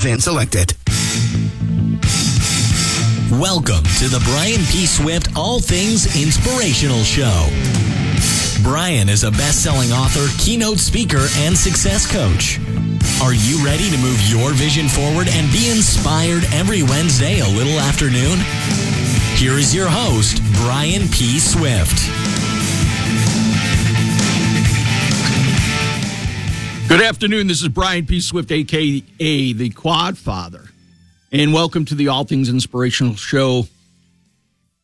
Van 0.00 0.20
selected. 0.20 0.74
Welcome 3.32 3.82
to 3.98 4.06
the 4.06 4.22
Brian 4.26 4.64
P. 4.70 4.86
Swift 4.86 5.26
All 5.34 5.58
Things 5.58 6.22
Inspirational 6.22 7.02
Show. 7.02 7.48
Brian 8.62 9.08
is 9.08 9.24
a 9.24 9.32
best 9.32 9.64
selling 9.64 9.90
author, 9.90 10.28
keynote 10.40 10.78
speaker, 10.78 11.26
and 11.38 11.58
success 11.58 12.06
coach. 12.06 12.60
Are 13.20 13.34
you 13.34 13.58
ready 13.64 13.90
to 13.90 13.98
move 13.98 14.22
your 14.30 14.52
vision 14.52 14.86
forward 14.86 15.26
and 15.26 15.50
be 15.50 15.68
inspired 15.68 16.44
every 16.54 16.84
Wednesday 16.84 17.40
a 17.40 17.48
little 17.48 17.80
afternoon? 17.80 18.38
Here 19.34 19.58
is 19.58 19.74
your 19.74 19.88
host, 19.88 20.40
Brian 20.62 21.08
P. 21.08 21.40
Swift. 21.40 22.37
Good 26.88 27.02
afternoon. 27.02 27.48
This 27.48 27.60
is 27.60 27.68
Brian 27.68 28.06
P. 28.06 28.18
Swift, 28.18 28.50
aka 28.50 29.52
the 29.52 29.68
Quad 29.68 30.16
Father, 30.16 30.70
and 31.30 31.52
welcome 31.52 31.84
to 31.84 31.94
the 31.94 32.08
All 32.08 32.24
Things 32.24 32.48
Inspirational 32.48 33.14
Show. 33.14 33.68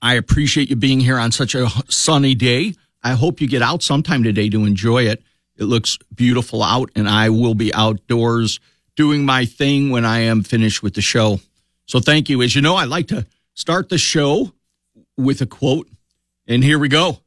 I 0.03 0.13
appreciate 0.17 0.69
you 0.69 0.77
being 0.77 1.01
here 1.01 1.17
on 1.17 1.33
such 1.33 1.55
a 1.55 1.67
sunny 1.89 2.35
day. 2.35 2.75
I 3.03 3.13
hope 3.13 3.41
you 3.41 3.49
get 3.49 3.63
out 3.63 3.83
sometime 3.83 4.23
today 4.23 4.51
to 4.51 4.67
enjoy 4.67 5.05
it. 5.05 5.23
It 5.57 5.65
looks 5.65 5.97
beautiful 6.15 6.63
out, 6.63 6.91
and 6.95 7.09
I 7.09 7.31
will 7.31 7.55
be 7.55 7.73
outdoors 7.73 8.61
doing 8.97 9.25
my 9.25 9.47
thing 9.47 9.89
when 9.89 10.05
I 10.05 10.19
am 10.19 10.43
finished 10.43 10.83
with 10.83 10.93
the 10.93 11.01
show. 11.01 11.41
So 11.87 12.01
thank 12.01 12.29
you. 12.29 12.43
As 12.43 12.55
you 12.55 12.61
know, 12.61 12.77
I 12.77 12.85
like 12.85 13.09
to 13.09 13.25
start 13.55 13.89
the 13.89 13.97
show 13.97 14.53
with 15.17 15.41
a 15.41 15.47
quote, 15.47 15.89
and 16.47 16.63
here 16.63 16.79
we 16.79 16.91
go. 16.91 17.21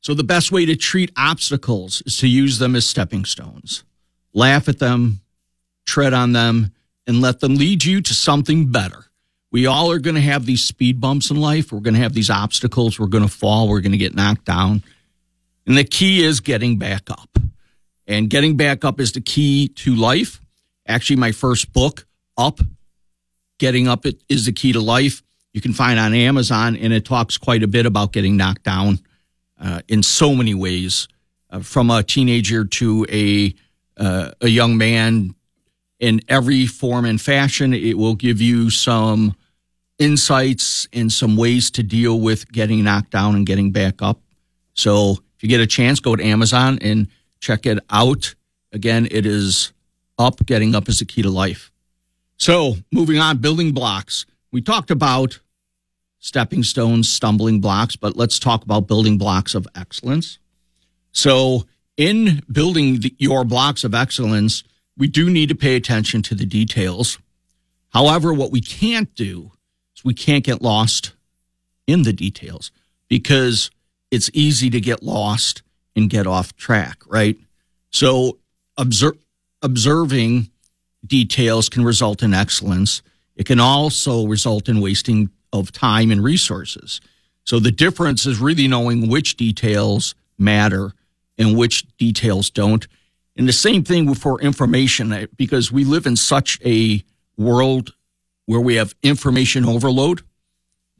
So 0.00 0.14
the 0.14 0.24
best 0.24 0.50
way 0.50 0.66
to 0.66 0.74
treat 0.74 1.12
obstacles 1.16 2.02
is 2.04 2.18
to 2.18 2.26
use 2.26 2.58
them 2.58 2.74
as 2.74 2.88
stepping 2.88 3.24
stones 3.24 3.84
laugh 4.36 4.68
at 4.68 4.78
them, 4.78 5.20
tread 5.86 6.12
on 6.12 6.32
them, 6.32 6.72
and 7.06 7.20
let 7.20 7.40
them 7.40 7.56
lead 7.56 7.84
you 7.84 8.00
to 8.02 8.14
something 8.14 8.70
better. 8.70 9.06
We 9.50 9.66
all 9.66 9.90
are 9.90 9.98
going 9.98 10.16
to 10.16 10.20
have 10.20 10.44
these 10.44 10.62
speed 10.62 11.00
bumps 11.00 11.30
in 11.30 11.40
life. 11.40 11.72
We're 11.72 11.80
going 11.80 11.94
to 11.94 12.00
have 12.00 12.12
these 12.12 12.30
obstacles. 12.30 12.98
We're 12.98 13.06
going 13.06 13.24
to 13.26 13.32
fall. 13.32 13.68
We're 13.68 13.80
going 13.80 13.92
to 13.92 13.98
get 13.98 14.14
knocked 14.14 14.44
down. 14.44 14.84
And 15.66 15.76
the 15.76 15.84
key 15.84 16.22
is 16.22 16.40
getting 16.40 16.78
back 16.78 17.10
up. 17.10 17.38
And 18.06 18.28
getting 18.28 18.56
back 18.56 18.84
up 18.84 19.00
is 19.00 19.12
the 19.12 19.20
key 19.20 19.68
to 19.68 19.96
life. 19.96 20.40
Actually, 20.86 21.16
my 21.16 21.32
first 21.32 21.72
book, 21.72 22.06
Up, 22.36 22.60
Getting 23.58 23.88
Up 23.88 24.04
It 24.04 24.22
is 24.28 24.44
the 24.44 24.52
Key 24.52 24.72
to 24.72 24.80
Life. 24.80 25.22
You 25.52 25.60
can 25.60 25.72
find 25.72 25.98
on 25.98 26.12
Amazon, 26.12 26.76
and 26.76 26.92
it 26.92 27.06
talks 27.06 27.38
quite 27.38 27.62
a 27.62 27.68
bit 27.68 27.86
about 27.86 28.12
getting 28.12 28.36
knocked 28.36 28.64
down 28.64 29.00
uh, 29.60 29.80
in 29.88 30.02
so 30.02 30.34
many 30.34 30.54
ways, 30.54 31.08
uh, 31.50 31.60
from 31.60 31.90
a 31.90 32.02
teenager 32.02 32.66
to 32.66 33.06
a 33.10 33.54
uh, 33.96 34.32
a 34.40 34.48
young 34.48 34.76
man 34.76 35.34
in 35.98 36.20
every 36.28 36.66
form 36.66 37.04
and 37.04 37.20
fashion. 37.20 37.72
It 37.72 37.96
will 37.96 38.14
give 38.14 38.40
you 38.40 38.70
some 38.70 39.34
insights 39.98 40.88
and 40.92 41.10
some 41.10 41.36
ways 41.36 41.70
to 41.72 41.82
deal 41.82 42.20
with 42.20 42.50
getting 42.52 42.84
knocked 42.84 43.10
down 43.10 43.34
and 43.34 43.46
getting 43.46 43.72
back 43.72 44.02
up. 44.02 44.20
So 44.74 45.12
if 45.12 45.42
you 45.42 45.48
get 45.48 45.60
a 45.60 45.66
chance, 45.66 46.00
go 46.00 46.16
to 46.16 46.24
Amazon 46.24 46.78
and 46.82 47.08
check 47.40 47.66
it 47.66 47.78
out. 47.90 48.34
Again, 48.72 49.08
it 49.10 49.24
is 49.24 49.72
up. 50.18 50.44
Getting 50.44 50.74
up 50.74 50.88
is 50.88 50.98
the 50.98 51.04
key 51.04 51.22
to 51.22 51.30
life. 51.30 51.70
So 52.36 52.76
moving 52.92 53.18
on, 53.18 53.38
building 53.38 53.72
blocks. 53.72 54.26
We 54.52 54.60
talked 54.60 54.90
about 54.90 55.40
stepping 56.18 56.62
stones, 56.62 57.08
stumbling 57.08 57.60
blocks, 57.60 57.96
but 57.96 58.16
let's 58.16 58.38
talk 58.38 58.64
about 58.64 58.86
building 58.86 59.16
blocks 59.16 59.54
of 59.54 59.66
excellence. 59.74 60.38
So 61.12 61.66
in 61.96 62.42
building 62.50 63.00
the, 63.00 63.14
your 63.18 63.44
blocks 63.44 63.84
of 63.84 63.94
excellence, 63.94 64.64
we 64.96 65.08
do 65.08 65.30
need 65.30 65.48
to 65.48 65.54
pay 65.54 65.76
attention 65.76 66.22
to 66.22 66.34
the 66.34 66.46
details. 66.46 67.18
However, 67.90 68.32
what 68.32 68.50
we 68.50 68.60
can't 68.60 69.14
do 69.14 69.52
is 69.96 70.04
we 70.04 70.14
can't 70.14 70.44
get 70.44 70.62
lost 70.62 71.12
in 71.86 72.02
the 72.02 72.12
details 72.12 72.70
because 73.08 73.70
it's 74.10 74.30
easy 74.32 74.70
to 74.70 74.80
get 74.80 75.02
lost 75.02 75.62
and 75.94 76.10
get 76.10 76.26
off 76.26 76.54
track, 76.56 76.98
right? 77.06 77.36
So 77.90 78.38
observe, 78.76 79.16
observing 79.62 80.50
details 81.06 81.68
can 81.68 81.84
result 81.84 82.22
in 82.22 82.34
excellence. 82.34 83.02
It 83.36 83.46
can 83.46 83.60
also 83.60 84.26
result 84.26 84.68
in 84.68 84.80
wasting 84.80 85.30
of 85.52 85.72
time 85.72 86.10
and 86.10 86.22
resources. 86.22 87.00
So 87.44 87.58
the 87.58 87.70
difference 87.70 88.26
is 88.26 88.40
really 88.40 88.68
knowing 88.68 89.08
which 89.08 89.36
details 89.36 90.14
matter 90.38 90.92
and 91.38 91.56
which 91.56 91.86
details 91.96 92.50
don't. 92.50 92.86
And 93.36 93.48
the 93.48 93.52
same 93.52 93.84
thing 93.84 94.14
for 94.14 94.40
information, 94.40 95.12
uh, 95.12 95.26
because 95.36 95.70
we 95.70 95.84
live 95.84 96.06
in 96.06 96.16
such 96.16 96.58
a 96.64 97.04
world 97.36 97.94
where 98.46 98.60
we 98.60 98.76
have 98.76 98.94
information 99.02 99.64
overload. 99.64 100.22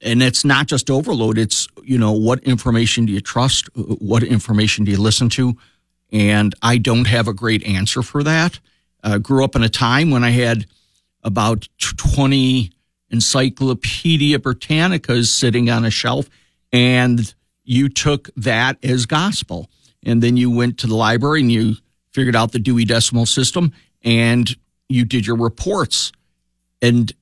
And 0.02 0.22
it's 0.22 0.44
not 0.44 0.66
just 0.66 0.90
overload, 0.90 1.38
it's, 1.38 1.68
you 1.82 1.96
know, 1.96 2.12
what 2.12 2.40
information 2.40 3.06
do 3.06 3.12
you 3.12 3.22
trust? 3.22 3.68
What 3.74 4.22
information 4.22 4.84
do 4.84 4.90
you 4.90 5.00
listen 5.00 5.30
to? 5.30 5.56
And 6.12 6.54
I 6.60 6.76
don't 6.76 7.06
have 7.06 7.28
a 7.28 7.32
great 7.32 7.64
answer 7.64 8.02
for 8.02 8.22
that. 8.22 8.60
Uh, 9.02 9.18
grew 9.18 9.42
up 9.42 9.56
in 9.56 9.62
a 9.62 9.70
time 9.70 10.10
when 10.10 10.22
I 10.22 10.30
had 10.30 10.66
about 11.22 11.68
20 11.78 12.70
Encyclopedia 13.10 14.38
Britannicas 14.38 15.28
sitting 15.28 15.70
on 15.70 15.84
a 15.84 15.90
shelf, 15.90 16.28
and 16.72 17.34
you 17.64 17.88
took 17.88 18.28
that 18.36 18.76
as 18.84 19.06
gospel 19.06 19.70
and 20.06 20.22
then 20.22 20.38
you 20.38 20.50
went 20.50 20.78
to 20.78 20.86
the 20.86 20.94
library 20.94 21.40
and 21.40 21.52
you 21.52 21.74
figured 22.12 22.36
out 22.36 22.52
the 22.52 22.58
Dewey 22.58 22.86
Decimal 22.86 23.26
System 23.26 23.72
and 24.02 24.56
you 24.88 25.04
did 25.04 25.26
your 25.26 25.36
reports. 25.36 26.12
And 26.80 27.12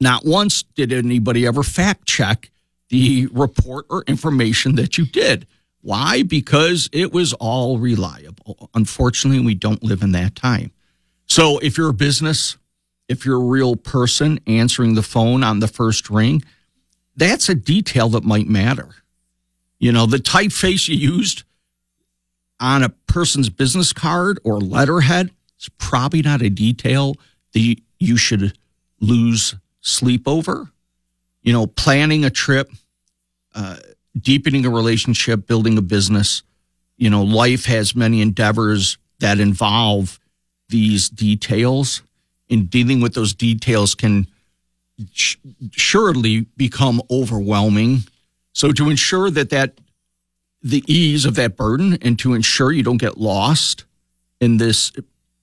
not 0.00 0.24
once 0.24 0.62
did 0.62 0.92
anybody 0.92 1.46
ever 1.46 1.62
fact 1.62 2.06
check 2.06 2.50
the 2.88 3.28
report 3.30 3.86
or 3.90 4.02
information 4.08 4.74
that 4.76 4.98
you 4.98 5.04
did. 5.04 5.46
Why? 5.82 6.22
Because 6.22 6.88
it 6.92 7.12
was 7.12 7.32
all 7.34 7.78
reliable. 7.78 8.70
Unfortunately, 8.74 9.44
we 9.44 9.54
don't 9.54 9.82
live 9.82 10.02
in 10.02 10.12
that 10.12 10.34
time. 10.34 10.72
So 11.26 11.58
if 11.58 11.78
you're 11.78 11.90
a 11.90 11.94
business, 11.94 12.56
if 13.08 13.24
you're 13.24 13.40
a 13.40 13.44
real 13.44 13.76
person 13.76 14.40
answering 14.46 14.94
the 14.94 15.02
phone 15.02 15.44
on 15.44 15.60
the 15.60 15.68
first 15.68 16.10
ring, 16.10 16.42
that's 17.16 17.48
a 17.48 17.54
detail 17.54 18.08
that 18.10 18.24
might 18.24 18.48
matter. 18.48 18.88
You 19.78 19.92
know, 19.92 20.06
the 20.06 20.16
typeface 20.16 20.88
you 20.88 20.96
used 20.96 21.44
on 22.60 22.82
a 22.82 22.90
person's 22.90 23.48
business 23.48 23.92
card 23.92 24.38
or 24.44 24.60
letterhead 24.60 25.30
is 25.58 25.68
probably 25.78 26.22
not 26.22 26.42
a 26.42 26.50
detail 26.50 27.16
that 27.52 27.76
you 27.98 28.16
should 28.16 28.56
lose 29.00 29.54
sleep 29.80 30.28
over. 30.28 30.70
You 31.42 31.52
know, 31.52 31.66
planning 31.66 32.24
a 32.24 32.30
trip, 32.30 32.70
uh, 33.54 33.76
deepening 34.18 34.66
a 34.66 34.70
relationship, 34.70 35.46
building 35.46 35.78
a 35.78 35.82
business. 35.82 36.42
You 36.96 37.08
know, 37.08 37.22
life 37.22 37.64
has 37.64 37.96
many 37.96 38.20
endeavors 38.20 38.98
that 39.20 39.40
involve 39.40 40.20
these 40.68 41.08
details, 41.08 42.02
and 42.50 42.68
dealing 42.68 43.00
with 43.00 43.14
those 43.14 43.34
details 43.34 43.94
can 43.94 44.26
surely 45.72 46.42
become 46.56 47.00
overwhelming. 47.10 48.00
So, 48.52 48.72
to 48.72 48.90
ensure 48.90 49.30
that 49.30 49.50
that 49.50 49.78
the 50.62 50.84
ease 50.86 51.24
of 51.24 51.34
that 51.36 51.56
burden 51.56 51.98
and 52.02 52.18
to 52.18 52.34
ensure 52.34 52.72
you 52.72 52.82
don't 52.82 52.98
get 52.98 53.18
lost 53.18 53.84
in 54.40 54.58
this 54.58 54.92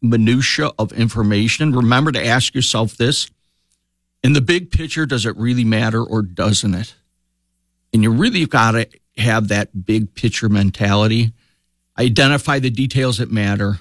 minutia 0.01 0.71
of 0.77 0.91
information. 0.93 1.73
Remember 1.73 2.11
to 2.11 2.25
ask 2.25 2.53
yourself 2.53 2.97
this. 2.97 3.29
In 4.23 4.33
the 4.33 4.41
big 4.41 4.71
picture 4.71 5.05
does 5.05 5.25
it 5.25 5.35
really 5.37 5.63
matter 5.63 6.03
or 6.03 6.21
doesn't 6.21 6.73
it? 6.73 6.95
And 7.93 8.03
you 8.03 8.11
really 8.11 8.45
got 8.45 8.71
to 8.71 8.87
have 9.17 9.47
that 9.47 9.85
big 9.85 10.13
picture 10.13 10.49
mentality. 10.49 11.33
Identify 11.97 12.59
the 12.59 12.69
details 12.69 13.17
that 13.17 13.31
matter 13.31 13.79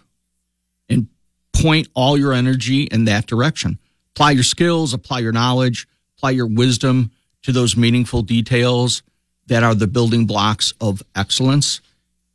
and 0.89 1.09
point 1.53 1.89
all 1.95 2.17
your 2.17 2.33
energy 2.33 2.85
in 2.85 3.05
that 3.05 3.27
direction. 3.27 3.79
Apply 4.15 4.31
your 4.31 4.43
skills 4.43 4.95
apply 4.95 5.19
your 5.19 5.33
knowledge 5.33 5.87
apply 6.17 6.31
your 6.31 6.47
wisdom 6.47 7.11
to 7.43 7.53
those 7.53 7.77
meaningful 7.77 8.23
details 8.23 9.03
that 9.47 9.63
are 9.63 9.75
the 9.75 9.87
building 9.87 10.27
blocks 10.27 10.73
of 10.81 11.03
excellence. 11.15 11.81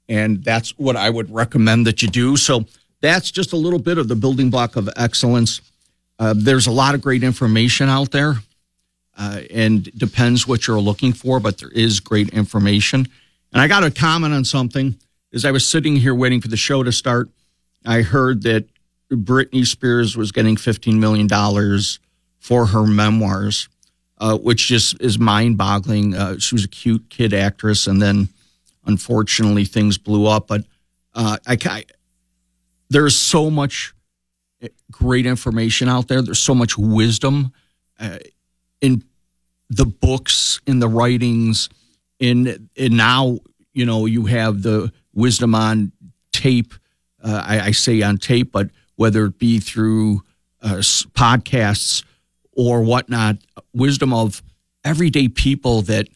And 0.07 0.43
that's 0.43 0.77
what 0.77 0.95
I 0.95 1.09
would 1.09 1.33
recommend 1.33 1.87
that 1.87 2.01
you 2.01 2.07
do. 2.07 2.37
So 2.37 2.65
that's 3.01 3.31
just 3.31 3.53
a 3.53 3.57
little 3.57 3.79
bit 3.79 3.97
of 3.97 4.07
the 4.07 4.15
building 4.15 4.49
block 4.49 4.75
of 4.75 4.89
excellence. 4.95 5.61
Uh, 6.19 6.33
there's 6.37 6.67
a 6.67 6.71
lot 6.71 6.95
of 6.95 7.01
great 7.01 7.23
information 7.23 7.89
out 7.89 8.11
there, 8.11 8.35
uh, 9.17 9.41
and 9.49 9.91
depends 9.97 10.47
what 10.47 10.67
you're 10.67 10.79
looking 10.79 11.13
for, 11.13 11.39
but 11.39 11.57
there 11.57 11.69
is 11.69 11.99
great 11.99 12.29
information. 12.29 13.07
And 13.51 13.61
I 13.61 13.67
got 13.67 13.83
a 13.83 13.91
comment 13.91 14.33
on 14.33 14.45
something 14.45 14.95
as 15.33 15.45
I 15.45 15.51
was 15.51 15.67
sitting 15.67 15.95
here 15.95 16.13
waiting 16.13 16.41
for 16.41 16.47
the 16.47 16.57
show 16.57 16.83
to 16.83 16.91
start. 16.91 17.29
I 17.85 18.01
heard 18.01 18.43
that 18.43 18.65
Britney 19.09 19.65
Spears 19.65 20.15
was 20.15 20.31
getting 20.31 20.55
$15 20.55 20.99
million 20.99 21.27
for 22.39 22.67
her 22.67 22.85
memoirs 22.85 23.67
uh, 24.21 24.37
which 24.37 24.67
just 24.67 25.01
is 25.01 25.17
mind 25.17 25.57
boggling. 25.57 26.13
Uh, 26.15 26.37
she 26.37 26.53
was 26.53 26.63
a 26.63 26.67
cute 26.67 27.09
kid 27.09 27.33
actress, 27.33 27.87
and 27.87 27.99
then 27.99 28.29
unfortunately 28.85 29.65
things 29.65 29.97
blew 29.97 30.27
up. 30.27 30.47
But 30.47 30.63
uh, 31.15 31.37
I, 31.47 31.57
I, 31.65 31.85
there's 32.89 33.17
so 33.17 33.49
much 33.49 33.93
great 34.91 35.25
information 35.25 35.89
out 35.89 36.07
there. 36.07 36.21
There's 36.21 36.39
so 36.39 36.53
much 36.53 36.77
wisdom 36.77 37.51
uh, 37.99 38.19
in 38.79 39.03
the 39.71 39.85
books, 39.85 40.61
in 40.67 40.77
the 40.79 40.87
writings, 40.87 41.69
in 42.19 42.69
and 42.77 42.95
now 42.95 43.39
you 43.73 43.87
know 43.87 44.05
you 44.05 44.25
have 44.25 44.61
the 44.61 44.91
wisdom 45.13 45.55
on 45.55 45.91
tape. 46.31 46.75
Uh, 47.23 47.43
I, 47.45 47.59
I, 47.59 47.71
say 47.71 48.01
on 48.01 48.17
tape, 48.17 48.51
but 48.51 48.69
whether 48.95 49.25
it 49.25 49.37
be 49.37 49.59
through 49.59 50.23
uh, 50.61 50.77
podcasts 50.77 52.03
or 52.53 52.81
whatnot, 52.81 53.37
wisdom 53.73 54.13
of 54.13 54.41
everyday 54.83 55.27
people 55.27 55.81
that 55.83 56.07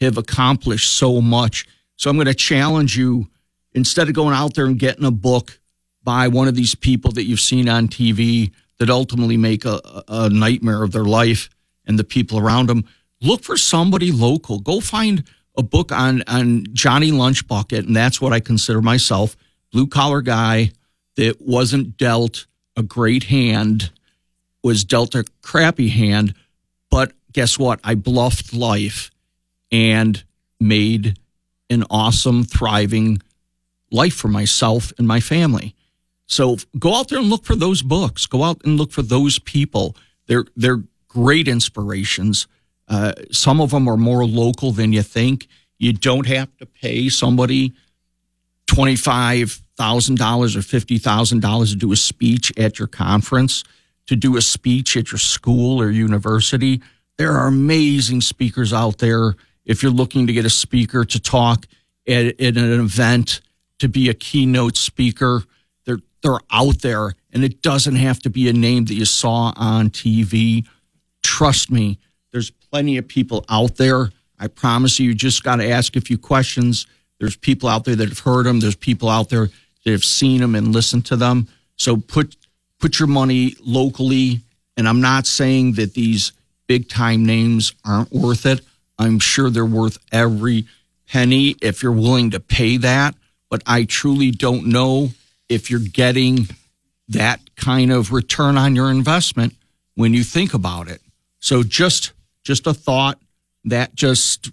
have 0.00 0.18
accomplished 0.18 0.92
so 0.92 1.20
much. 1.20 1.66
So 1.96 2.10
I'm 2.10 2.16
going 2.16 2.26
to 2.26 2.34
challenge 2.34 2.96
you 2.96 3.28
instead 3.72 4.08
of 4.08 4.14
going 4.14 4.34
out 4.34 4.54
there 4.54 4.66
and 4.66 4.78
getting 4.78 5.04
a 5.04 5.10
book 5.10 5.58
by 6.02 6.28
one 6.28 6.48
of 6.48 6.54
these 6.54 6.74
people 6.74 7.12
that 7.12 7.24
you've 7.24 7.40
seen 7.40 7.68
on 7.68 7.88
TV 7.88 8.52
that 8.78 8.90
ultimately 8.90 9.36
make 9.36 9.64
a, 9.64 9.80
a 10.08 10.28
nightmare 10.28 10.82
of 10.82 10.92
their 10.92 11.04
life 11.04 11.48
and 11.86 11.98
the 11.98 12.04
people 12.04 12.38
around 12.38 12.68
them, 12.68 12.84
look 13.20 13.42
for 13.42 13.56
somebody 13.56 14.10
local. 14.10 14.58
Go 14.58 14.80
find 14.80 15.24
a 15.56 15.62
book 15.62 15.92
on 15.92 16.22
on 16.26 16.64
Johnny 16.72 17.10
Lunchbucket, 17.10 17.86
and 17.86 17.94
that's 17.94 18.20
what 18.20 18.32
I 18.32 18.40
consider 18.40 18.80
myself, 18.80 19.36
blue 19.70 19.86
collar 19.86 20.22
guy 20.22 20.72
that 21.16 21.40
wasn't 21.40 21.96
dealt 21.96 22.46
a 22.76 22.82
great 22.82 23.24
hand, 23.24 23.90
was 24.62 24.84
dealt 24.84 25.14
a 25.14 25.24
crappy 25.42 25.88
hand, 25.88 26.34
but 26.90 27.12
guess 27.32 27.58
what? 27.58 27.80
I 27.82 27.94
bluffed 27.94 28.52
life 28.52 29.10
and 29.70 30.22
made 30.60 31.18
an 31.70 31.84
awesome, 31.90 32.44
thriving 32.44 33.20
life 33.90 34.14
for 34.14 34.28
myself 34.28 34.92
and 34.98 35.06
my 35.06 35.20
family. 35.20 35.74
So 36.26 36.56
go 36.78 36.94
out 36.94 37.08
there 37.08 37.18
and 37.18 37.28
look 37.28 37.44
for 37.44 37.56
those 37.56 37.82
books. 37.82 38.26
Go 38.26 38.42
out 38.42 38.60
and 38.64 38.78
look 38.78 38.92
for 38.92 39.02
those 39.02 39.38
people. 39.38 39.96
They're 40.26 40.44
they're 40.56 40.82
great 41.08 41.48
inspirations. 41.48 42.46
Uh, 42.88 43.12
some 43.30 43.60
of 43.60 43.70
them 43.70 43.88
are 43.88 43.96
more 43.96 44.24
local 44.24 44.72
than 44.72 44.92
you 44.92 45.02
think. 45.02 45.46
You 45.78 45.92
don't 45.92 46.26
have 46.26 46.54
to 46.58 46.66
pay 46.66 47.08
somebody 47.08 47.72
twenty 48.66 48.96
five 48.96 49.60
thousand 49.76 50.18
dollars 50.18 50.56
or 50.56 50.62
fifty 50.62 50.98
thousand 50.98 51.40
dollars 51.40 51.72
to 51.72 51.76
do 51.76 51.92
a 51.92 51.96
speech 51.96 52.52
at 52.56 52.78
your 52.78 52.88
conference, 52.88 53.64
to 54.06 54.16
do 54.16 54.36
a 54.36 54.42
speech 54.42 54.96
at 54.96 55.12
your 55.12 55.18
school 55.18 55.80
or 55.80 55.90
university. 55.90 56.82
There 57.18 57.32
are 57.32 57.46
amazing 57.46 58.20
speakers 58.20 58.72
out 58.72 58.98
there. 58.98 59.36
If 59.64 59.82
you're 59.82 59.92
looking 59.92 60.26
to 60.26 60.32
get 60.32 60.44
a 60.44 60.50
speaker 60.50 61.04
to 61.04 61.20
talk 61.20 61.66
at, 62.06 62.40
at 62.40 62.56
an 62.56 62.80
event, 62.80 63.40
to 63.78 63.88
be 63.88 64.08
a 64.08 64.14
keynote 64.14 64.76
speaker, 64.76 65.42
they're 65.84 65.98
they're 66.22 66.40
out 66.50 66.80
there, 66.82 67.14
and 67.32 67.44
it 67.44 67.62
doesn't 67.62 67.96
have 67.96 68.20
to 68.20 68.30
be 68.30 68.48
a 68.48 68.52
name 68.52 68.84
that 68.86 68.94
you 68.94 69.04
saw 69.04 69.52
on 69.56 69.90
TV. 69.90 70.66
Trust 71.22 71.70
me, 71.70 71.98
there's 72.32 72.50
plenty 72.50 72.96
of 72.96 73.06
people 73.06 73.44
out 73.48 73.76
there. 73.76 74.10
I 74.38 74.48
promise 74.48 74.98
you, 74.98 75.08
you 75.08 75.14
just 75.14 75.44
got 75.44 75.56
to 75.56 75.68
ask 75.68 75.94
a 75.94 76.00
few 76.00 76.18
questions. 76.18 76.86
There's 77.20 77.36
people 77.36 77.68
out 77.68 77.84
there 77.84 77.94
that 77.94 78.08
have 78.08 78.18
heard 78.20 78.46
them. 78.46 78.60
There's 78.60 78.74
people 78.74 79.08
out 79.08 79.28
there 79.28 79.48
that 79.84 79.90
have 79.90 80.04
seen 80.04 80.40
them 80.40 80.54
and 80.54 80.72
listened 80.72 81.06
to 81.06 81.16
them. 81.16 81.48
So 81.76 81.96
put 81.96 82.36
put 82.82 82.98
your 82.98 83.08
money 83.08 83.54
locally. 83.60 84.40
And 84.76 84.88
I'm 84.88 85.00
not 85.00 85.26
saying 85.26 85.74
that 85.74 85.94
these 85.94 86.32
big 86.66 86.88
time 86.88 87.24
names 87.24 87.72
aren't 87.86 88.12
worth 88.12 88.44
it. 88.44 88.60
I'm 88.98 89.20
sure 89.20 89.48
they're 89.48 89.64
worth 89.64 89.98
every 90.10 90.66
penny 91.06 91.54
if 91.62 91.82
you're 91.82 91.92
willing 91.92 92.32
to 92.32 92.40
pay 92.40 92.76
that. 92.78 93.14
But 93.48 93.62
I 93.66 93.84
truly 93.84 94.32
don't 94.32 94.66
know 94.66 95.10
if 95.48 95.70
you're 95.70 95.80
getting 95.80 96.48
that 97.08 97.40
kind 97.56 97.92
of 97.92 98.12
return 98.12 98.58
on 98.58 98.74
your 98.74 98.90
investment 98.90 99.54
when 99.94 100.12
you 100.12 100.24
think 100.24 100.52
about 100.52 100.88
it. 100.88 101.00
So 101.38 101.62
just 101.62 102.12
just 102.44 102.66
a 102.66 102.74
thought 102.74 103.18
that 103.64 103.94
just 103.94 104.50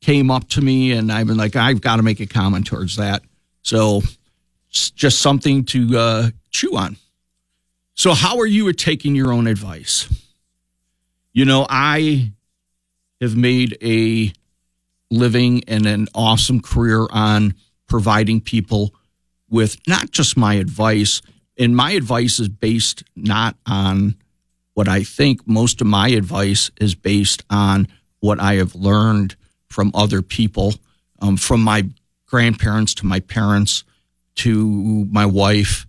came 0.00 0.30
up 0.30 0.48
to 0.48 0.60
me 0.62 0.92
and 0.92 1.12
I've 1.12 1.26
been 1.26 1.36
like 1.36 1.56
I've 1.56 1.80
got 1.80 1.96
to 1.96 2.02
make 2.02 2.20
a 2.20 2.26
comment 2.26 2.66
towards 2.66 2.96
that. 2.96 3.22
So 3.62 4.02
just 4.70 5.20
something 5.20 5.64
to 5.64 5.98
uh, 5.98 6.30
chew 6.50 6.76
on. 6.76 6.96
So 7.96 8.12
how 8.12 8.38
are 8.40 8.46
you 8.46 8.70
taking 8.74 9.14
your 9.14 9.32
own 9.32 9.46
advice? 9.46 10.06
You 11.32 11.46
know, 11.46 11.66
I 11.68 12.32
have 13.22 13.34
made 13.34 13.78
a 13.82 14.32
living 15.10 15.64
and 15.66 15.86
an 15.86 16.08
awesome 16.14 16.60
career 16.60 17.06
on 17.10 17.54
providing 17.88 18.42
people 18.42 18.94
with 19.48 19.78
not 19.88 20.10
just 20.10 20.36
my 20.36 20.54
advice, 20.54 21.22
and 21.58 21.74
my 21.74 21.92
advice 21.92 22.38
is 22.38 22.50
based 22.50 23.02
not 23.16 23.56
on 23.64 24.14
what 24.74 24.88
I 24.88 25.02
think. 25.02 25.48
Most 25.48 25.80
of 25.80 25.86
my 25.86 26.08
advice 26.08 26.70
is 26.78 26.94
based 26.94 27.44
on 27.48 27.88
what 28.20 28.38
I 28.40 28.56
have 28.56 28.74
learned 28.74 29.36
from 29.68 29.90
other 29.94 30.20
people, 30.20 30.74
um, 31.22 31.38
from 31.38 31.62
my 31.62 31.88
grandparents 32.26 32.92
to 32.96 33.06
my 33.06 33.20
parents 33.20 33.84
to 34.34 35.06
my 35.10 35.24
wife 35.24 35.85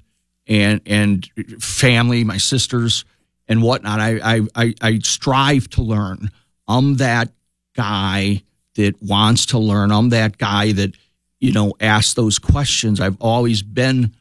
and 0.48 0.82
and 0.86 1.26
family, 1.60 2.24
my 2.24 2.38
sisters 2.38 3.06
and 3.48 3.62
whatnot. 3.62 4.00
I, 4.00 4.42
I, 4.56 4.74
I, 4.82 5.00
strive 5.00 5.70
to 5.72 5.82
learn. 5.82 6.32
I'm 6.68 6.96
that 6.96 7.32
guy 7.76 8.44
that 8.76 9.02
wants 9.02 9.48
to 9.48 9.60
learn. 9.60 9.92
I'm 9.92 10.10
that 10.10 10.38
guy 10.38 10.74
that, 10.74 10.96
you 11.40 11.52
know, 11.52 11.74
asks 11.80 12.14
those 12.14 12.40
questions. 12.40 13.00
I've 13.00 13.18
always 13.22 13.62
been 13.62 14.16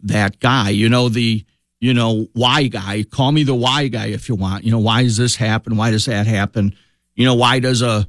that 0.00 0.40
guy, 0.40 0.70
you 0.70 0.88
know, 0.88 1.08
the, 1.08 1.44
you 1.80 1.94
know, 1.94 2.26
why 2.32 2.66
guy. 2.66 3.04
Call 3.04 3.32
me 3.32 3.44
the 3.44 3.54
why 3.54 3.88
guy 3.88 4.06
if 4.06 4.28
you 4.28 4.34
want. 4.34 4.64
You 4.64 4.72
know, 4.72 4.78
why 4.78 5.02
does 5.02 5.16
this 5.16 5.36
happen? 5.36 5.76
Why 5.76 5.90
does 5.90 6.06
that 6.06 6.26
happen? 6.26 6.74
You 7.14 7.24
know, 7.24 7.34
why 7.34 7.60
does 7.60 7.82
a, 7.82 8.08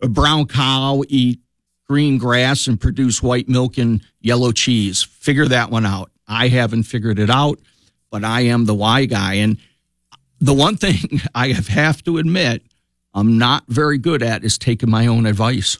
a 0.00 0.08
brown 0.08 0.46
cow 0.46 1.02
eat 1.08 1.40
green 1.88 2.18
grass 2.18 2.66
and 2.66 2.80
produce 2.80 3.22
white 3.22 3.48
milk 3.48 3.78
and 3.78 4.02
yellow 4.20 4.52
cheese? 4.52 5.02
Figure 5.02 5.46
that 5.46 5.70
one 5.70 5.84
out. 5.84 6.10
I 6.28 6.48
haven't 6.48 6.84
figured 6.84 7.18
it 7.18 7.30
out, 7.30 7.60
but 8.10 8.24
I 8.24 8.42
am 8.42 8.64
the 8.64 8.74
why 8.74 9.04
guy. 9.04 9.34
And 9.34 9.58
the 10.40 10.54
one 10.54 10.76
thing 10.76 11.20
I 11.34 11.52
have 11.52 12.02
to 12.04 12.18
admit 12.18 12.62
I'm 13.14 13.38
not 13.38 13.64
very 13.68 13.98
good 13.98 14.22
at 14.22 14.44
is 14.44 14.58
taking 14.58 14.90
my 14.90 15.06
own 15.06 15.26
advice. 15.26 15.78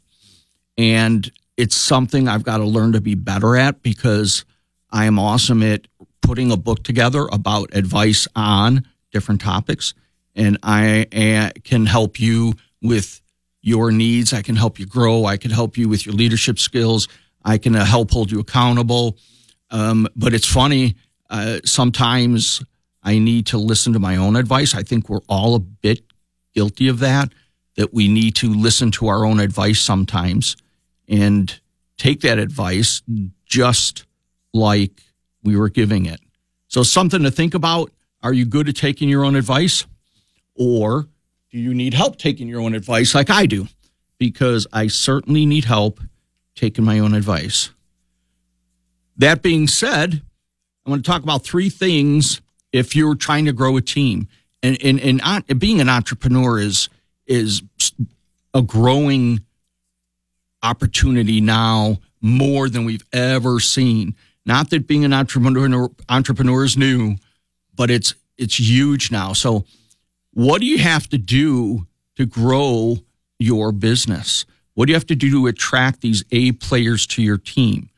And 0.79 1.31
it's 1.57 1.77
something 1.77 2.29
I've 2.29 2.43
got 2.43 2.59
to 2.59 2.65
learn 2.65 2.93
to 2.93 3.01
be 3.01 3.15
better 3.15 3.57
at 3.57 3.83
because 3.83 4.45
I 4.91 5.05
am 5.05 5.19
awesome 5.19 5.63
at 5.63 5.87
putting 6.23 6.51
a 6.51 6.57
book 6.57 6.83
together 6.83 7.29
about 7.31 7.75
advice 7.75 8.27
on 8.35 8.87
different 9.13 9.41
topics. 9.41 9.95
And 10.35 10.59
I 10.63 11.07
uh, 11.13 11.59
can 11.63 11.87
help 11.87 12.21
you 12.21 12.55
with 12.83 13.21
your 13.63 13.91
needs. 13.91 14.33
I 14.33 14.43
can 14.43 14.57
help 14.57 14.79
you 14.79 14.87
grow. 14.87 15.25
I 15.25 15.37
can 15.37 15.51
help 15.51 15.77
you 15.77 15.89
with 15.89 16.07
your 16.07 16.15
leadership 16.15 16.59
skills. 16.59 17.09
I 17.45 17.59
can 17.59 17.77
uh, 17.77 17.85
help 17.85 18.11
hold 18.11 18.31
you 18.31 18.41
accountable. 18.41 19.19
Um, 19.71 20.09
but 20.15 20.35
it's 20.35 20.47
funny, 20.47 20.95
uh, 21.31 21.61
sometimes 21.65 22.63
I 23.03 23.19
need 23.19 23.47
to 23.47 23.59
listen 23.59 23.93
to 23.93 23.99
my 23.99 24.17
own 24.17 24.37
advice. 24.37 24.75
I 24.75 24.83
think 24.83 25.09
we're 25.09 25.21
all 25.29 25.55
a 25.55 25.61
bit 25.61 26.03
guilty 26.55 26.89
of 26.89 26.99
that, 27.01 27.33
that 27.77 27.93
we 27.93 28.09
need 28.09 28.37
to 28.37 28.53
listen 28.53 28.91
to 28.93 29.09
our 29.09 29.25
own 29.25 29.41
advice 29.41 29.81
sometimes 29.81 30.57
and 31.09 31.61
take 31.99 32.21
that 32.23 32.39
advice 32.39 33.03
just 33.45 34.05
like 34.53 35.03
we 35.43 35.57
were 35.57 35.69
giving 35.69 36.07
it. 36.07 36.21
So, 36.69 36.83
something 36.83 37.23
to 37.23 37.31
think 37.31 37.55
about. 37.55 37.93
Are 38.23 38.33
you 38.33 38.45
good 38.45 38.69
at 38.69 38.75
taking 38.75 39.09
your 39.09 39.25
own 39.25 39.37
advice? 39.37 39.87
Or 40.57 41.07
do 41.53 41.59
you 41.59 41.75
need 41.75 41.95
help 41.95 42.19
taking 42.19 42.49
your 42.49 42.61
own 42.61 42.75
advice 42.75 43.15
like 43.15 43.31
I 43.31 43.47
do? 43.47 43.69
Because 44.19 44.67
I 44.73 44.89
certainly 44.89 45.47
need 45.47 45.65
help 45.65 46.01
taking 46.55 46.85
my 46.85 46.99
own 46.99 47.15
advice. 47.15 47.71
That 49.19 49.43
being 49.43 49.67
said, 49.67 50.23
I 50.85 50.91
want 50.91 51.05
to 51.05 51.11
talk 51.11 51.23
about 51.23 51.45
three 51.45 51.71
things 51.71 52.41
if 52.73 52.95
you're 52.95 53.15
trying 53.15 53.47
to 53.47 53.53
grow 53.53 53.77
a 53.77 53.83
team. 53.83 54.29
And, 54.63 54.79
and, 54.83 55.21
and 55.23 55.61
being 55.61 55.81
an 55.81 55.89
entrepreneur 55.89 56.59
is, 56.59 56.89
is 57.27 57.63
a 58.53 58.63
growing 58.63 59.41
opportunity 60.63 61.41
now 61.41 61.99
more 62.21 62.69
than 62.69 62.85
we've 62.85 63.05
ever 63.13 63.61
seen. 63.61 64.15
Not 64.45 64.71
that 64.71 64.87
being 64.87 65.05
an 65.05 65.13
entrepreneur, 65.13 65.89
entrepreneur 66.09 66.65
is 66.65 66.77
new, 66.77 67.17
but 67.75 67.91
it's, 67.91 68.15
it's 68.39 68.59
huge 68.59 69.11
now. 69.11 69.33
So 69.33 69.65
what 70.33 70.61
do 70.61 70.67
you 70.67 70.79
have 70.79 71.09
to 71.09 71.19
do 71.19 71.87
to 72.17 72.27
grow 72.27 72.99
your 73.39 73.73
business? 73.73 74.45
What 74.75 74.87
do 74.87 74.91
you 74.91 74.97
have 74.97 75.07
to 75.07 75.15
do 75.15 75.31
to 75.31 75.47
attract 75.47 76.01
these 76.01 76.25
A 76.33 76.53
players 76.53 77.07
to 77.09 77.23
your 77.23 77.39
team? 77.39 77.89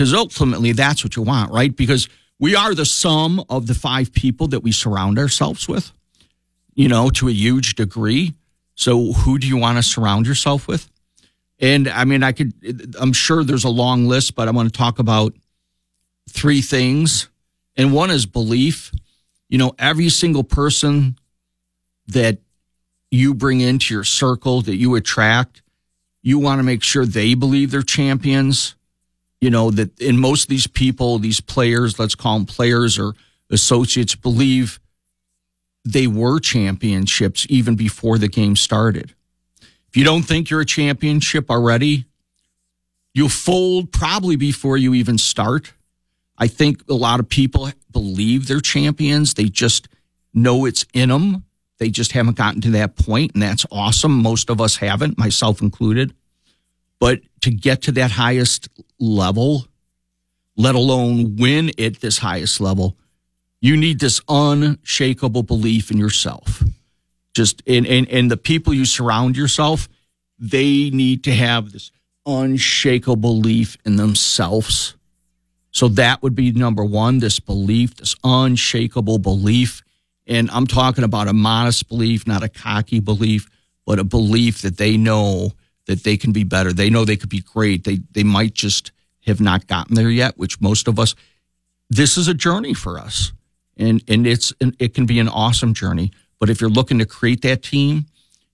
Because 0.00 0.14
ultimately, 0.14 0.72
that's 0.72 1.04
what 1.04 1.14
you 1.14 1.20
want, 1.20 1.52
right? 1.52 1.76
Because 1.76 2.08
we 2.38 2.56
are 2.56 2.74
the 2.74 2.86
sum 2.86 3.44
of 3.50 3.66
the 3.66 3.74
five 3.74 4.14
people 4.14 4.46
that 4.46 4.60
we 4.60 4.72
surround 4.72 5.18
ourselves 5.18 5.68
with, 5.68 5.92
you 6.74 6.88
know, 6.88 7.10
to 7.10 7.28
a 7.28 7.32
huge 7.32 7.74
degree. 7.74 8.32
So 8.74 9.12
who 9.12 9.38
do 9.38 9.46
you 9.46 9.58
want 9.58 9.76
to 9.76 9.82
surround 9.82 10.26
yourself 10.26 10.66
with? 10.66 10.88
And 11.58 11.86
I 11.86 12.06
mean, 12.06 12.22
I 12.22 12.32
could, 12.32 12.54
I'm 12.98 13.12
sure 13.12 13.44
there's 13.44 13.64
a 13.64 13.68
long 13.68 14.06
list, 14.08 14.34
but 14.34 14.48
I 14.48 14.52
want 14.52 14.72
to 14.72 14.78
talk 14.78 15.00
about 15.00 15.34
three 16.30 16.62
things. 16.62 17.28
And 17.76 17.92
one 17.92 18.10
is 18.10 18.24
belief. 18.24 18.92
You 19.50 19.58
know, 19.58 19.74
every 19.78 20.08
single 20.08 20.44
person 20.44 21.18
that 22.06 22.38
you 23.10 23.34
bring 23.34 23.60
into 23.60 23.92
your 23.92 24.04
circle 24.04 24.62
that 24.62 24.76
you 24.76 24.94
attract, 24.94 25.60
you 26.22 26.38
want 26.38 26.58
to 26.58 26.62
make 26.62 26.82
sure 26.82 27.04
they 27.04 27.34
believe 27.34 27.70
they're 27.70 27.82
champions. 27.82 28.76
You 29.40 29.50
know, 29.50 29.70
that 29.70 29.98
in 30.00 30.18
most 30.18 30.44
of 30.44 30.48
these 30.48 30.66
people, 30.66 31.18
these 31.18 31.40
players, 31.40 31.98
let's 31.98 32.14
call 32.14 32.36
them 32.36 32.46
players 32.46 32.98
or 32.98 33.14
associates, 33.50 34.14
believe 34.14 34.78
they 35.84 36.06
were 36.06 36.40
championships 36.40 37.46
even 37.48 37.74
before 37.74 38.18
the 38.18 38.28
game 38.28 38.54
started. 38.54 39.14
If 39.88 39.96
you 39.96 40.04
don't 40.04 40.22
think 40.22 40.50
you're 40.50 40.60
a 40.60 40.66
championship 40.66 41.50
already, 41.50 42.04
you'll 43.14 43.28
fold 43.28 43.92
probably 43.92 44.36
before 44.36 44.76
you 44.76 44.94
even 44.94 45.18
start. 45.18 45.72
I 46.36 46.46
think 46.46 46.82
a 46.88 46.94
lot 46.94 47.18
of 47.18 47.28
people 47.28 47.70
believe 47.90 48.46
they're 48.46 48.60
champions. 48.60 49.34
They 49.34 49.46
just 49.46 49.88
know 50.32 50.64
it's 50.64 50.86
in 50.94 51.08
them. 51.08 51.44
They 51.78 51.88
just 51.90 52.12
haven't 52.12 52.36
gotten 52.36 52.60
to 52.62 52.70
that 52.72 52.96
point, 52.96 53.32
and 53.34 53.42
that's 53.42 53.66
awesome. 53.72 54.22
Most 54.22 54.50
of 54.50 54.60
us 54.60 54.76
haven't, 54.76 55.18
myself 55.18 55.62
included. 55.62 56.14
But 56.98 57.20
to 57.42 57.50
get 57.50 57.82
to 57.82 57.92
that 57.92 58.10
highest 58.12 58.68
level, 58.98 59.66
let 60.56 60.74
alone 60.74 61.36
win 61.36 61.70
at 61.78 62.00
this 62.00 62.18
highest 62.18 62.60
level, 62.60 62.96
you 63.60 63.76
need 63.76 64.00
this 64.00 64.20
unshakable 64.28 65.42
belief 65.42 65.90
in 65.90 65.98
yourself. 65.98 66.62
Just 67.34 67.62
in, 67.66 67.84
in, 67.84 68.06
in 68.06 68.28
the 68.28 68.36
people 68.36 68.74
you 68.74 68.84
surround 68.84 69.36
yourself, 69.36 69.88
they 70.38 70.90
need 70.90 71.24
to 71.24 71.34
have 71.34 71.72
this 71.72 71.90
unshakable 72.26 73.16
belief 73.16 73.76
in 73.84 73.96
themselves. 73.96 74.94
So 75.70 75.88
that 75.88 76.22
would 76.22 76.34
be 76.34 76.52
number 76.52 76.84
one, 76.84 77.18
this 77.18 77.38
belief, 77.38 77.96
this 77.96 78.16
unshakable 78.24 79.18
belief 79.18 79.82
and 80.30 80.48
I'm 80.52 80.68
talking 80.68 81.02
about 81.02 81.26
a 81.26 81.32
modest 81.32 81.88
belief, 81.88 82.24
not 82.24 82.44
a 82.44 82.48
cocky 82.48 83.00
belief, 83.00 83.48
but 83.84 83.98
a 83.98 84.04
belief 84.04 84.62
that 84.62 84.76
they 84.76 84.96
know 84.96 85.52
that 85.86 86.04
they 86.04 86.16
can 86.16 86.32
be 86.32 86.44
better. 86.44 86.72
They 86.72 86.90
know 86.90 87.04
they 87.04 87.16
could 87.16 87.28
be 87.28 87.40
great. 87.40 87.84
They 87.84 88.00
they 88.12 88.24
might 88.24 88.54
just 88.54 88.92
have 89.26 89.40
not 89.40 89.66
gotten 89.66 89.94
there 89.94 90.10
yet, 90.10 90.38
which 90.38 90.60
most 90.60 90.88
of 90.88 90.98
us 90.98 91.14
this 91.88 92.16
is 92.16 92.28
a 92.28 92.34
journey 92.34 92.74
for 92.74 92.98
us. 92.98 93.32
And 93.76 94.02
and 94.08 94.26
it's 94.26 94.52
it 94.60 94.94
can 94.94 95.06
be 95.06 95.18
an 95.18 95.28
awesome 95.28 95.74
journey. 95.74 96.12
But 96.38 96.50
if 96.50 96.60
you're 96.60 96.70
looking 96.70 96.98
to 96.98 97.06
create 97.06 97.42
that 97.42 97.62
team, 97.62 98.06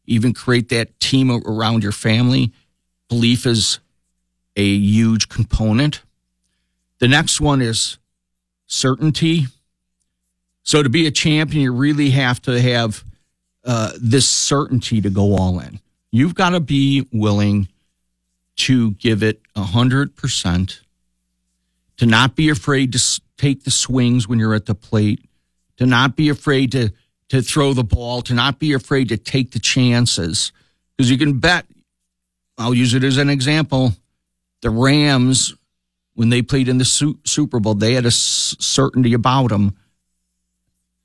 even 0.07 0.33
create 0.33 0.69
that 0.71 0.99
team 0.99 1.31
around 1.31 1.83
your 1.83 1.93
family, 1.93 2.53
belief 3.09 3.47
is 3.47 3.81
a 4.57 4.65
huge 4.65 5.29
component. 5.29 6.03
The 6.99 7.09
next 7.09 7.41
one 7.41 7.61
is 7.61 7.99
certainty. 8.67 9.47
So 10.63 10.83
to 10.83 10.89
be 10.89 11.07
a 11.07 11.11
champion, 11.11 11.63
you 11.63 11.73
really 11.73 12.11
have 12.11 12.41
to 12.43 12.61
have 12.61 13.05
uh, 13.65 13.93
this 14.01 14.29
certainty 14.29 15.01
to 15.01 15.11
go 15.11 15.37
all 15.37 15.61
in. 15.61 15.81
You've 16.13 16.35
got 16.35 16.51
to 16.51 16.61
be 16.61 17.07
willing 17.13 17.69
to 18.57 18.93
give 18.93 19.23
it 19.23 19.43
a 19.55 19.63
hundred 19.63 20.17
percent, 20.17 20.81
to 21.99 22.07
not 22.07 22.37
be 22.37 22.49
afraid 22.49 22.93
to 22.93 23.21
take 23.37 23.65
the 23.65 23.71
swings 23.71 24.27
when 24.27 24.39
you're 24.39 24.55
at 24.55 24.67
the 24.67 24.75
plate, 24.75 25.29
to 25.77 25.87
not 25.87 26.17
be 26.17 26.29
afraid 26.29 26.73
to 26.73 26.93
to 27.29 27.43
throw 27.43 27.73
the 27.73 27.85
ball, 27.85 28.23
to 28.23 28.35
not 28.35 28.59
be 28.59 28.73
afraid 28.73 29.09
to 29.09 29.17
take 29.17 29.51
the 29.51 29.59
chances, 29.59 30.53
because 30.97 31.11
you 31.11 31.19
can 31.19 31.39
bet. 31.39 31.67
I'll 32.57 32.73
use 32.73 32.95
it 32.95 33.05
as 33.05 33.19
an 33.19 33.29
example. 33.29 33.93
The 34.63 34.71
Rams, 34.71 35.55
when 36.15 36.31
they 36.31 36.41
played 36.41 36.69
in 36.69 36.79
the 36.79 36.85
Super 36.85 37.61
Bowl, 37.61 37.75
they 37.75 37.95
had 37.95 38.07
a 38.07 38.11
certainty 38.11 39.13
about 39.13 39.49
them 39.49 39.77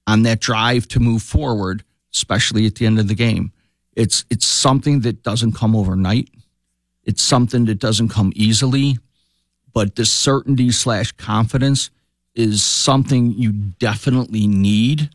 on 0.07 0.23
that 0.23 0.39
drive 0.39 0.87
to 0.89 0.99
move 0.99 1.21
forward, 1.21 1.83
especially 2.13 2.65
at 2.65 2.75
the 2.75 2.85
end 2.85 2.99
of 2.99 3.07
the 3.07 3.15
game. 3.15 3.51
It's 3.95 4.25
it's 4.29 4.45
something 4.45 5.01
that 5.01 5.23
doesn't 5.23 5.53
come 5.53 5.75
overnight. 5.75 6.29
It's 7.03 7.21
something 7.21 7.65
that 7.65 7.79
doesn't 7.79 8.09
come 8.09 8.31
easily, 8.35 8.97
but 9.73 9.95
the 9.95 10.05
certainty 10.05 10.71
slash 10.71 11.11
confidence 11.13 11.89
is 12.35 12.63
something 12.63 13.33
you 13.33 13.51
definitely 13.51 14.47
need, 14.47 15.09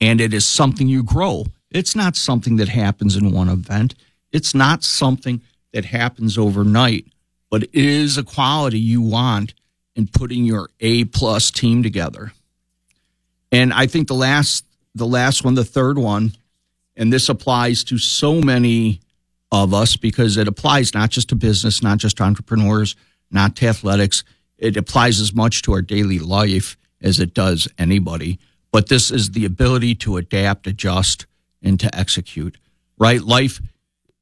and 0.00 0.20
it 0.20 0.32
is 0.32 0.46
something 0.46 0.86
you 0.86 1.02
grow. 1.02 1.46
It's 1.70 1.96
not 1.96 2.16
something 2.16 2.56
that 2.56 2.68
happens 2.68 3.16
in 3.16 3.32
one 3.32 3.48
event. 3.48 3.94
It's 4.32 4.54
not 4.54 4.84
something 4.84 5.40
that 5.72 5.86
happens 5.86 6.38
overnight, 6.38 7.06
but 7.50 7.64
it 7.64 7.74
is 7.74 8.16
a 8.16 8.22
quality 8.22 8.78
you 8.78 9.02
want 9.02 9.54
in 9.96 10.06
putting 10.06 10.44
your 10.44 10.68
A 10.80 11.04
plus 11.04 11.50
team 11.50 11.82
together. 11.82 12.32
And 13.50 13.72
I 13.72 13.86
think 13.86 14.08
the 14.08 14.14
last 14.14 14.64
the 14.94 15.06
last 15.06 15.44
one, 15.44 15.54
the 15.54 15.64
third 15.64 15.98
one, 15.98 16.32
and 16.98 17.12
this 17.12 17.28
applies 17.28 17.84
to 17.84 17.96
so 17.96 18.40
many 18.40 19.00
of 19.50 19.72
us 19.72 19.96
because 19.96 20.36
it 20.36 20.48
applies 20.48 20.92
not 20.92 21.10
just 21.10 21.28
to 21.30 21.36
business, 21.36 21.82
not 21.82 21.98
just 21.98 22.18
to 22.18 22.24
entrepreneurs, 22.24 22.96
not 23.30 23.56
to 23.56 23.68
athletics. 23.68 24.24
It 24.58 24.76
applies 24.76 25.20
as 25.20 25.32
much 25.32 25.62
to 25.62 25.72
our 25.72 25.80
daily 25.80 26.18
life 26.18 26.76
as 27.00 27.20
it 27.20 27.32
does 27.32 27.68
anybody. 27.78 28.38
But 28.72 28.88
this 28.88 29.10
is 29.10 29.30
the 29.30 29.44
ability 29.44 29.94
to 29.96 30.16
adapt, 30.16 30.66
adjust, 30.66 31.26
and 31.62 31.78
to 31.80 31.94
execute. 31.96 32.58
Right? 32.98 33.22
Life 33.22 33.60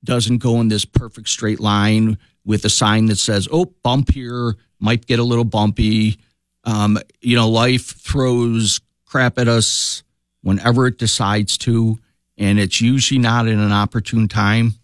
doesn't 0.04 0.38
go 0.38 0.60
in 0.60 0.68
this 0.68 0.84
perfect 0.84 1.28
straight 1.28 1.58
line 1.58 2.18
with 2.44 2.64
a 2.64 2.70
sign 2.70 3.06
that 3.06 3.16
says, 3.16 3.48
"Oh, 3.50 3.72
bump 3.82 4.12
here, 4.12 4.54
might 4.78 5.06
get 5.06 5.18
a 5.18 5.24
little 5.24 5.44
bumpy." 5.44 6.18
Um, 6.62 6.98
you 7.20 7.34
know, 7.34 7.48
life 7.48 7.86
throws 7.86 8.80
crap 9.06 9.38
at 9.38 9.48
us 9.48 10.02
whenever 10.42 10.86
it 10.86 10.98
decides 10.98 11.56
to, 11.58 11.98
and 12.38 12.58
it's 12.58 12.80
usually 12.80 13.18
not 13.18 13.48
in 13.48 13.58
an 13.58 13.72
opportune 13.72 14.28
time. 14.28 14.74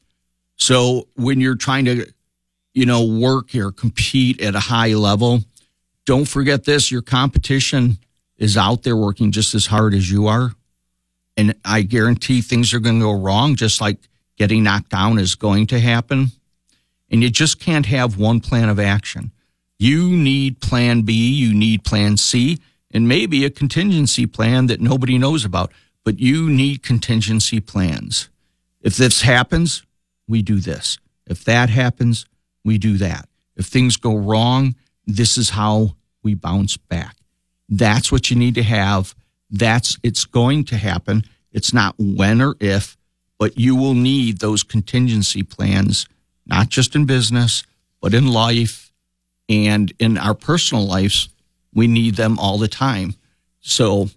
So 0.57 1.09
when 1.17 1.41
you're 1.41 1.57
trying 1.57 1.85
to, 1.87 2.13
you 2.75 2.87
know, 2.87 3.05
work 3.05 3.55
or 3.55 3.73
compete 3.73 4.41
at 4.41 4.55
a 4.55 4.61
high 4.61 4.95
level, 4.95 5.41
don't 6.07 6.27
forget 6.27 6.65
this 6.65 6.91
your 6.91 7.03
competition 7.03 7.99
is 8.39 8.57
out 8.57 8.83
there 8.83 8.97
working 8.97 9.31
just 9.31 9.55
as 9.55 9.67
hard 9.67 9.95
as 9.95 10.11
you 10.11 10.27
are. 10.27 10.53
And 11.37 11.55
I 11.65 11.83
guarantee 11.83 12.41
things 12.41 12.75
are 12.75 12.81
going 12.81 12.99
to 12.99 13.07
go 13.07 13.13
wrong, 13.13 13.57
just 13.57 13.81
like 13.81 13.99
getting 14.37 14.63
knocked 14.63 14.91
down 14.91 15.19
is 15.19 15.35
going 15.35 15.67
to 15.69 15.81
happen. 15.81 16.29
And 17.11 17.23
you 17.23 17.31
just 17.31 17.61
can't 17.61 17.87
have 17.87 18.19
one 18.19 18.41
plan 18.41 18.69
of 18.69 18.81
action. 18.81 19.33
You 19.79 20.09
need 20.11 20.61
plan 20.61 21.03
B, 21.03 21.13
you 21.13 21.55
need 21.55 21.85
plan 21.85 22.17
C, 22.17 22.59
and 22.93 23.09
maybe 23.09 23.45
a 23.45 23.51
contingency 23.51 24.27
plan 24.27 24.67
that 24.67 24.81
nobody 24.81 25.19
knows 25.19 25.45
about. 25.45 25.73
But 26.05 26.19
you 26.19 26.49
need 26.49 26.83
contingency 26.83 27.61
plans. 27.61 28.29
If 28.81 28.97
this 28.97 29.23
happens, 29.23 29.85
we 30.29 30.43
do 30.43 30.59
this. 30.59 30.99
If 31.27 31.45
that 31.45 31.71
happens, 31.71 32.27
we 32.65 32.79
do 32.79 32.97
that. 32.99 33.29
If 33.57 33.67
things 33.67 33.97
go 33.97 34.17
wrong, 34.17 34.75
this 35.07 35.39
is 35.39 35.51
how 35.51 35.97
we 36.23 36.35
bounce 36.35 36.77
back. 36.77 37.17
That's 37.69 38.11
what 38.11 38.31
you 38.31 38.37
need 38.37 38.55
to 38.57 38.63
have. 38.63 39.15
That's 39.51 39.99
it's 40.03 40.25
going 40.25 40.65
to 40.67 40.77
happen. 40.77 41.25
It's 41.53 41.73
not 41.73 41.95
when 41.99 42.41
or 42.41 42.57
if, 42.61 42.97
but 43.39 43.59
you 43.59 43.77
will 43.77 43.95
need 43.95 44.39
those 44.39 44.63
contingency 44.63 45.43
plans, 45.43 46.09
not 46.47 46.69
just 46.69 46.95
in 46.95 47.05
business, 47.07 47.65
but 48.01 48.15
in 48.15 48.27
life 48.27 48.93
and 49.49 49.93
in 49.99 50.17
our 50.19 50.35
personal 50.35 50.87
lives 50.87 51.29
we 51.75 51.87
need 51.87 52.17
them 52.17 52.39
all 52.39 52.59
the 52.59 52.69
time. 52.69 53.15
So, 53.61 54.11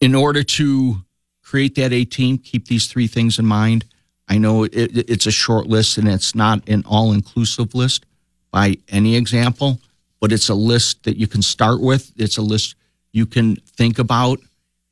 in 0.00 0.14
order 0.14 0.42
to 0.42 0.96
create 1.42 1.74
that 1.76 1.92
A 1.92 2.04
team, 2.04 2.38
keep 2.38 2.66
these 2.66 2.86
three 2.86 3.06
things 3.06 3.38
in 3.38 3.46
mind. 3.46 3.84
I 4.28 4.38
know 4.38 4.64
it, 4.64 4.72
it's 4.74 5.26
a 5.26 5.30
short 5.30 5.66
list 5.66 5.98
and 5.98 6.08
it's 6.08 6.34
not 6.34 6.68
an 6.68 6.82
all 6.86 7.12
inclusive 7.12 7.74
list 7.74 8.04
by 8.50 8.78
any 8.88 9.16
example, 9.16 9.80
but 10.20 10.32
it's 10.32 10.48
a 10.48 10.54
list 10.54 11.04
that 11.04 11.16
you 11.16 11.26
can 11.26 11.42
start 11.42 11.80
with. 11.80 12.12
It's 12.16 12.36
a 12.36 12.42
list 12.42 12.74
you 13.12 13.26
can 13.26 13.56
think 13.56 13.98
about. 13.98 14.40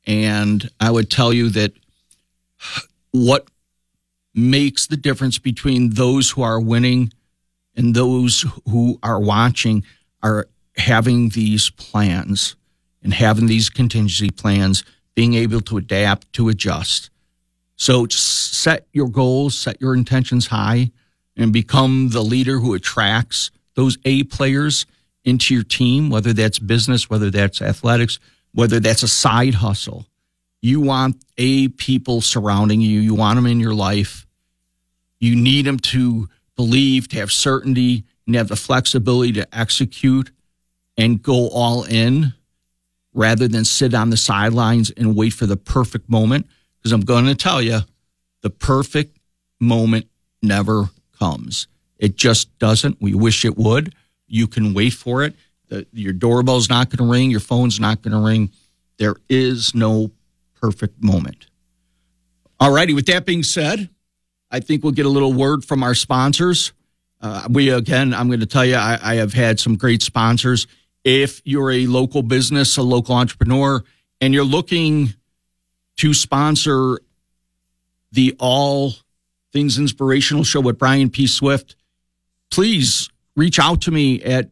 And 0.07 0.69
I 0.79 0.91
would 0.91 1.09
tell 1.09 1.33
you 1.33 1.49
that 1.49 1.73
what 3.11 3.47
makes 4.33 4.87
the 4.87 4.97
difference 4.97 5.37
between 5.39 5.91
those 5.91 6.31
who 6.31 6.41
are 6.41 6.59
winning 6.59 7.11
and 7.75 7.95
those 7.95 8.45
who 8.69 8.99
are 9.03 9.19
watching 9.19 9.83
are 10.23 10.47
having 10.77 11.29
these 11.29 11.69
plans 11.69 12.55
and 13.01 13.13
having 13.13 13.47
these 13.47 13.69
contingency 13.69 14.29
plans, 14.29 14.83
being 15.15 15.33
able 15.33 15.61
to 15.61 15.77
adapt, 15.77 16.31
to 16.33 16.49
adjust. 16.49 17.09
So 17.77 18.07
set 18.07 18.87
your 18.93 19.09
goals, 19.09 19.57
set 19.57 19.81
your 19.81 19.93
intentions 19.93 20.47
high, 20.47 20.91
and 21.35 21.51
become 21.51 22.09
the 22.09 22.21
leader 22.21 22.59
who 22.59 22.73
attracts 22.73 23.51
those 23.75 23.97
A 24.05 24.23
players 24.23 24.85
into 25.23 25.53
your 25.53 25.63
team, 25.63 26.09
whether 26.09 26.33
that's 26.33 26.59
business, 26.59 27.09
whether 27.09 27.29
that's 27.29 27.61
athletics, 27.61 28.19
whether 28.53 28.79
that's 28.79 29.03
a 29.03 29.07
side 29.07 29.55
hustle. 29.55 30.05
You 30.61 30.79
want 30.79 31.23
A 31.37 31.67
people 31.69 32.21
surrounding 32.21 32.81
you. 32.81 32.99
You 32.99 33.15
want 33.15 33.35
them 33.35 33.45
in 33.45 33.59
your 33.59 33.73
life. 33.73 34.25
You 35.19 35.35
need 35.35 35.65
them 35.65 35.79
to 35.79 36.29
believe, 36.55 37.07
to 37.09 37.19
have 37.19 37.31
certainty, 37.31 38.05
and 38.25 38.35
have 38.35 38.47
the 38.47 38.55
flexibility 38.55 39.33
to 39.33 39.57
execute 39.57 40.31
and 40.97 41.21
go 41.21 41.49
all 41.49 41.83
in 41.83 42.33
rather 43.15 43.47
than 43.47 43.65
sit 43.65 43.93
on 43.93 44.11
the 44.11 44.17
sidelines 44.17 44.91
and 44.91 45.15
wait 45.15 45.31
for 45.33 45.47
the 45.47 45.57
perfect 45.57 46.09
moment. 46.09 46.45
Because 46.77 46.91
I'm 46.91 47.01
going 47.01 47.25
to 47.25 47.33
tell 47.33 47.61
you, 47.61 47.79
the 48.41 48.49
perfect 48.51 49.17
moment 49.59 50.07
never 50.43 50.89
comes. 51.17 51.67
It 51.97 52.15
just 52.17 52.55
doesn't. 52.59 53.01
We 53.01 53.15
wish 53.15 53.45
it 53.45 53.57
would. 53.57 53.95
You 54.27 54.47
can 54.47 54.73
wait 54.73 54.93
for 54.93 55.23
it. 55.23 55.35
The, 55.69 55.87
your 55.93 56.13
doorbell's 56.13 56.69
not 56.69 56.89
going 56.89 57.07
to 57.07 57.11
ring. 57.11 57.31
Your 57.31 57.39
phone's 57.39 57.79
not 57.79 58.01
going 58.01 58.11
to 58.11 58.19
ring. 58.19 58.51
There 58.97 59.15
is 59.29 59.73
no 59.73 60.11
perfect 60.61 61.01
moment. 61.01 61.47
All 62.59 62.71
righty. 62.71 62.93
With 62.93 63.07
that 63.07 63.25
being 63.25 63.43
said, 63.43 63.89
I 64.51 64.59
think 64.59 64.83
we'll 64.83 64.93
get 64.93 65.05
a 65.05 65.09
little 65.09 65.33
word 65.33 65.65
from 65.65 65.83
our 65.83 65.95
sponsors. 65.95 66.73
Uh, 67.21 67.47
we 67.49 67.69
again, 67.69 68.13
I'm 68.13 68.27
going 68.27 68.41
to 68.41 68.45
tell 68.45 68.65
you, 68.65 68.75
I, 68.75 68.99
I 69.01 69.15
have 69.15 69.33
had 69.33 69.59
some 69.59 69.75
great 69.75 70.01
sponsors. 70.01 70.67
If 71.05 71.41
you're 71.45 71.71
a 71.71 71.85
local 71.85 72.23
business, 72.23 72.75
a 72.77 72.81
local 72.81 73.15
entrepreneur, 73.15 73.83
and 74.19 74.33
you're 74.33 74.43
looking 74.43 75.13
to 75.97 76.13
sponsor 76.13 76.99
the 78.11 78.35
All 78.39 78.93
Things 79.53 79.77
Inspirational 79.77 80.43
Show 80.43 80.61
with 80.61 80.79
Brian 80.79 81.09
P. 81.09 81.27
Swift, 81.27 81.75
please 82.51 83.09
reach 83.35 83.59
out 83.59 83.81
to 83.81 83.91
me 83.91 84.21
at 84.23 84.49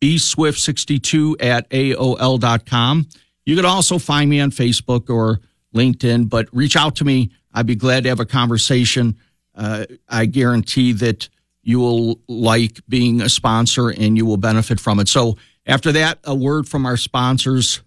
bswift62 0.00 1.42
at 1.42 1.68
aol.com. 1.70 3.08
You 3.44 3.56
can 3.56 3.64
also 3.64 3.98
find 3.98 4.30
me 4.30 4.40
on 4.40 4.50
Facebook 4.52 5.10
or 5.10 5.40
LinkedIn, 5.74 6.28
but 6.28 6.48
reach 6.52 6.76
out 6.76 6.96
to 6.96 7.04
me. 7.04 7.30
I'd 7.52 7.66
be 7.66 7.74
glad 7.74 8.04
to 8.04 8.10
have 8.10 8.20
a 8.20 8.26
conversation. 8.26 9.16
Uh, 9.54 9.86
I 10.08 10.26
guarantee 10.26 10.92
that 10.92 11.28
you 11.62 11.80
will 11.80 12.20
like 12.28 12.80
being 12.88 13.20
a 13.20 13.28
sponsor 13.28 13.88
and 13.88 14.16
you 14.16 14.24
will 14.24 14.36
benefit 14.36 14.78
from 14.80 15.00
it. 15.00 15.08
So, 15.08 15.36
after 15.66 15.92
that, 15.92 16.18
a 16.24 16.34
word 16.34 16.68
from 16.68 16.86
our 16.86 16.96
sponsors. 16.96 17.80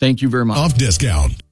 Thank 0.00 0.22
you 0.22 0.28
very 0.28 0.44
much. 0.44 0.58
Off 0.58 0.74
discount. 0.76 1.42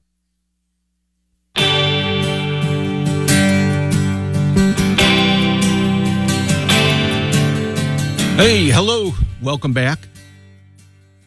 Hey, 8.37 8.69
hello. 8.69 9.13
Welcome 9.41 9.73
back. 9.73 10.07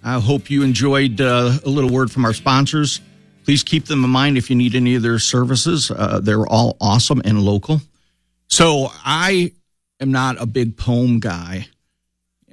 I 0.04 0.20
hope 0.20 0.48
you 0.48 0.62
enjoyed 0.62 1.20
uh, 1.20 1.58
a 1.64 1.68
little 1.68 1.90
word 1.90 2.10
from 2.10 2.24
our 2.24 2.32
sponsors. 2.32 3.00
Please 3.44 3.64
keep 3.64 3.86
them 3.86 4.04
in 4.04 4.10
mind 4.10 4.38
if 4.38 4.48
you 4.48 4.54
need 4.54 4.76
any 4.76 4.94
of 4.94 5.02
their 5.02 5.18
services. 5.18 5.90
Uh, 5.90 6.20
they're 6.22 6.46
all 6.46 6.76
awesome 6.80 7.20
and 7.24 7.40
local. 7.42 7.80
So, 8.46 8.92
I 9.04 9.52
am 9.98 10.12
not 10.12 10.40
a 10.40 10.46
big 10.46 10.76
poem 10.76 11.18
guy. 11.18 11.66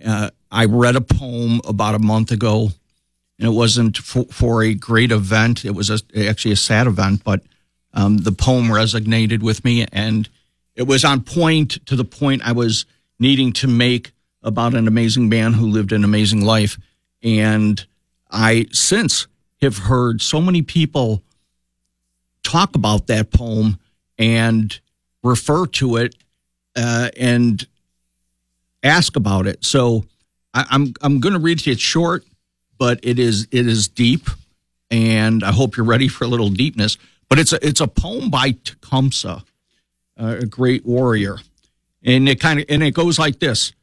Uh, 0.03 0.31
I 0.51 0.65
read 0.65 0.95
a 0.95 1.01
poem 1.01 1.61
about 1.67 1.95
a 1.95 1.99
month 1.99 2.31
ago, 2.31 2.69
and 3.39 3.47
it 3.47 3.51
wasn't 3.51 3.97
for, 3.97 4.25
for 4.25 4.63
a 4.63 4.73
great 4.73 5.11
event. 5.11 5.65
It 5.65 5.71
was 5.71 5.89
a, 5.89 5.99
actually 6.27 6.53
a 6.53 6.57
sad 6.57 6.87
event, 6.87 7.23
but 7.23 7.41
um, 7.93 8.19
the 8.19 8.31
poem 8.31 8.65
resonated 8.67 9.41
with 9.41 9.63
me, 9.65 9.85
and 9.91 10.29
it 10.75 10.83
was 10.83 11.03
on 11.03 11.21
point 11.21 11.85
to 11.87 11.95
the 11.95 12.05
point 12.05 12.43
I 12.45 12.51
was 12.51 12.85
needing 13.19 13.51
to 13.53 13.67
make 13.67 14.11
about 14.43 14.75
an 14.75 14.87
amazing 14.87 15.27
man 15.27 15.53
who 15.53 15.67
lived 15.67 15.91
an 15.91 16.03
amazing 16.03 16.41
life. 16.45 16.77
And 17.23 17.83
I 18.29 18.67
since 18.71 19.27
have 19.61 19.77
heard 19.77 20.21
so 20.21 20.39
many 20.39 20.61
people 20.61 21.23
talk 22.43 22.75
about 22.75 23.07
that 23.07 23.31
poem 23.31 23.79
and 24.17 24.79
refer 25.23 25.65
to 25.65 25.97
it 25.97 26.15
uh, 26.75 27.09
and 27.17 27.65
ask 28.83 29.15
about 29.15 29.47
it. 29.47 29.65
So 29.65 30.05
I, 30.57 30.65
I'm 30.71 30.93
I'm 31.01 31.19
going 31.19 31.33
to 31.33 31.39
read. 31.39 31.65
It's 31.67 31.79
short, 31.79 32.25
but 32.79 32.99
it 33.03 33.19
is 33.19 33.47
it 33.51 33.67
is 33.67 33.87
deep, 33.87 34.27
and 34.89 35.43
I 35.43 35.51
hope 35.51 35.77
you're 35.77 35.85
ready 35.85 36.07
for 36.07 36.23
a 36.23 36.27
little 36.27 36.49
deepness. 36.49 36.97
But 37.29 37.37
it's 37.37 37.53
a 37.53 37.65
it's 37.65 37.79
a 37.79 37.87
poem 37.87 38.31
by 38.31 38.51
Tecumseh, 38.51 39.43
a 40.17 40.45
great 40.47 40.83
warrior, 40.83 41.37
and 42.03 42.27
it 42.27 42.39
kind 42.39 42.59
of 42.59 42.65
and 42.69 42.81
it 42.81 42.95
goes 42.95 43.19
like 43.19 43.39
this. 43.39 43.73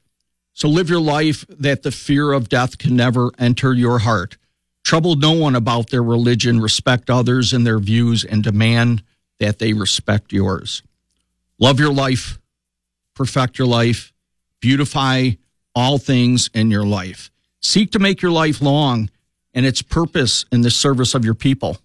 So 0.52 0.68
live 0.68 0.90
your 0.90 1.00
life 1.00 1.44
that 1.48 1.82
the 1.84 1.92
fear 1.92 2.32
of 2.32 2.48
death 2.48 2.78
can 2.78 2.96
never 2.96 3.30
enter 3.38 3.72
your 3.72 4.00
heart. 4.00 4.36
Trouble 4.84 5.14
no 5.14 5.32
one 5.32 5.54
about 5.54 5.90
their 5.90 6.02
religion, 6.02 6.60
respect 6.60 7.08
others 7.08 7.52
and 7.52 7.66
their 7.66 7.78
views, 7.78 8.24
and 8.24 8.42
demand 8.42 9.02
that 9.38 9.58
they 9.58 9.72
respect 9.72 10.32
yours. 10.32 10.82
Love 11.58 11.78
your 11.78 11.92
life, 11.92 12.38
perfect 13.14 13.58
your 13.58 13.68
life, 13.68 14.12
beautify 14.60 15.30
all 15.74 15.98
things 15.98 16.50
in 16.54 16.70
your 16.70 16.84
life. 16.84 17.30
Seek 17.60 17.92
to 17.92 17.98
make 17.98 18.22
your 18.22 18.30
life 18.30 18.60
long 18.60 19.10
and 19.54 19.64
its 19.64 19.82
purpose 19.82 20.44
in 20.52 20.62
the 20.62 20.70
service 20.70 21.14
of 21.14 21.24
your 21.24 21.34
people. 21.34 21.78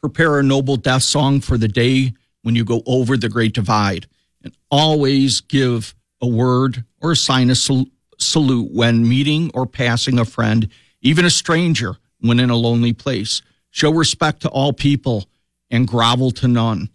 Prepare 0.00 0.38
a 0.38 0.42
noble 0.42 0.76
death 0.76 1.02
song 1.02 1.40
for 1.40 1.58
the 1.58 1.68
day 1.68 2.12
when 2.42 2.54
you 2.54 2.64
go 2.64 2.82
over 2.86 3.16
the 3.16 3.28
great 3.28 3.52
divide, 3.52 4.06
and 4.42 4.54
always 4.70 5.40
give 5.42 5.94
a 6.22 6.26
word 6.26 6.84
or 7.02 7.14
sign 7.14 7.50
a 7.50 7.54
salute 7.54 8.72
when 8.72 9.08
meeting 9.08 9.50
or 9.52 9.66
passing 9.66 10.18
a 10.18 10.24
friend, 10.24 10.68
even 11.02 11.24
a 11.24 11.30
stranger 11.30 11.96
when 12.20 12.40
in 12.40 12.50
a 12.50 12.56
lonely 12.56 12.92
place. 12.92 13.42
Show 13.70 13.90
respect 13.90 14.42
to 14.42 14.48
all 14.48 14.72
people 14.72 15.26
and 15.70 15.86
grovel 15.86 16.30
to 16.32 16.48
none. 16.48 16.90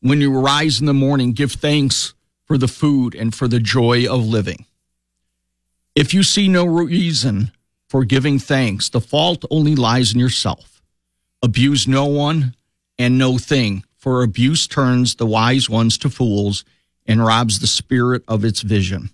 When 0.00 0.20
you 0.20 0.38
rise 0.38 0.80
in 0.80 0.86
the 0.86 0.94
morning, 0.94 1.32
give 1.32 1.52
thanks 1.52 2.14
for 2.44 2.58
the 2.58 2.68
food 2.68 3.14
and 3.14 3.34
for 3.34 3.48
the 3.48 3.60
joy 3.60 4.06
of 4.06 4.24
living. 4.24 4.66
If 5.94 6.12
you 6.12 6.22
see 6.22 6.48
no 6.48 6.64
reason 6.64 7.52
for 7.88 8.04
giving 8.04 8.40
thanks, 8.40 8.88
the 8.88 9.00
fault 9.00 9.44
only 9.50 9.76
lies 9.76 10.12
in 10.12 10.18
yourself. 10.18 10.82
Abuse 11.42 11.86
no 11.86 12.06
one 12.06 12.56
and 12.98 13.16
no 13.16 13.38
thing, 13.38 13.84
for 13.96 14.22
abuse 14.22 14.66
turns 14.66 15.14
the 15.14 15.26
wise 15.26 15.70
ones 15.70 15.96
to 15.98 16.10
fools 16.10 16.64
and 17.06 17.24
robs 17.24 17.60
the 17.60 17.66
spirit 17.66 18.24
of 18.26 18.44
its 18.44 18.62
vision. 18.62 19.10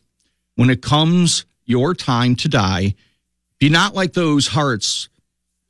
When 0.54 0.70
it 0.70 0.80
comes 0.80 1.44
your 1.64 1.94
time 1.94 2.34
to 2.36 2.48
die, 2.48 2.94
be 3.58 3.68
not 3.68 3.94
like 3.94 4.14
those 4.14 4.48
hearts 4.48 5.08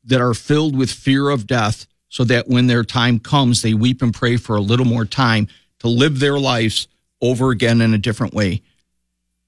that 0.05 0.21
are 0.21 0.35
filled 0.35 0.77
with 0.77 0.93
fear 0.93 1.29
of 1.29 1.47
death, 1.47 1.87
so 2.09 2.25
that 2.25 2.49
when 2.49 2.67
their 2.67 2.85
time 2.85 3.19
comes, 3.19 3.63
they 3.63 3.75
weep 3.75 4.03
and 4.03 4.15
pray 4.15 4.37
for 4.37 4.57
a 4.57 4.61
little 4.61 4.87
more 4.87 5.05
time 5.05 5.49
to 5.81 5.89
live 5.89 6.19
their 6.19 6.39
lives 6.39 6.89
over 7.21 7.51
again 7.51 7.81
in 7.81 7.95
a 7.95 7.99
different 7.99 8.35
way. 8.35 8.63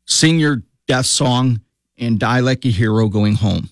Sing 0.07 0.39
your 0.39 0.63
death 0.87 1.07
song 1.07 1.61
and 1.99 2.19
die 2.19 2.41
like 2.41 2.65
a 2.65 2.69
hero 2.69 3.09
going 3.09 3.35
home. 3.37 3.71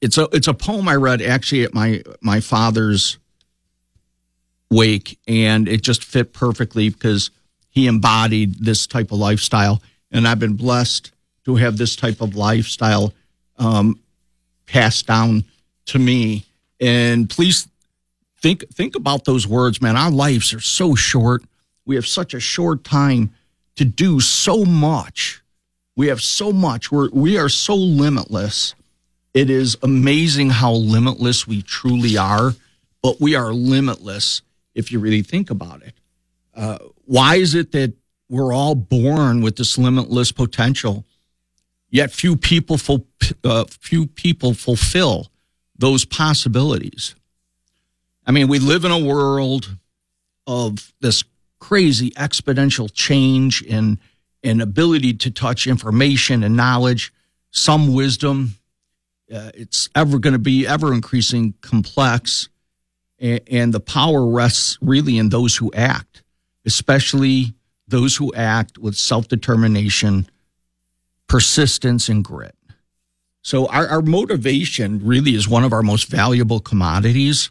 It's 0.00 0.18
a 0.18 0.28
it's 0.32 0.48
a 0.48 0.54
poem 0.54 0.88
I 0.88 0.96
read 0.96 1.22
actually 1.22 1.62
at 1.62 1.74
my 1.74 2.02
my 2.20 2.40
father's 2.40 3.18
wake, 4.70 5.18
and 5.26 5.68
it 5.68 5.82
just 5.82 6.04
fit 6.04 6.32
perfectly 6.32 6.88
because 6.88 7.30
he 7.70 7.86
embodied 7.86 8.64
this 8.64 8.86
type 8.86 9.12
of 9.12 9.18
lifestyle, 9.18 9.82
and 10.10 10.28
I've 10.28 10.38
been 10.38 10.56
blessed 10.56 11.12
to 11.44 11.56
have 11.56 11.76
this 11.76 11.96
type 11.96 12.20
of 12.20 12.36
lifestyle 12.36 13.12
um, 13.58 14.00
passed 14.66 15.06
down 15.06 15.44
to 15.86 15.98
me. 15.98 16.44
And 16.80 17.28
please 17.30 17.68
think 18.40 18.68
think 18.74 18.96
about 18.96 19.24
those 19.24 19.46
words, 19.46 19.80
man. 19.80 19.96
Our 19.96 20.10
lives 20.10 20.52
are 20.52 20.60
so 20.60 20.94
short. 20.94 21.42
We 21.86 21.94
have 21.94 22.06
such 22.06 22.34
a 22.34 22.40
short 22.40 22.84
time 22.84 23.32
to 23.76 23.84
do 23.84 24.20
so 24.20 24.64
much. 24.64 25.42
We 25.96 26.08
have 26.08 26.20
so 26.20 26.52
much. 26.52 26.90
We're 26.90 27.10
we 27.10 27.38
are 27.38 27.48
so 27.48 27.74
limitless. 27.74 28.74
It 29.32 29.50
is 29.50 29.76
amazing 29.82 30.50
how 30.50 30.72
limitless 30.72 31.46
we 31.46 31.62
truly 31.62 32.16
are, 32.16 32.54
but 33.02 33.20
we 33.20 33.34
are 33.34 33.52
limitless 33.52 34.42
if 34.74 34.90
you 34.90 34.98
really 34.98 35.22
think 35.22 35.50
about 35.50 35.82
it. 35.82 35.94
Uh, 36.54 36.78
why 37.04 37.36
is 37.36 37.54
it 37.54 37.72
that 37.72 37.94
we're 38.28 38.52
all 38.52 38.74
born 38.74 39.42
with 39.42 39.56
this 39.56 39.76
limitless 39.76 40.32
potential, 40.32 41.04
yet 41.90 42.12
few 42.12 42.36
people 42.36 42.78
ful- 42.78 43.06
uh, 43.42 43.64
few 43.68 44.06
people 44.06 44.54
fulfill 44.54 45.30
those 45.76 46.04
possibilities? 46.04 47.14
I 48.26 48.32
mean, 48.32 48.48
we 48.48 48.58
live 48.58 48.84
in 48.84 48.90
a 48.90 48.98
world 48.98 49.76
of 50.46 50.92
this 51.00 51.24
crazy 51.58 52.10
exponential 52.12 52.90
change 52.92 53.62
in 53.62 53.98
in 54.44 54.60
ability 54.60 55.14
to 55.14 55.30
touch 55.30 55.66
information 55.66 56.44
and 56.44 56.56
knowledge, 56.56 57.12
some 57.50 57.92
wisdom. 57.92 58.54
Uh, 59.34 59.50
it's 59.54 59.88
ever 59.96 60.18
going 60.18 60.34
to 60.34 60.38
be 60.38 60.66
ever 60.66 60.92
increasing 60.92 61.54
complex, 61.62 62.48
and, 63.18 63.40
and 63.50 63.74
the 63.74 63.80
power 63.80 64.26
rests 64.26 64.78
really 64.80 65.18
in 65.18 65.30
those 65.30 65.56
who 65.56 65.72
act 65.72 66.24
especially 66.64 67.54
those 67.88 68.16
who 68.16 68.32
act 68.34 68.78
with 68.78 68.96
self 68.96 69.28
determination, 69.28 70.28
persistence, 71.26 72.08
and 72.08 72.24
grit. 72.24 72.56
So, 73.42 73.66
our, 73.66 73.86
our, 73.88 74.02
motivation 74.02 75.04
really 75.04 75.34
is 75.34 75.46
one 75.48 75.64
of 75.64 75.72
our 75.72 75.82
most 75.82 76.08
valuable 76.08 76.60
commodities. 76.60 77.50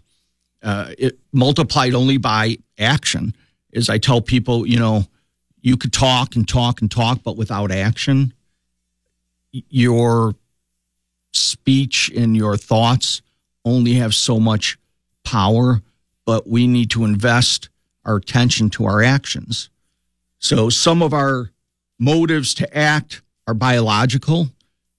Uh, 0.64 0.92
it 0.98 1.20
multiplied 1.32 1.94
only 1.94 2.18
by 2.18 2.58
action. 2.80 3.36
As 3.76 3.90
I 3.90 3.98
tell 3.98 4.22
people, 4.22 4.66
you 4.66 4.80
know, 4.80 5.06
you 5.63 5.78
could 5.78 5.93
talk 5.93 6.36
and 6.36 6.47
talk 6.47 6.82
and 6.82 6.91
talk, 6.91 7.23
but 7.23 7.38
without 7.38 7.71
action, 7.71 8.34
your 9.52 10.36
speech 11.32 12.12
and 12.15 12.36
your 12.36 12.58
thoughts 12.58 13.21
only 13.63 13.93
have 13.93 14.13
so 14.13 14.39
much 14.39 14.78
power, 15.23 15.82
but 16.26 16.47
we 16.47 16.67
need 16.67 16.91
to 16.91 17.06
invest 17.06 17.69
our 18.04 18.17
attention 18.17 18.69
to 18.71 18.86
our 18.86 19.02
actions. 19.02 19.69
So 20.38 20.69
some 20.69 21.02
of 21.02 21.13
our 21.13 21.52
motives 21.97 22.54
to 22.56 22.78
act 22.78 23.21
are 23.47 23.54
biological, 23.54 24.49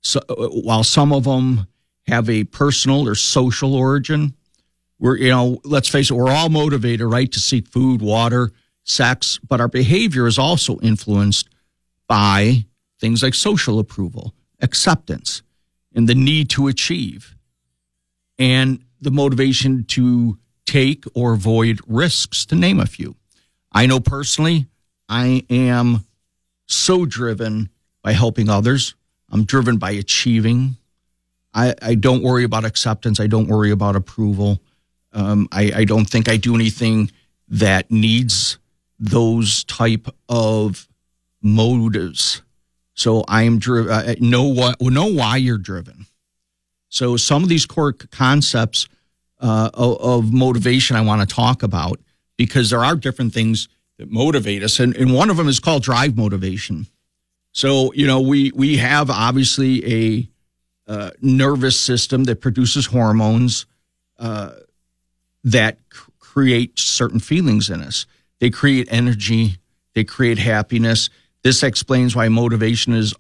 so, 0.01 0.21
uh, 0.31 0.47
while 0.49 0.83
some 0.83 1.13
of 1.13 1.25
them 1.25 1.67
have 2.07 2.31
a 2.31 2.45
personal 2.45 3.07
or 3.07 3.15
social 3.15 3.75
origin. 3.75 4.35
We're, 4.99 5.19
you 5.19 5.31
know, 5.31 5.61
let's 5.65 5.89
face 5.89 6.11
it, 6.11 6.15
we're 6.15 6.31
all 6.31 6.49
motivated, 6.49 7.07
right, 7.07 7.31
to 7.33 7.41
seek 7.41 7.69
food, 7.69 8.01
water, 8.01 8.53
sex, 8.85 9.41
but 9.49 9.61
our 9.61 9.69
behavior 9.69 10.27
is 10.27 10.39
also 10.39 10.79
influenced 10.81 11.49
by 12.07 12.65
things 13.01 13.23
like 13.23 13.35
social 13.35 13.79
approval, 13.79 14.35
acceptance, 14.61 15.43
and 15.95 16.09
the 16.09 16.15
need 16.15 16.49
to 16.51 16.69
achieve, 16.69 17.35
and 18.39 18.85
the 19.01 19.11
motivation 19.11 19.85
to 19.85 20.39
take 20.67 21.05
or 21.15 21.35
avoid 21.35 21.81
risks, 21.87 22.47
to 22.47 22.55
name 22.55 22.81
a 22.81 22.87
few. 22.87 23.17
I 23.73 23.87
know 23.87 24.01
personally, 24.01 24.67
I 25.09 25.45
am 25.51 26.05
so 26.67 27.05
driven 27.05 27.71
by 28.03 28.13
helping 28.13 28.49
others. 28.49 28.95
I'm 29.31 29.45
driven 29.45 29.79
by 29.79 29.93
achieving. 29.93 30.77
I, 31.53 31.75
I 31.83 31.95
don't 31.95 32.23
worry 32.23 32.45
about 32.45 32.65
acceptance. 32.65 33.21
I 33.21 33.27
don't 33.27 33.49
worry 33.49 33.71
about 33.71 33.97
approval. 33.97 34.61
Um, 35.13 35.49
I, 35.53 35.73
I 35.75 35.85
don't 35.85 36.09
think 36.09 36.29
I 36.29 36.37
do 36.37 36.55
anything 36.55 37.11
that 37.49 37.91
needs 37.91 38.59
those 39.05 39.65
type 39.65 40.09
of 40.31 40.89
motives. 41.43 42.41
So 42.95 43.23
I 43.29 43.43
am 43.43 43.59
driven. 43.59 43.93
I 43.93 44.17
know 44.19 44.45
what 44.45 44.81
know 44.81 45.13
why 45.13 45.37
you're 45.37 45.59
driven. 45.59 46.07
So 46.89 47.17
some 47.17 47.43
of 47.43 47.49
these 47.49 47.67
core 47.67 47.93
concepts 47.93 48.89
uh, 49.41 49.69
of, 49.75 50.01
of, 50.01 50.33
motivation 50.33 50.97
I 50.97 51.03
want 51.03 51.29
to 51.29 51.35
talk 51.35 51.63
about 51.63 52.01
because 52.37 52.71
there 52.71 52.85
are 52.85 52.97
different 52.97 53.35
things 53.35 53.69
that 53.99 54.11
motivate 54.11 54.63
us, 54.63 54.79
and, 54.81 54.97
and 54.97 55.13
one 55.13 55.29
of 55.29 55.37
them 55.37 55.49
is 55.49 55.61
called 55.61 55.83
drive 55.83 56.17
motivation. 56.17 56.87
So 57.53 57.93
you 57.93 58.07
know 58.07 58.21
we 58.21 58.53
we 58.55 58.79
have 58.79 59.11
obviously 59.11 59.85
a 59.93 60.29
uh, 60.87 61.11
nervous 61.21 61.79
system 61.79 62.25
that 62.25 62.41
produces 62.41 62.87
hormones 62.87 63.67
uh, 64.19 64.53
that 65.43 65.79
c- 65.93 66.01
create 66.21 66.79
certain 66.79 67.21
feelings 67.21 67.69
in 67.69 67.83
us. 67.83 68.07
They 68.45 68.51
create 68.51 68.89
energy. 68.91 69.57
They 69.95 70.05
create 70.05 70.37
happiness. 70.37 71.09
This 71.43 71.63
explains 71.63 72.15
why 72.15 72.29
motivation 72.29 72.93
is 72.93 73.15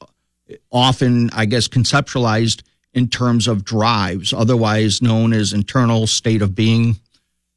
often, 0.70 1.30
I 1.32 1.46
guess, 1.46 1.66
conceptualized 1.66 2.60
in 2.92 3.08
terms 3.08 3.48
of 3.48 3.64
drives, 3.64 4.34
otherwise 4.34 5.00
known 5.00 5.32
as 5.32 5.54
internal 5.54 6.06
state 6.06 6.42
of 6.42 6.54
being. 6.54 7.00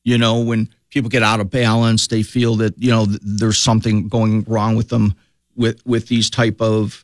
You 0.06 0.18
know, 0.18 0.40
when 0.40 0.70
people 0.92 1.10
get 1.10 1.24
out 1.24 1.42
of 1.42 1.50
balance, 1.50 2.08
they 2.08 2.24
feel 2.24 2.56
that 2.56 2.82
you 2.82 2.90
know 2.90 3.06
there's 3.06 3.58
something 3.58 4.08
going 4.08 4.46
wrong 4.48 4.78
with 4.78 4.88
them 4.88 5.14
with 5.58 5.86
with 5.86 6.08
these 6.08 6.30
type 6.30 6.62
of 6.62 7.04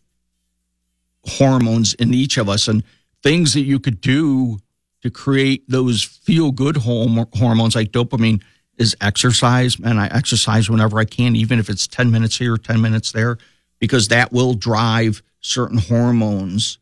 hormones 1.26 1.94
in 1.96 2.14
each 2.14 2.38
of 2.38 2.48
us 2.48 2.70
and 2.70 2.86
things 3.22 3.54
that 3.56 3.64
you 3.64 3.82
could 3.82 4.00
do 4.00 4.60
to 5.02 5.10
create 5.10 5.66
those 5.68 6.04
feel 6.04 6.54
good 6.54 6.78
hormones 6.78 7.76
like 7.76 7.92
dopamine 7.92 8.42
is 8.78 8.96
exercise 9.02 9.78
and 9.84 10.00
I 10.00 10.08
exercise 10.08 10.70
whenever 10.70 11.00
I 11.00 11.06
can 11.06 11.36
even 11.36 11.60
if 11.60 11.70
it's 11.70 11.88
10 11.88 12.12
minutes 12.12 12.38
here 12.38 12.58
10 12.58 12.82
minutes 12.82 13.12
there 13.12 13.38
because 13.80 14.08
that 14.08 14.32
will 14.32 14.54
drive 14.54 15.22
certain 15.42 15.78
hormones 15.78 16.80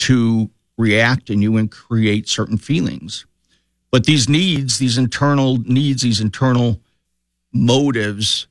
to 0.00 0.50
react 0.76 1.30
in 1.30 1.42
you 1.42 1.56
and 1.56 1.70
create 1.70 2.28
certain 2.28 2.58
feelings. 2.58 3.26
But 3.90 4.04
these 4.04 4.28
needs 4.28 4.78
these 4.78 4.98
internal 4.98 5.58
needs 5.58 6.02
these 6.02 6.20
internal 6.20 6.80
motives 7.52 8.46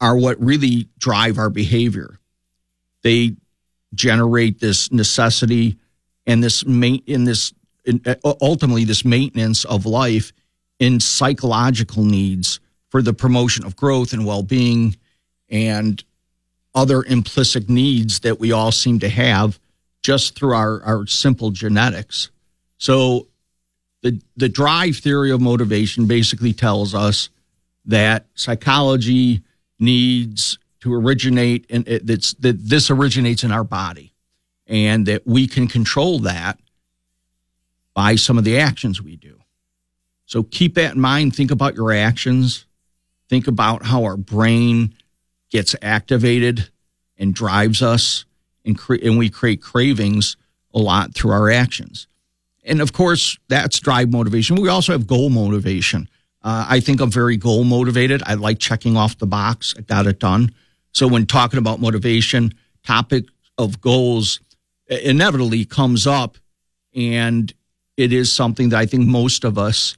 are 0.00 0.16
what 0.16 0.40
really 0.40 0.88
drive 0.98 1.38
our 1.38 1.50
behavior. 1.50 2.18
They 3.02 3.36
generate 3.94 4.60
this 4.60 4.90
necessity 4.92 5.76
and 6.26 6.42
this 6.42 6.64
main 6.64 7.02
in 7.06 7.24
this 7.24 7.52
uh, 8.06 8.14
ultimately 8.40 8.84
this 8.84 9.04
maintenance 9.04 9.64
of 9.64 9.86
life 9.86 10.32
in 10.80 10.98
psychological 10.98 12.04
needs 12.04 12.58
for 12.88 13.02
the 13.02 13.12
promotion 13.12 13.64
of 13.64 13.76
growth 13.76 14.12
and 14.12 14.26
well-being 14.26 14.96
and 15.48 16.02
other 16.74 17.04
implicit 17.04 17.68
needs 17.68 18.20
that 18.20 18.40
we 18.40 18.50
all 18.50 18.72
seem 18.72 18.98
to 18.98 19.08
have 19.08 19.60
just 20.02 20.34
through 20.34 20.54
our, 20.54 20.82
our 20.82 21.06
simple 21.06 21.50
genetics. 21.50 22.30
So 22.78 23.28
the 24.02 24.20
the 24.36 24.48
drive 24.48 24.96
theory 24.96 25.30
of 25.30 25.40
motivation 25.40 26.06
basically 26.06 26.52
tells 26.52 26.94
us 26.94 27.28
that 27.84 28.26
psychology 28.34 29.42
needs 29.78 30.58
to 30.80 30.94
originate 30.94 31.66
and 31.68 31.84
that's 31.84 32.32
that 32.34 32.58
this 32.58 32.90
originates 32.90 33.44
in 33.44 33.52
our 33.52 33.64
body 33.64 34.14
and 34.66 35.04
that 35.06 35.26
we 35.26 35.46
can 35.46 35.66
control 35.66 36.20
that 36.20 36.58
by 37.92 38.14
some 38.14 38.38
of 38.38 38.44
the 38.44 38.58
actions 38.58 39.02
we 39.02 39.16
do. 39.16 39.39
So 40.30 40.44
keep 40.44 40.76
that 40.76 40.94
in 40.94 41.00
mind. 41.00 41.34
Think 41.34 41.50
about 41.50 41.74
your 41.74 41.92
actions. 41.92 42.64
Think 43.28 43.48
about 43.48 43.86
how 43.86 44.04
our 44.04 44.16
brain 44.16 44.94
gets 45.50 45.74
activated 45.82 46.70
and 47.18 47.34
drives 47.34 47.82
us 47.82 48.24
and, 48.64 48.78
cre- 48.78 49.02
and 49.02 49.18
we 49.18 49.28
create 49.28 49.60
cravings 49.60 50.36
a 50.72 50.78
lot 50.78 51.14
through 51.16 51.32
our 51.32 51.50
actions. 51.50 52.06
And 52.62 52.80
of 52.80 52.92
course, 52.92 53.38
that's 53.48 53.80
drive 53.80 54.12
motivation. 54.12 54.54
We 54.54 54.68
also 54.68 54.92
have 54.92 55.08
goal 55.08 55.30
motivation. 55.30 56.08
Uh, 56.44 56.64
I 56.68 56.78
think 56.78 57.00
I'm 57.00 57.10
very 57.10 57.36
goal 57.36 57.64
motivated. 57.64 58.22
I 58.24 58.34
like 58.34 58.60
checking 58.60 58.96
off 58.96 59.18
the 59.18 59.26
box. 59.26 59.74
I 59.76 59.80
got 59.80 60.06
it 60.06 60.20
done. 60.20 60.54
So 60.92 61.08
when 61.08 61.26
talking 61.26 61.58
about 61.58 61.80
motivation, 61.80 62.54
topic 62.84 63.24
of 63.58 63.80
goals 63.80 64.38
inevitably 64.86 65.64
comes 65.64 66.06
up 66.06 66.38
and 66.94 67.52
it 67.96 68.12
is 68.12 68.32
something 68.32 68.68
that 68.68 68.78
I 68.78 68.86
think 68.86 69.08
most 69.08 69.42
of 69.42 69.58
us 69.58 69.96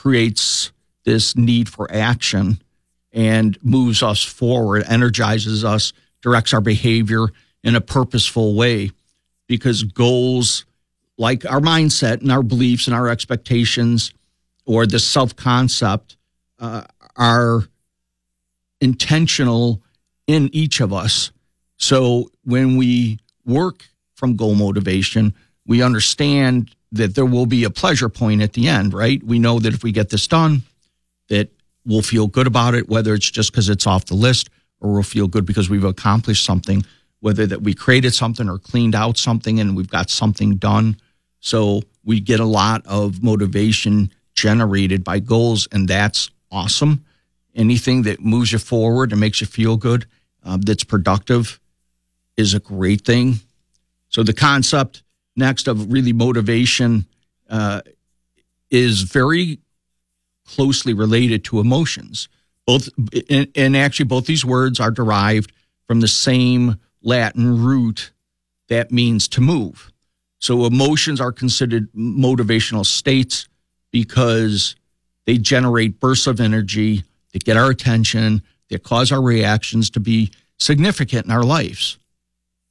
creates 0.00 0.72
this 1.04 1.36
need 1.36 1.68
for 1.68 1.86
action 1.92 2.58
and 3.12 3.58
moves 3.62 4.02
us 4.02 4.22
forward, 4.22 4.82
energizes 4.88 5.62
us, 5.62 5.92
directs 6.22 6.54
our 6.54 6.60
behavior 6.62 7.26
in 7.62 7.74
a 7.74 7.82
purposeful 7.82 8.54
way 8.54 8.90
because 9.46 9.82
goals 9.82 10.64
like 11.18 11.44
our 11.44 11.60
mindset 11.60 12.22
and 12.22 12.32
our 12.32 12.42
beliefs 12.42 12.86
and 12.86 12.96
our 12.96 13.10
expectations 13.10 14.14
or 14.64 14.86
the 14.86 14.98
self 14.98 15.36
concept 15.36 16.16
uh, 16.58 16.82
are 17.16 17.64
intentional 18.80 19.82
in 20.26 20.48
each 20.54 20.80
of 20.80 20.94
us. 20.94 21.30
So 21.76 22.30
when 22.44 22.78
we 22.78 23.18
work 23.44 23.84
from 24.14 24.36
goal 24.36 24.54
motivation, 24.54 25.34
we 25.66 25.82
understand 25.82 26.74
that 26.92 27.14
there 27.14 27.26
will 27.26 27.46
be 27.46 27.64
a 27.64 27.70
pleasure 27.70 28.08
point 28.08 28.42
at 28.42 28.52
the 28.52 28.68
end, 28.68 28.92
right? 28.92 29.22
We 29.22 29.38
know 29.38 29.58
that 29.60 29.74
if 29.74 29.82
we 29.82 29.92
get 29.92 30.10
this 30.10 30.26
done, 30.26 30.62
that 31.28 31.50
we'll 31.84 32.02
feel 32.02 32.26
good 32.26 32.46
about 32.46 32.74
it, 32.74 32.88
whether 32.88 33.14
it's 33.14 33.30
just 33.30 33.52
because 33.52 33.68
it's 33.68 33.86
off 33.86 34.06
the 34.06 34.14
list 34.14 34.50
or 34.80 34.92
we'll 34.92 35.02
feel 35.02 35.28
good 35.28 35.46
because 35.46 35.70
we've 35.70 35.84
accomplished 35.84 36.44
something, 36.44 36.84
whether 37.20 37.46
that 37.46 37.62
we 37.62 37.74
created 37.74 38.12
something 38.12 38.48
or 38.48 38.58
cleaned 38.58 38.94
out 38.94 39.16
something 39.16 39.60
and 39.60 39.76
we've 39.76 39.90
got 39.90 40.10
something 40.10 40.56
done. 40.56 40.96
So 41.40 41.82
we 42.04 42.20
get 42.20 42.40
a 42.40 42.44
lot 42.44 42.84
of 42.86 43.22
motivation 43.22 44.10
generated 44.34 45.04
by 45.04 45.18
goals, 45.20 45.68
and 45.72 45.88
that's 45.88 46.30
awesome. 46.50 47.04
Anything 47.54 48.02
that 48.02 48.20
moves 48.20 48.52
you 48.52 48.58
forward 48.58 49.12
and 49.12 49.20
makes 49.20 49.40
you 49.40 49.46
feel 49.46 49.76
good 49.76 50.06
um, 50.44 50.60
that's 50.62 50.84
productive 50.84 51.60
is 52.36 52.54
a 52.54 52.60
great 52.60 53.04
thing. 53.04 53.40
So 54.08 54.22
the 54.22 54.32
concept 54.32 55.02
next 55.40 55.66
of 55.66 55.92
really 55.92 56.12
motivation 56.12 57.06
uh, 57.48 57.80
is 58.70 59.02
very 59.02 59.58
closely 60.46 60.94
related 60.94 61.44
to 61.44 61.60
emotions. 61.60 62.28
Both 62.66 62.88
and, 63.28 63.48
and 63.56 63.76
actually 63.76 64.06
both 64.06 64.26
these 64.26 64.44
words 64.44 64.78
are 64.78 64.90
derived 64.90 65.52
from 65.86 66.00
the 66.00 66.08
same 66.08 66.78
Latin 67.02 67.64
root 67.64 68.12
that 68.68 68.92
means 68.92 69.26
to 69.28 69.40
move. 69.40 69.90
So 70.38 70.64
emotions 70.64 71.20
are 71.20 71.32
considered 71.32 71.92
motivational 71.92 72.86
states 72.86 73.48
because 73.90 74.76
they 75.26 75.36
generate 75.36 76.00
bursts 76.00 76.26
of 76.26 76.40
energy 76.40 77.04
that 77.32 77.44
get 77.44 77.56
our 77.56 77.70
attention, 77.70 78.42
that 78.68 78.82
cause 78.82 79.12
our 79.12 79.20
reactions 79.20 79.90
to 79.90 80.00
be 80.00 80.30
significant 80.58 81.26
in 81.26 81.32
our 81.32 81.42
lives. 81.42 81.98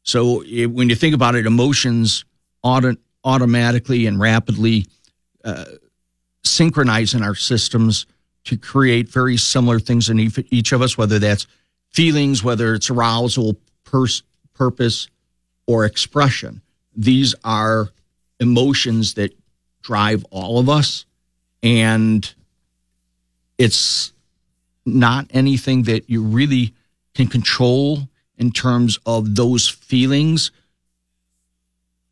So 0.03 0.41
it, 0.47 0.67
when 0.67 0.89
you 0.89 0.95
think 0.95 1.13
about 1.13 1.35
it, 1.35 1.45
emotions 1.45 2.25
auto, 2.63 2.95
automatically 3.23 4.05
and 4.05 4.19
rapidly 4.19 4.85
uh, 5.43 5.65
synchronize 6.43 7.13
in 7.13 7.23
our 7.23 7.35
systems 7.35 8.05
to 8.45 8.57
create 8.57 9.09
very 9.09 9.37
similar 9.37 9.79
things 9.79 10.09
in 10.09 10.19
each 10.49 10.71
of 10.71 10.81
us, 10.81 10.97
whether 10.97 11.19
that's 11.19 11.47
feelings, 11.91 12.43
whether 12.43 12.73
it's 12.73 12.89
arousal, 12.89 13.55
pers- 13.83 14.23
purpose, 14.53 15.07
or 15.67 15.85
expression. 15.85 16.61
These 16.95 17.35
are 17.43 17.89
emotions 18.39 19.13
that 19.15 19.33
drive 19.81 20.25
all 20.31 20.59
of 20.59 20.69
us. 20.69 21.05
And 21.61 22.33
it's 23.57 24.13
not 24.85 25.27
anything 25.31 25.83
that 25.83 26.09
you 26.09 26.23
really 26.23 26.73
can 27.13 27.27
control 27.27 28.07
in 28.37 28.51
terms 28.51 28.97
of 29.05 29.35
those 29.35 29.67
feelings. 29.67 30.51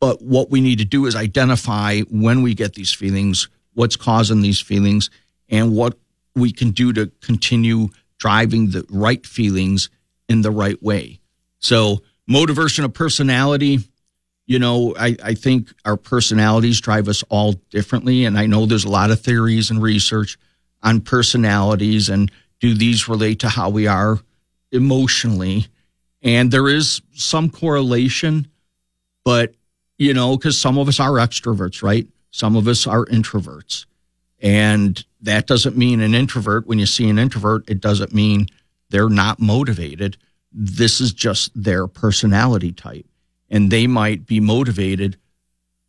But 0.00 0.22
what 0.22 0.50
we 0.50 0.60
need 0.60 0.78
to 0.78 0.84
do 0.84 1.06
is 1.06 1.16
identify 1.16 2.00
when 2.02 2.42
we 2.42 2.54
get 2.54 2.74
these 2.74 2.92
feelings, 2.92 3.48
what's 3.74 3.96
causing 3.96 4.42
these 4.42 4.60
feelings, 4.60 5.10
and 5.48 5.74
what 5.74 5.98
we 6.34 6.52
can 6.52 6.70
do 6.70 6.92
to 6.92 7.10
continue 7.20 7.88
driving 8.18 8.70
the 8.70 8.84
right 8.90 9.26
feelings 9.26 9.90
in 10.28 10.42
the 10.42 10.50
right 10.50 10.80
way. 10.82 11.20
So, 11.58 12.02
motivation 12.26 12.84
of 12.84 12.92
personality, 12.92 13.80
you 14.46 14.58
know, 14.58 14.94
I, 14.98 15.16
I 15.22 15.34
think 15.34 15.72
our 15.84 15.96
personalities 15.96 16.80
drive 16.80 17.08
us 17.08 17.22
all 17.28 17.52
differently. 17.70 18.24
And 18.24 18.38
I 18.38 18.46
know 18.46 18.66
there's 18.66 18.84
a 18.84 18.90
lot 18.90 19.10
of 19.10 19.20
theories 19.20 19.70
and 19.70 19.82
research 19.82 20.38
on 20.82 21.00
personalities 21.00 22.08
and 22.08 22.30
do 22.60 22.74
these 22.74 23.08
relate 23.08 23.40
to 23.40 23.48
how 23.48 23.68
we 23.68 23.86
are 23.86 24.18
emotionally. 24.72 25.66
And 26.22 26.50
there 26.50 26.68
is 26.68 27.02
some 27.12 27.50
correlation, 27.50 28.48
but, 29.24 29.54
you 29.98 30.14
know, 30.14 30.36
because 30.36 30.58
some 30.58 30.78
of 30.78 30.88
us 30.88 31.00
are 31.00 31.12
extroverts, 31.12 31.82
right? 31.82 32.06
Some 32.30 32.56
of 32.56 32.68
us 32.68 32.86
are 32.86 33.04
introverts. 33.06 33.84
And 34.40 35.04
that 35.20 35.46
doesn't 35.46 35.76
mean 35.76 36.00
an 36.00 36.14
introvert, 36.14 36.66
when 36.66 36.78
you 36.78 36.86
see 36.86 37.08
an 37.08 37.18
introvert, 37.18 37.68
it 37.68 37.80
doesn't 37.80 38.14
mean 38.14 38.46
they're 38.90 39.08
not 39.08 39.40
motivated. 39.40 40.16
This 40.52 41.00
is 41.00 41.12
just 41.12 41.50
their 41.60 41.88
personality 41.88 42.72
type. 42.72 43.06
And 43.50 43.70
they 43.70 43.86
might 43.86 44.26
be 44.26 44.40
motivated 44.40 45.16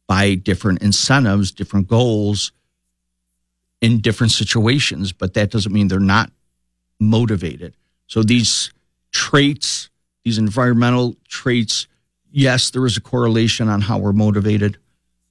by 0.07 0.33
different 0.33 0.81
incentives, 0.81 1.51
different 1.51 1.87
goals 1.87 2.51
in 3.81 4.01
different 4.01 4.31
situations, 4.31 5.13
but 5.13 5.35
that 5.35 5.51
doesn't 5.51 5.71
mean 5.71 5.87
they're 5.87 5.99
not 5.99 6.31
motivated. 6.99 7.75
So 8.07 8.23
these 8.23 8.73
traits, 9.11 9.89
these 10.23 10.39
environmental 10.39 11.15
traits, 11.27 11.87
yes, 12.31 12.69
there 12.71 12.85
is 12.85 12.97
a 12.97 13.01
correlation 13.01 13.69
on 13.69 13.81
how 13.81 13.97
we're 13.97 14.13
motivated, 14.13 14.77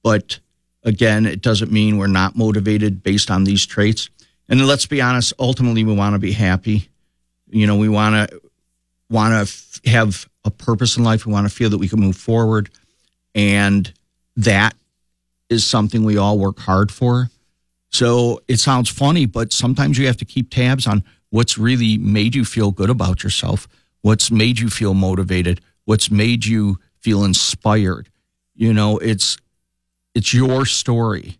but 0.03 0.39
again, 0.83 1.25
it 1.25 1.41
doesn't 1.41 1.71
mean 1.71 1.97
we're 1.97 2.07
not 2.07 2.35
motivated 2.35 3.03
based 3.03 3.29
on 3.29 3.43
these 3.43 3.65
traits. 3.65 4.09
And 4.47 4.65
let's 4.65 4.85
be 4.85 5.01
honest, 5.01 5.33
ultimately 5.39 5.83
we 5.83 5.93
want 5.93 6.15
to 6.15 6.19
be 6.19 6.31
happy. 6.31 6.89
You 7.49 7.67
know, 7.67 7.77
we 7.77 7.89
want 7.89 8.29
to 8.29 8.41
want 9.09 9.33
to 9.33 9.41
f- 9.41 9.81
have 9.85 10.27
a 10.45 10.51
purpose 10.51 10.97
in 10.97 11.03
life. 11.03 11.25
We 11.25 11.33
want 11.33 11.47
to 11.47 11.53
feel 11.53 11.69
that 11.69 11.77
we 11.77 11.87
can 11.87 11.99
move 11.99 12.15
forward. 12.15 12.69
And 13.35 13.91
that 14.37 14.75
is 15.49 15.65
something 15.65 16.03
we 16.03 16.17
all 16.17 16.37
work 16.37 16.59
hard 16.59 16.91
for. 16.91 17.29
So 17.91 18.41
it 18.47 18.59
sounds 18.59 18.89
funny, 18.89 19.25
but 19.25 19.51
sometimes 19.51 19.97
you 19.97 20.07
have 20.07 20.17
to 20.17 20.25
keep 20.25 20.51
tabs 20.51 20.85
on 20.85 21.03
what's 21.31 21.57
really 21.57 21.97
made 21.97 22.35
you 22.35 22.45
feel 22.45 22.71
good 22.71 22.89
about 22.89 23.23
yourself, 23.23 23.67
what's 24.01 24.31
made 24.31 24.59
you 24.59 24.69
feel 24.69 24.93
motivated, 24.93 25.61
what's 25.85 26.11
made 26.11 26.45
you 26.45 26.79
feel 27.01 27.23
inspired. 27.23 28.09
You 28.55 28.73
know, 28.73 28.97
it's 28.97 29.37
it's 30.15 30.33
your 30.33 30.65
story. 30.65 31.39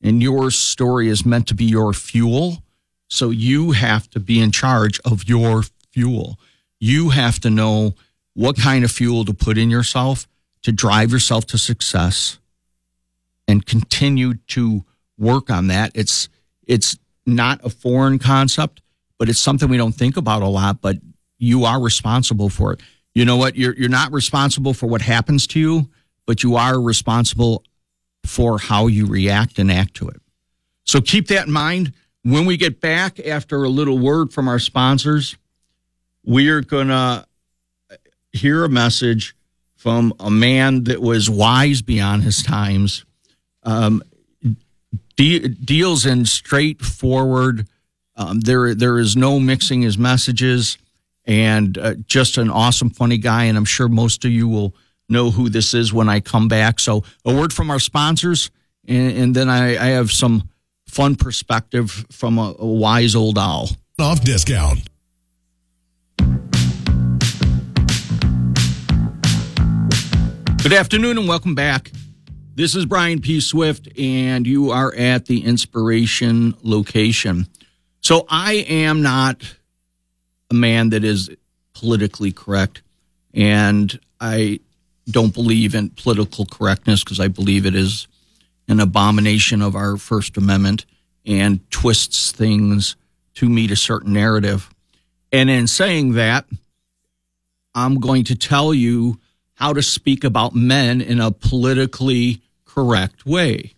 And 0.00 0.22
your 0.22 0.50
story 0.50 1.08
is 1.08 1.26
meant 1.26 1.48
to 1.48 1.54
be 1.54 1.64
your 1.64 1.92
fuel. 1.92 2.62
So 3.08 3.30
you 3.30 3.72
have 3.72 4.08
to 4.10 4.20
be 4.20 4.40
in 4.40 4.52
charge 4.52 5.00
of 5.04 5.28
your 5.28 5.64
fuel. 5.90 6.38
You 6.78 7.10
have 7.10 7.40
to 7.40 7.50
know 7.50 7.94
what 8.34 8.56
kind 8.56 8.84
of 8.84 8.92
fuel 8.92 9.24
to 9.24 9.34
put 9.34 9.58
in 9.58 9.70
yourself 9.70 10.28
to 10.62 10.72
drive 10.72 11.12
yourself 11.12 11.46
to 11.46 11.58
success 11.58 12.38
and 13.46 13.64
continue 13.64 14.34
to 14.48 14.84
work 15.16 15.50
on 15.50 15.68
that. 15.68 15.92
It's 15.94 16.28
it's 16.66 16.96
not 17.26 17.64
a 17.64 17.70
foreign 17.70 18.18
concept, 18.18 18.82
but 19.18 19.28
it's 19.28 19.38
something 19.38 19.68
we 19.68 19.76
don't 19.76 19.94
think 19.94 20.16
about 20.16 20.42
a 20.42 20.48
lot, 20.48 20.80
but 20.80 20.96
you 21.38 21.64
are 21.64 21.80
responsible 21.80 22.48
for 22.48 22.72
it. 22.72 22.80
You 23.14 23.24
know 23.24 23.36
what? 23.36 23.56
You're 23.56 23.74
you're 23.74 23.88
not 23.88 24.12
responsible 24.12 24.74
for 24.74 24.86
what 24.86 25.02
happens 25.02 25.46
to 25.48 25.60
you, 25.60 25.88
but 26.26 26.42
you 26.42 26.56
are 26.56 26.80
responsible 26.80 27.64
for 28.24 28.58
how 28.58 28.86
you 28.86 29.06
react 29.06 29.58
and 29.58 29.72
act 29.72 29.94
to 29.94 30.08
it. 30.08 30.20
So 30.84 31.00
keep 31.00 31.28
that 31.28 31.46
in 31.46 31.52
mind. 31.52 31.92
When 32.22 32.46
we 32.46 32.56
get 32.56 32.80
back 32.80 33.18
after 33.20 33.64
a 33.64 33.68
little 33.68 33.98
word 33.98 34.32
from 34.32 34.48
our 34.48 34.58
sponsors, 34.58 35.36
we're 36.24 36.60
going 36.60 36.88
to 36.88 37.26
hear 38.32 38.64
a 38.64 38.68
message 38.68 39.34
from 39.76 40.12
a 40.18 40.30
man 40.30 40.84
that 40.84 41.00
was 41.00 41.30
wise 41.30 41.82
beyond 41.82 42.24
his 42.24 42.42
times, 42.42 43.04
um, 43.62 44.02
de- 45.16 45.48
deals 45.48 46.04
in 46.04 46.26
straightforward. 46.26 47.66
Um, 48.16 48.40
there, 48.40 48.74
there 48.74 48.98
is 48.98 49.16
no 49.16 49.38
mixing 49.38 49.82
his 49.82 49.96
messages, 49.96 50.76
and 51.28 51.76
uh, 51.76 51.94
just 52.06 52.38
an 52.38 52.50
awesome, 52.50 52.88
funny 52.88 53.18
guy. 53.18 53.44
And 53.44 53.56
I'm 53.56 53.66
sure 53.66 53.86
most 53.86 54.24
of 54.24 54.32
you 54.32 54.48
will 54.48 54.74
know 55.08 55.30
who 55.30 55.50
this 55.50 55.74
is 55.74 55.92
when 55.92 56.08
I 56.08 56.20
come 56.20 56.48
back. 56.48 56.80
So, 56.80 57.04
a 57.24 57.34
word 57.34 57.52
from 57.52 57.70
our 57.70 57.78
sponsors, 57.78 58.50
and, 58.88 59.16
and 59.16 59.36
then 59.36 59.48
I, 59.48 59.76
I, 59.76 59.88
have 59.90 60.10
some 60.10 60.48
fun 60.86 61.16
perspective 61.16 62.06
from 62.10 62.38
a, 62.38 62.54
a 62.58 62.66
wise 62.66 63.14
old 63.14 63.38
owl. 63.38 63.68
Off 64.00 64.22
discount. 64.22 64.80
Good 70.62 70.72
afternoon 70.72 71.18
and 71.18 71.28
welcome 71.28 71.54
back. 71.54 71.90
This 72.54 72.74
is 72.74 72.84
Brian 72.84 73.20
P. 73.20 73.40
Swift, 73.40 73.88
and 73.98 74.46
you 74.46 74.70
are 74.70 74.94
at 74.94 75.26
the 75.26 75.44
Inspiration 75.44 76.54
location. 76.62 77.46
So, 78.00 78.26
I 78.28 78.54
am 78.68 79.02
not 79.02 79.42
a 80.50 80.54
man 80.54 80.90
that 80.90 81.04
is 81.04 81.30
politically 81.74 82.32
correct, 82.32 82.82
and 83.34 83.98
I 84.20 84.60
don't 85.10 85.32
believe 85.32 85.74
in 85.74 85.90
political 85.90 86.44
correctness 86.46 87.02
because 87.02 87.20
I 87.20 87.28
believe 87.28 87.66
it 87.66 87.74
is 87.74 88.06
an 88.68 88.80
abomination 88.80 89.62
of 89.62 89.74
our 89.74 89.96
First 89.96 90.36
Amendment 90.36 90.84
and 91.24 91.68
twists 91.70 92.32
things 92.32 92.96
to 93.34 93.48
meet 93.48 93.70
a 93.70 93.76
certain 93.76 94.12
narrative. 94.12 94.70
And 95.32 95.48
in 95.48 95.66
saying 95.66 96.12
that, 96.14 96.46
I'm 97.74 98.00
going 98.00 98.24
to 98.24 98.34
tell 98.34 98.74
you 98.74 99.18
how 99.54 99.72
to 99.72 99.82
speak 99.82 100.24
about 100.24 100.54
men 100.54 101.00
in 101.00 101.20
a 101.20 101.30
politically 101.30 102.42
correct 102.64 103.26
way. 103.26 103.74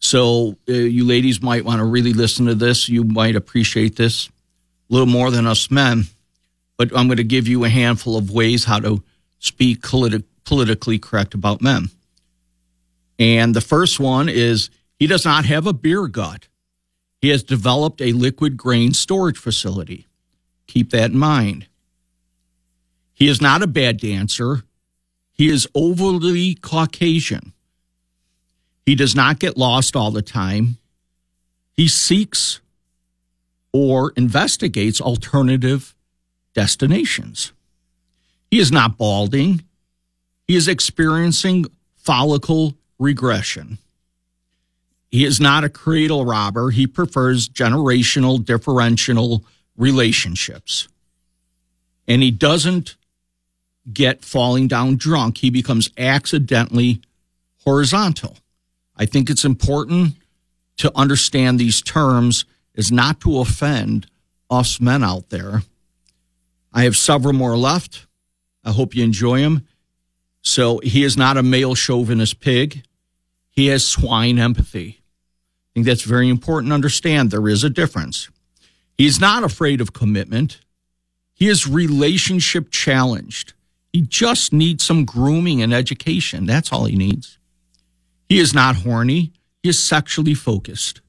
So, 0.00 0.56
uh, 0.68 0.72
you 0.72 1.04
ladies 1.04 1.42
might 1.42 1.64
want 1.64 1.80
to 1.80 1.84
really 1.84 2.12
listen 2.12 2.46
to 2.46 2.54
this. 2.54 2.88
You 2.88 3.04
might 3.04 3.34
appreciate 3.34 3.96
this 3.96 4.28
little 4.88 5.06
more 5.06 5.30
than 5.30 5.46
us 5.46 5.70
men. 5.70 6.04
But 6.76 6.96
I'm 6.96 7.08
going 7.08 7.18
to 7.18 7.24
give 7.24 7.48
you 7.48 7.64
a 7.64 7.68
handful 7.68 8.16
of 8.16 8.30
ways 8.30 8.64
how 8.64 8.80
to 8.80 9.02
speak 9.38 9.82
politi- 9.82 10.24
politically 10.44 10.98
correct 10.98 11.34
about 11.34 11.62
men. 11.62 11.90
And 13.18 13.54
the 13.54 13.60
first 13.60 13.98
one 13.98 14.28
is 14.28 14.70
he 14.98 15.06
does 15.06 15.24
not 15.24 15.44
have 15.44 15.66
a 15.66 15.72
beer 15.72 16.06
gut. 16.06 16.48
He 17.20 17.30
has 17.30 17.42
developed 17.42 18.00
a 18.00 18.12
liquid 18.12 18.56
grain 18.56 18.94
storage 18.94 19.38
facility. 19.38 20.06
Keep 20.68 20.90
that 20.90 21.10
in 21.10 21.18
mind. 21.18 21.66
He 23.12 23.26
is 23.28 23.40
not 23.40 23.62
a 23.62 23.66
bad 23.66 23.98
dancer. 23.98 24.62
He 25.32 25.48
is 25.48 25.66
overly 25.74 26.54
Caucasian. 26.54 27.52
He 28.86 28.94
does 28.94 29.14
not 29.14 29.40
get 29.40 29.56
lost 29.56 29.96
all 29.96 30.12
the 30.12 30.22
time. 30.22 30.78
He 31.72 31.88
seeks 31.88 32.60
or 33.72 34.12
investigates 34.16 35.00
alternative 35.00 35.94
destinations. 36.54 37.52
He 38.50 38.58
is 38.58 38.72
not 38.72 38.96
balding. 38.96 39.62
He 40.46 40.56
is 40.56 40.68
experiencing 40.68 41.66
follicle 41.96 42.74
regression. 42.98 43.78
He 45.10 45.24
is 45.24 45.40
not 45.40 45.64
a 45.64 45.68
cradle 45.68 46.24
robber. 46.24 46.70
He 46.70 46.86
prefers 46.86 47.48
generational 47.48 48.44
differential 48.44 49.44
relationships. 49.76 50.88
And 52.06 52.22
he 52.22 52.30
doesn't 52.30 52.96
get 53.92 54.24
falling 54.24 54.68
down 54.68 54.96
drunk. 54.96 55.38
He 55.38 55.50
becomes 55.50 55.90
accidentally 55.96 57.00
horizontal. 57.64 58.36
I 58.96 59.06
think 59.06 59.30
it's 59.30 59.44
important 59.44 60.14
to 60.78 60.92
understand 60.96 61.58
these 61.58 61.80
terms 61.80 62.44
is 62.78 62.92
not 62.92 63.20
to 63.20 63.40
offend 63.40 64.06
us 64.48 64.80
men 64.80 65.02
out 65.02 65.28
there. 65.30 65.62
I 66.72 66.84
have 66.84 66.96
several 66.96 67.34
more 67.34 67.56
left. 67.56 68.06
I 68.64 68.70
hope 68.70 68.94
you 68.94 69.02
enjoy 69.02 69.40
them. 69.40 69.66
So 70.42 70.78
he 70.78 71.02
is 71.02 71.16
not 71.16 71.36
a 71.36 71.42
male 71.42 71.74
chauvinist 71.74 72.38
pig. 72.38 72.84
He 73.50 73.66
has 73.66 73.84
swine 73.84 74.38
empathy. 74.38 75.00
I 75.00 75.68
think 75.74 75.86
that's 75.86 76.02
very 76.02 76.28
important 76.28 76.70
to 76.70 76.74
understand. 76.74 77.32
There 77.32 77.48
is 77.48 77.64
a 77.64 77.70
difference. 77.70 78.30
He 78.96 79.06
is 79.06 79.20
not 79.20 79.42
afraid 79.42 79.80
of 79.80 79.92
commitment. 79.92 80.60
He 81.34 81.48
is 81.48 81.66
relationship 81.66 82.70
challenged. 82.70 83.54
He 83.92 84.02
just 84.02 84.52
needs 84.52 84.84
some 84.84 85.04
grooming 85.04 85.62
and 85.62 85.74
education. 85.74 86.46
That's 86.46 86.72
all 86.72 86.84
he 86.84 86.94
needs. 86.94 87.38
He 88.28 88.38
is 88.38 88.54
not 88.54 88.76
horny. 88.76 89.32
He 89.62 89.68
is 89.68 89.82
sexually 89.82 90.34
focused. 90.34 91.00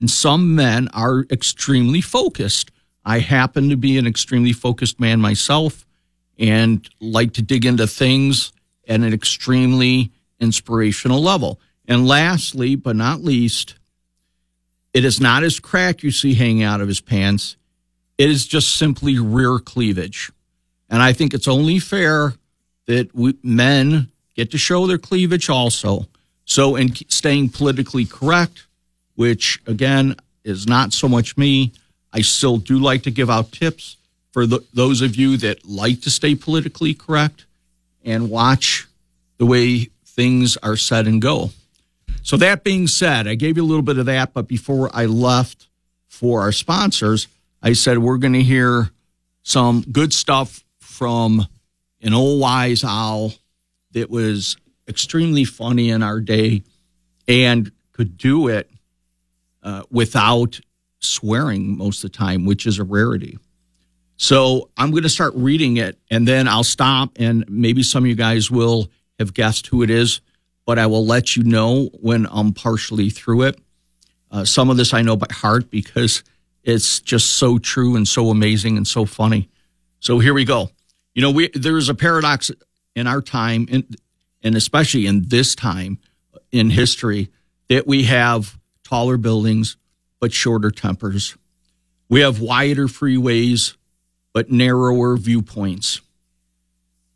And 0.00 0.10
some 0.10 0.54
men 0.54 0.88
are 0.92 1.24
extremely 1.30 2.00
focused. 2.00 2.70
I 3.04 3.20
happen 3.20 3.70
to 3.70 3.76
be 3.76 3.98
an 3.98 4.06
extremely 4.06 4.52
focused 4.52 5.00
man 5.00 5.20
myself 5.20 5.86
and 6.38 6.88
like 7.00 7.32
to 7.34 7.42
dig 7.42 7.64
into 7.64 7.86
things 7.86 8.52
at 8.86 9.00
an 9.00 9.12
extremely 9.12 10.12
inspirational 10.38 11.22
level. 11.22 11.60
And 11.88 12.06
lastly, 12.06 12.76
but 12.76 12.96
not 12.96 13.22
least, 13.22 13.76
it 14.92 15.04
is 15.04 15.20
not 15.20 15.42
his 15.42 15.60
crack 15.60 16.02
you 16.02 16.10
see 16.10 16.34
hanging 16.34 16.62
out 16.62 16.80
of 16.80 16.88
his 16.88 17.00
pants. 17.00 17.56
It 18.18 18.30
is 18.30 18.46
just 18.46 18.76
simply 18.76 19.18
rear 19.18 19.58
cleavage. 19.58 20.32
And 20.88 21.02
I 21.02 21.12
think 21.12 21.34
it's 21.34 21.48
only 21.48 21.78
fair 21.78 22.34
that 22.86 23.14
we, 23.14 23.36
men 23.42 24.10
get 24.34 24.50
to 24.52 24.58
show 24.58 24.86
their 24.86 24.98
cleavage 24.98 25.50
also. 25.50 26.06
So, 26.44 26.76
in 26.76 26.94
staying 26.94 27.50
politically 27.50 28.04
correct, 28.04 28.65
which 29.16 29.60
again 29.66 30.14
is 30.44 30.66
not 30.66 30.92
so 30.92 31.08
much 31.08 31.36
me, 31.36 31.72
I 32.12 32.20
still 32.20 32.56
do 32.56 32.78
like 32.78 33.02
to 33.02 33.10
give 33.10 33.28
out 33.28 33.52
tips 33.52 33.96
for 34.30 34.46
the, 34.46 34.60
those 34.72 35.02
of 35.02 35.16
you 35.16 35.36
that 35.38 35.66
like 35.66 36.02
to 36.02 36.10
stay 36.10 36.34
politically 36.34 36.94
correct 36.94 37.44
and 38.04 38.30
watch 38.30 38.86
the 39.38 39.46
way 39.46 39.90
things 40.04 40.56
are 40.58 40.76
said 40.76 41.06
and 41.06 41.20
go. 41.20 41.50
So, 42.22 42.36
that 42.38 42.64
being 42.64 42.86
said, 42.86 43.28
I 43.28 43.34
gave 43.34 43.56
you 43.56 43.62
a 43.62 43.66
little 43.66 43.82
bit 43.82 43.98
of 43.98 44.06
that, 44.06 44.32
but 44.32 44.48
before 44.48 44.90
I 44.92 45.06
left 45.06 45.68
for 46.08 46.40
our 46.40 46.52
sponsors, 46.52 47.28
I 47.62 47.72
said 47.72 47.98
we're 47.98 48.18
going 48.18 48.32
to 48.32 48.42
hear 48.42 48.90
some 49.42 49.84
good 49.92 50.12
stuff 50.12 50.64
from 50.80 51.46
an 52.00 52.14
old 52.14 52.40
wise 52.40 52.82
owl 52.82 53.32
that 53.92 54.10
was 54.10 54.56
extremely 54.88 55.44
funny 55.44 55.90
in 55.90 56.02
our 56.02 56.20
day 56.20 56.62
and 57.28 57.70
could 57.92 58.18
do 58.18 58.48
it 58.48 58.70
uh, 59.66 59.82
without 59.90 60.60
swearing 61.00 61.76
most 61.76 62.02
of 62.02 62.12
the 62.12 62.16
time, 62.16 62.46
which 62.46 62.66
is 62.66 62.78
a 62.78 62.84
rarity. 62.84 63.36
So 64.16 64.70
I'm 64.76 64.92
going 64.92 65.02
to 65.02 65.08
start 65.08 65.34
reading 65.34 65.76
it 65.76 65.98
and 66.08 66.26
then 66.26 66.46
I'll 66.48 66.64
stop 66.64 67.10
and 67.16 67.44
maybe 67.48 67.82
some 67.82 68.04
of 68.04 68.06
you 68.06 68.14
guys 68.14 68.50
will 68.50 68.88
have 69.18 69.34
guessed 69.34 69.66
who 69.66 69.82
it 69.82 69.90
is, 69.90 70.20
but 70.64 70.78
I 70.78 70.86
will 70.86 71.04
let 71.04 71.36
you 71.36 71.42
know 71.42 71.90
when 72.00 72.26
I'm 72.30 72.52
partially 72.52 73.10
through 73.10 73.42
it. 73.42 73.58
Uh, 74.30 74.44
some 74.44 74.70
of 74.70 74.76
this 74.76 74.94
I 74.94 75.02
know 75.02 75.16
by 75.16 75.26
heart 75.30 75.68
because 75.68 76.22
it's 76.62 77.00
just 77.00 77.32
so 77.32 77.58
true 77.58 77.96
and 77.96 78.06
so 78.06 78.30
amazing 78.30 78.76
and 78.76 78.86
so 78.86 79.04
funny. 79.04 79.48
So 79.98 80.20
here 80.20 80.32
we 80.32 80.44
go. 80.44 80.70
You 81.14 81.22
know, 81.22 81.30
we 81.32 81.48
there's 81.54 81.88
a 81.88 81.94
paradox 81.94 82.50
in 82.94 83.06
our 83.06 83.20
time, 83.20 83.66
in, 83.68 83.86
and 84.42 84.54
especially 84.54 85.06
in 85.06 85.28
this 85.28 85.54
time 85.54 85.98
in 86.52 86.70
history, 86.70 87.30
that 87.68 87.86
we 87.86 88.04
have 88.04 88.55
taller 88.86 89.16
buildings 89.16 89.76
but 90.20 90.32
shorter 90.32 90.70
tempers. 90.70 91.36
We 92.08 92.20
have 92.20 92.40
wider 92.40 92.86
freeways 92.86 93.74
but 94.32 94.50
narrower 94.50 95.16
viewpoints. 95.16 96.00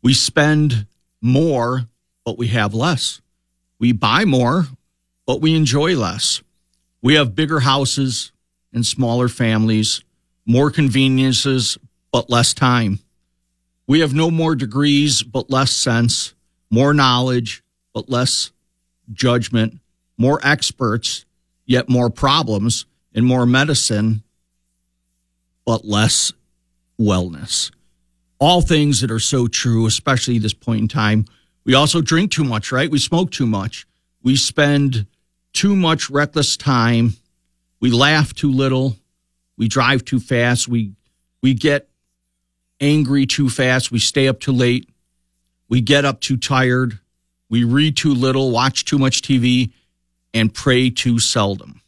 We 0.03 0.13
spend 0.13 0.87
more, 1.21 1.87
but 2.25 2.37
we 2.37 2.47
have 2.47 2.73
less. 2.73 3.21
We 3.79 3.91
buy 3.91 4.25
more, 4.25 4.67
but 5.25 5.39
we 5.39 5.55
enjoy 5.55 5.95
less. 5.95 6.41
We 7.01 7.13
have 7.15 7.35
bigger 7.35 7.61
houses 7.61 8.31
and 8.73 8.85
smaller 8.85 9.27
families, 9.27 10.03
more 10.45 10.71
conveniences, 10.71 11.77
but 12.11 12.29
less 12.29 12.53
time. 12.53 12.99
We 13.87 13.99
have 13.99 14.13
no 14.13 14.31
more 14.31 14.55
degrees, 14.55 15.23
but 15.23 15.49
less 15.49 15.71
sense, 15.71 16.33
more 16.69 16.93
knowledge, 16.93 17.63
but 17.93 18.09
less 18.09 18.51
judgment, 19.13 19.79
more 20.17 20.39
experts, 20.43 21.25
yet 21.71 21.87
more 21.87 22.09
problems, 22.09 22.85
and 23.15 23.25
more 23.25 23.45
medicine, 23.45 24.23
but 25.65 25.85
less 25.85 26.33
wellness. 26.99 27.71
All 28.39 28.61
things 28.61 28.99
that 29.01 29.09
are 29.09 29.19
so 29.19 29.47
true, 29.47 29.85
especially 29.85 30.37
this 30.37 30.53
point 30.53 30.81
in 30.81 30.87
time. 30.89 31.25
We 31.63 31.73
also 31.73 32.01
drink 32.01 32.31
too 32.31 32.43
much, 32.43 32.71
right? 32.71 32.91
We 32.91 32.99
smoke 32.99 33.31
too 33.31 33.45
much. 33.45 33.87
We 34.21 34.35
spend 34.35 35.05
too 35.53 35.75
much 35.75 36.09
reckless 36.09 36.57
time. 36.57 37.13
We 37.79 37.91
laugh 37.91 38.33
too 38.33 38.51
little. 38.51 38.97
We 39.57 39.67
drive 39.67 40.03
too 40.03 40.19
fast. 40.19 40.67
We 40.67 40.91
we 41.41 41.53
get 41.53 41.89
angry 42.81 43.25
too 43.25 43.49
fast. 43.49 43.91
We 43.91 43.99
stay 43.99 44.27
up 44.27 44.39
too 44.39 44.51
late. 44.51 44.89
We 45.69 45.79
get 45.79 46.03
up 46.03 46.19
too 46.19 46.37
tired. 46.37 46.99
We 47.49 47.63
read 47.63 47.95
too 47.97 48.13
little, 48.13 48.51
watch 48.51 48.85
too 48.85 48.97
much 48.97 49.21
TV, 49.21 49.71
and 50.33 50.53
pray 50.53 50.89
too 50.89 51.19
seldom. 51.19 51.81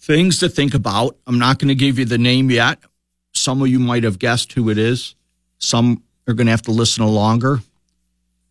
Things 0.00 0.38
to 0.40 0.48
think 0.48 0.74
about. 0.74 1.16
I'm 1.26 1.38
not 1.38 1.58
going 1.58 1.68
to 1.68 1.74
give 1.74 1.98
you 1.98 2.04
the 2.04 2.18
name 2.18 2.50
yet. 2.50 2.78
Some 3.32 3.62
of 3.62 3.68
you 3.68 3.78
might 3.78 4.04
have 4.04 4.18
guessed 4.18 4.52
who 4.52 4.68
it 4.68 4.78
is. 4.78 5.14
Some 5.58 6.02
are 6.26 6.34
going 6.34 6.46
to 6.46 6.50
have 6.50 6.62
to 6.62 6.72
listen 6.72 7.06
longer. 7.06 7.60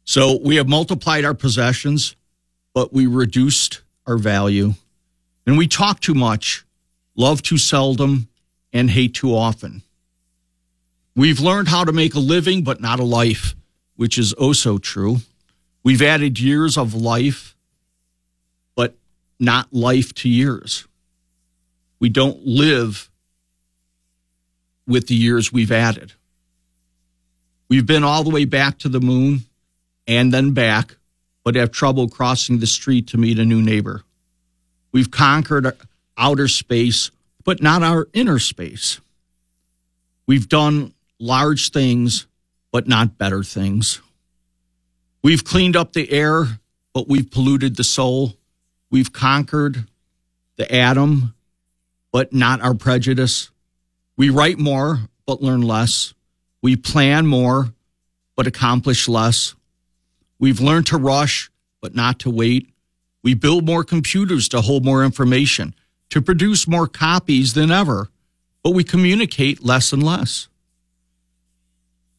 So 0.06 0.40
we 0.44 0.56
have 0.56 0.68
multiplied 0.68 1.26
our 1.26 1.34
possessions, 1.34 2.16
but 2.74 2.94
we 2.94 3.06
reduced 3.06 3.82
our 4.08 4.18
value. 4.18 4.74
And 5.46 5.58
we 5.58 5.68
talk 5.68 6.00
too 6.00 6.14
much, 6.14 6.66
love 7.16 7.42
too 7.42 7.58
seldom, 7.58 8.28
and 8.74 8.90
hate 8.90 9.14
too 9.14 9.36
often. 9.36 9.84
We've 11.16 11.40
learned 11.40 11.68
how 11.68 11.84
to 11.84 11.92
make 11.92 12.14
a 12.16 12.20
living, 12.20 12.64
but 12.64 12.80
not 12.80 13.00
a 13.00 13.04
life, 13.04 13.56
which 13.96 14.18
is 14.18 14.34
oh 14.38 14.54
so 14.54 14.78
true. 14.78 15.18
We've 15.84 16.02
added 16.02 16.40
years 16.40 16.78
of 16.78 16.94
life, 16.94 17.56
not 19.42 19.74
life 19.74 20.14
to 20.16 20.30
years. 20.30 20.88
We 22.00 22.10
don't 22.10 22.46
live 22.46 23.10
with 24.88 25.08
the 25.08 25.16
years 25.16 25.52
we've 25.52 25.72
added. 25.72 26.14
We've 27.70 27.86
been 27.86 28.04
all 28.04 28.24
the 28.24 28.30
way 28.30 28.46
back 28.46 28.80
to 28.80 28.90
the 28.90 29.00
moon 29.00 29.42
and 30.08 30.34
then 30.34 30.52
back, 30.54 30.98
but 31.44 31.56
have 31.56 31.72
trouble 31.72 32.10
crossing 32.10 32.60
the 32.60 32.68
street 32.68 33.08
to 33.08 33.18
meet 33.18 33.40
a 33.40 33.46
new 33.46 33.62
neighbor. 33.62 34.04
We've 34.92 35.10
conquered 35.10 35.78
outer 36.18 36.48
space, 36.48 37.12
but 37.44 37.62
not 37.62 37.82
our 37.82 38.08
inner 38.14 38.40
space. 38.40 39.00
We've 40.28 40.50
done 40.50 40.94
large 41.20 41.72
things, 41.72 42.28
but 42.72 42.88
not 42.88 43.18
better 43.18 43.44
things. 43.44 44.02
We've 45.24 45.44
cleaned 45.44 45.76
up 45.76 45.94
the 45.94 46.12
air, 46.12 46.60
but 46.94 47.08
we've 47.08 47.30
polluted 47.30 47.76
the 47.76 47.84
soul. 47.84 48.36
We've 48.92 49.12
conquered 49.12 49.88
the 50.58 50.72
atom, 50.72 51.34
but 52.12 52.34
not 52.34 52.62
our 52.62 52.76
prejudice. 52.76 53.50
We 54.18 54.30
write 54.30 54.60
more, 54.60 55.00
but 55.26 55.42
learn 55.42 55.62
less. 55.62 56.14
We 56.62 56.76
plan 56.76 57.26
more, 57.26 57.74
but 58.36 58.48
accomplish 58.48 59.08
less. 59.08 59.56
We've 60.38 60.60
learned 60.60 60.88
to 60.88 60.98
rush, 60.98 61.50
but 61.82 61.96
not 61.96 62.20
to 62.20 62.30
wait. 62.30 62.70
We 63.24 63.34
build 63.34 63.66
more 63.66 63.84
computers 63.84 64.50
to 64.50 64.62
hold 64.62 64.84
more 64.84 65.06
information, 65.06 65.74
to 66.10 66.22
produce 66.22 66.68
more 66.68 66.88
copies 66.88 67.54
than 67.54 67.72
ever, 67.72 68.10
but 68.62 68.72
we 68.72 68.84
communicate 68.84 69.64
less 69.64 69.94
and 69.94 70.04
less. 70.04 70.50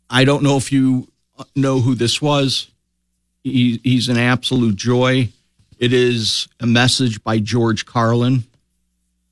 I 0.08 0.24
don't 0.24 0.42
know 0.42 0.56
if 0.56 0.72
you 0.72 1.08
know 1.54 1.80
who 1.80 1.94
this 1.94 2.22
was. 2.22 2.68
He, 3.44 3.80
he's 3.82 4.08
an 4.08 4.18
absolute 4.18 4.76
joy. 4.76 5.28
It 5.83 5.92
is 5.92 6.47
a 6.61 6.66
message 6.68 7.25
by 7.25 7.40
George 7.40 7.87
Carlin, 7.87 8.45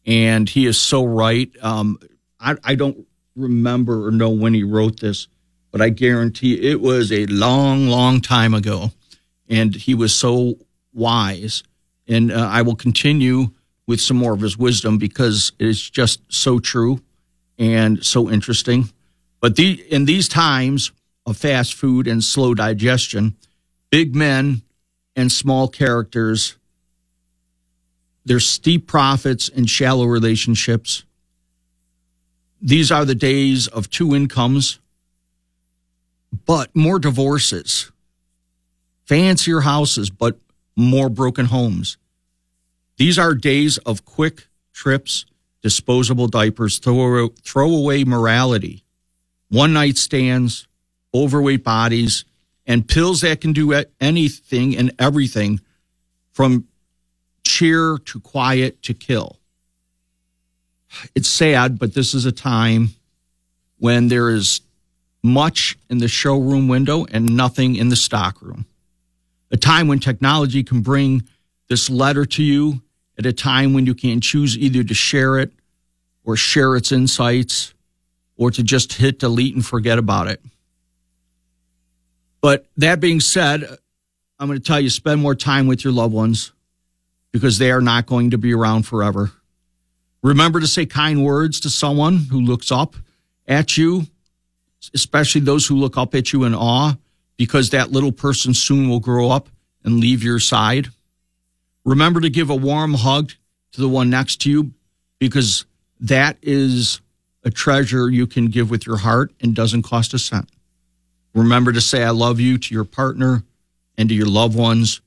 and 0.05 0.49
he 0.49 0.67
is 0.67 0.77
so 0.77 1.05
right. 1.05 1.49
Um, 1.63 2.01
I, 2.41 2.57
I 2.65 2.75
don't 2.75 3.07
remember 3.37 4.09
or 4.09 4.11
know 4.11 4.31
when 4.31 4.53
he 4.53 4.65
wrote 4.65 4.99
this, 4.99 5.29
but 5.71 5.81
I 5.81 5.91
guarantee 5.91 6.55
it 6.55 6.81
was 6.81 7.13
a 7.13 7.27
long, 7.27 7.87
long 7.87 8.21
time 8.21 8.53
ago, 8.53 8.91
and 9.49 9.73
he 9.77 9.95
was 9.95 10.13
so 10.13 10.57
wise. 10.93 11.63
And 12.09 12.33
uh, 12.33 12.49
I 12.51 12.63
will 12.63 12.75
continue 12.75 13.51
with 13.87 14.01
some 14.01 14.17
more 14.17 14.33
of 14.33 14.41
his 14.41 14.59
wisdom 14.59 14.99
because 14.99 15.53
it's 15.61 15.89
just 15.89 16.21
so 16.33 16.59
true 16.59 17.01
and 17.61 18.05
so 18.05 18.29
interesting. 18.29 18.91
But 19.39 19.55
the, 19.55 19.81
in 19.89 20.05
these 20.05 20.29
times 20.29 20.91
of 21.27 21.37
fast 21.37 21.75
food 21.75 22.09
and 22.09 22.25
slow 22.25 22.55
digestion, 22.55 23.37
big 23.93 24.17
men 24.17 24.63
and 25.17 25.31
small 25.31 25.69
characters, 25.69 26.57
there's 28.25 28.49
steep 28.49 28.87
profits 28.87 29.49
and 29.49 29.69
shallow 29.69 30.05
relationships. 30.05 31.05
These 32.63 32.93
are 32.93 33.05
the 33.05 33.15
days 33.15 33.67
of 33.67 33.91
two 33.91 34.15
incomes, 34.15 34.79
but 36.47 36.75
more 36.75 36.99
divorces, 36.99 37.91
fancier 39.05 39.61
houses, 39.61 40.11
but 40.11 40.39
more 40.77 41.09
broken 41.09 41.47
homes. 41.47 41.97
These 42.97 43.19
are 43.19 43.35
days 43.35 43.79
of 43.79 44.05
quick 44.05 44.47
trips, 44.73 45.25
disposable 45.63 46.29
diapers, 46.29 46.79
throw, 46.79 47.29
throw 47.43 47.75
away 47.75 48.05
morality 48.05 48.85
one 49.51 49.73
night 49.73 49.99
stands, 49.99 50.67
overweight 51.13 51.65
bodies, 51.65 52.25
and 52.71 52.87
pills 52.87 53.23
that 53.23 53.41
can 53.41 53.53
do 53.53 53.83
anything 54.01 54.77
and 54.77 54.93
everything 54.97 55.59
from 56.31 56.69
cheer, 57.45 57.99
to 58.05 58.21
quiet 58.21 58.81
to 58.81 58.95
kill. 58.95 59.41
It's 61.17 61.29
sad, 61.29 61.81
but 61.81 61.95
this 61.95 62.15
is 62.15 62.27
a 62.27 62.31
time 62.31 62.91
when 63.79 64.07
there 64.07 64.31
is 64.31 64.61
much 65.21 65.77
in 65.89 65.99
the 65.99 66.07
showroom 66.07 66.69
window 66.69 67.07
and 67.11 67.37
nothing 67.37 67.75
in 67.75 67.89
the 67.89 67.97
stockroom. 67.97 68.67
A 69.51 69.57
time 69.57 69.89
when 69.89 69.99
technology 69.99 70.63
can 70.63 70.81
bring 70.81 71.25
this 71.69 71.91
letter 71.91 72.25
to 72.25 72.43
you 72.45 72.83
at 73.19 73.27
a 73.27 73.33
time 73.33 73.75
when 73.75 73.85
you 73.85 73.97
can 73.97 74.21
choose 74.21 74.57
either 74.57 74.85
to 74.85 74.95
share 74.95 75.41
it 75.41 75.51
or 76.23 76.37
share 76.37 76.77
its 76.77 76.93
insights 76.93 77.75
or 78.37 78.53
to 78.53 78.63
just 78.63 78.93
hit 78.93 79.19
delete 79.19 79.57
and 79.57 79.67
forget 79.67 79.99
about 79.99 80.29
it. 80.29 80.41
But 82.41 82.67
that 82.77 83.01
being 83.01 83.21
said, 83.21 83.65
I'm 84.39 84.49
going 84.49 84.59
to 84.59 84.65
tell 84.65 84.81
you 84.81 84.91
spend 84.91 85.21
more 85.21 85.35
time 85.35 85.67
with 85.67 85.85
your 85.85 85.93
loved 85.93 86.15
ones 86.15 86.53
because 87.33 87.59
they 87.59 87.71
are 87.71 87.81
not 87.81 88.07
going 88.07 88.31
to 88.31 88.39
be 88.39 88.55
around 88.55 88.85
forever. 88.85 89.33
Remember 90.23 90.61
to 90.61 90.67
say 90.67 90.87
kind 90.87 91.25
words 91.25 91.61
to 91.61 91.71
someone 91.71 92.19
who 92.31 92.41
looks 92.41 92.73
up 92.73 92.97
at 93.47 93.77
you, 93.77 94.07
especially 94.95 95.41
those 95.43 95.67
who 95.67 95.77
look 95.77 95.97
up 95.97 96.15
at 96.15 96.33
you 96.33 96.45
in 96.45 96.55
awe, 96.55 96.95
because 97.37 97.71
that 97.71 97.91
little 97.91 98.13
person 98.13 98.53
soon 98.53 98.89
will 98.89 99.01
grow 99.01 99.31
up 99.31 99.49
and 99.85 100.01
leave 100.01 100.23
your 100.23 100.39
side. 100.39 100.89
Remember 101.85 102.21
to 102.21 102.29
give 102.29 102.51
a 102.51 102.55
warm 102.57 102.95
hug 102.95 103.33
to 103.73 103.81
the 103.81 103.89
one 103.89 104.11
next 104.11 104.41
to 104.43 104.51
you 104.51 104.73
because 105.19 105.65
that 106.01 106.37
is 106.43 107.01
a 107.45 107.51
treasure 107.51 108.11
you 108.11 108.27
can 108.27 108.47
give 108.47 108.71
with 108.71 108.87
your 108.87 108.99
heart 108.99 109.33
and 109.41 109.55
doesn't 109.55 109.83
cost 109.83 110.13
a 110.13 110.19
cent. 110.19 110.49
Remember 111.35 111.73
to 111.73 111.81
say, 111.81 112.03
I 112.03 112.11
love 112.11 112.41
you 112.41 112.59
to 112.59 112.75
your 112.75 112.85
partner 112.85 113.45
and 113.97 114.09
to 114.09 114.15
your 114.15 114.27
loved 114.27 114.57
ones, 114.57 115.01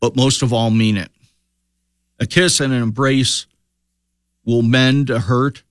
but 0.00 0.16
most 0.16 0.42
of 0.42 0.52
all, 0.52 0.70
mean 0.70 0.96
it. 0.96 1.10
A 2.18 2.26
kiss 2.26 2.60
and 2.60 2.72
an 2.72 2.82
embrace 2.82 3.46
will 4.44 4.62
mend 4.62 5.10
a 5.10 5.20
hurt 5.20 5.62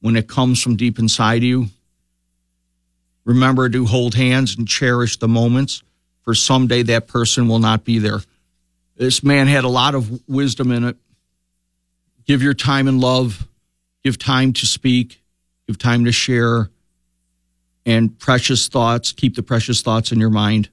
when 0.00 0.16
it 0.16 0.28
comes 0.28 0.60
from 0.62 0.76
deep 0.76 0.98
inside 0.98 1.42
you. 1.42 1.66
Remember 3.24 3.68
to 3.68 3.86
hold 3.86 4.14
hands 4.14 4.56
and 4.56 4.66
cherish 4.66 5.18
the 5.18 5.28
moments, 5.28 5.82
for 6.22 6.34
someday 6.34 6.82
that 6.82 7.08
person 7.08 7.48
will 7.48 7.58
not 7.58 7.84
be 7.84 7.98
there. 7.98 8.20
This 8.96 9.22
man 9.22 9.46
had 9.46 9.64
a 9.64 9.68
lot 9.68 9.94
of 9.94 10.28
wisdom 10.28 10.70
in 10.70 10.84
it. 10.84 10.96
Give 12.26 12.42
your 12.42 12.54
time 12.54 12.86
and 12.86 13.00
love, 13.00 13.48
give 14.04 14.18
time 14.18 14.52
to 14.54 14.66
speak, 14.66 15.20
give 15.66 15.78
time 15.78 16.04
to 16.04 16.12
share, 16.12 16.70
and 17.84 18.18
precious 18.18 18.68
thoughts. 18.68 19.12
Keep 19.12 19.36
the 19.36 19.42
precious 19.42 19.82
thoughts 19.82 20.12
in 20.12 20.20
your 20.20 20.30
mind. 20.30 20.68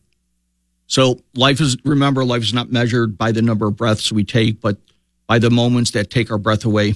So 0.88 1.20
life 1.36 1.62
is, 1.62 1.78
remember, 1.86 2.26
life 2.26 2.42
is 2.42 2.54
not 2.54 2.72
measured 2.72 3.18
by 3.18 3.32
the 3.32 3.42
number 3.42 3.68
of 3.68 3.76
breaths 3.76 4.12
we 4.12 4.24
take, 4.24 4.60
but 4.60 4.78
by 5.28 5.38
the 5.38 5.52
moments 5.52 5.92
that 5.92 6.10
take 6.10 6.32
our 6.32 6.40
breath 6.40 6.66
away. 6.66 6.96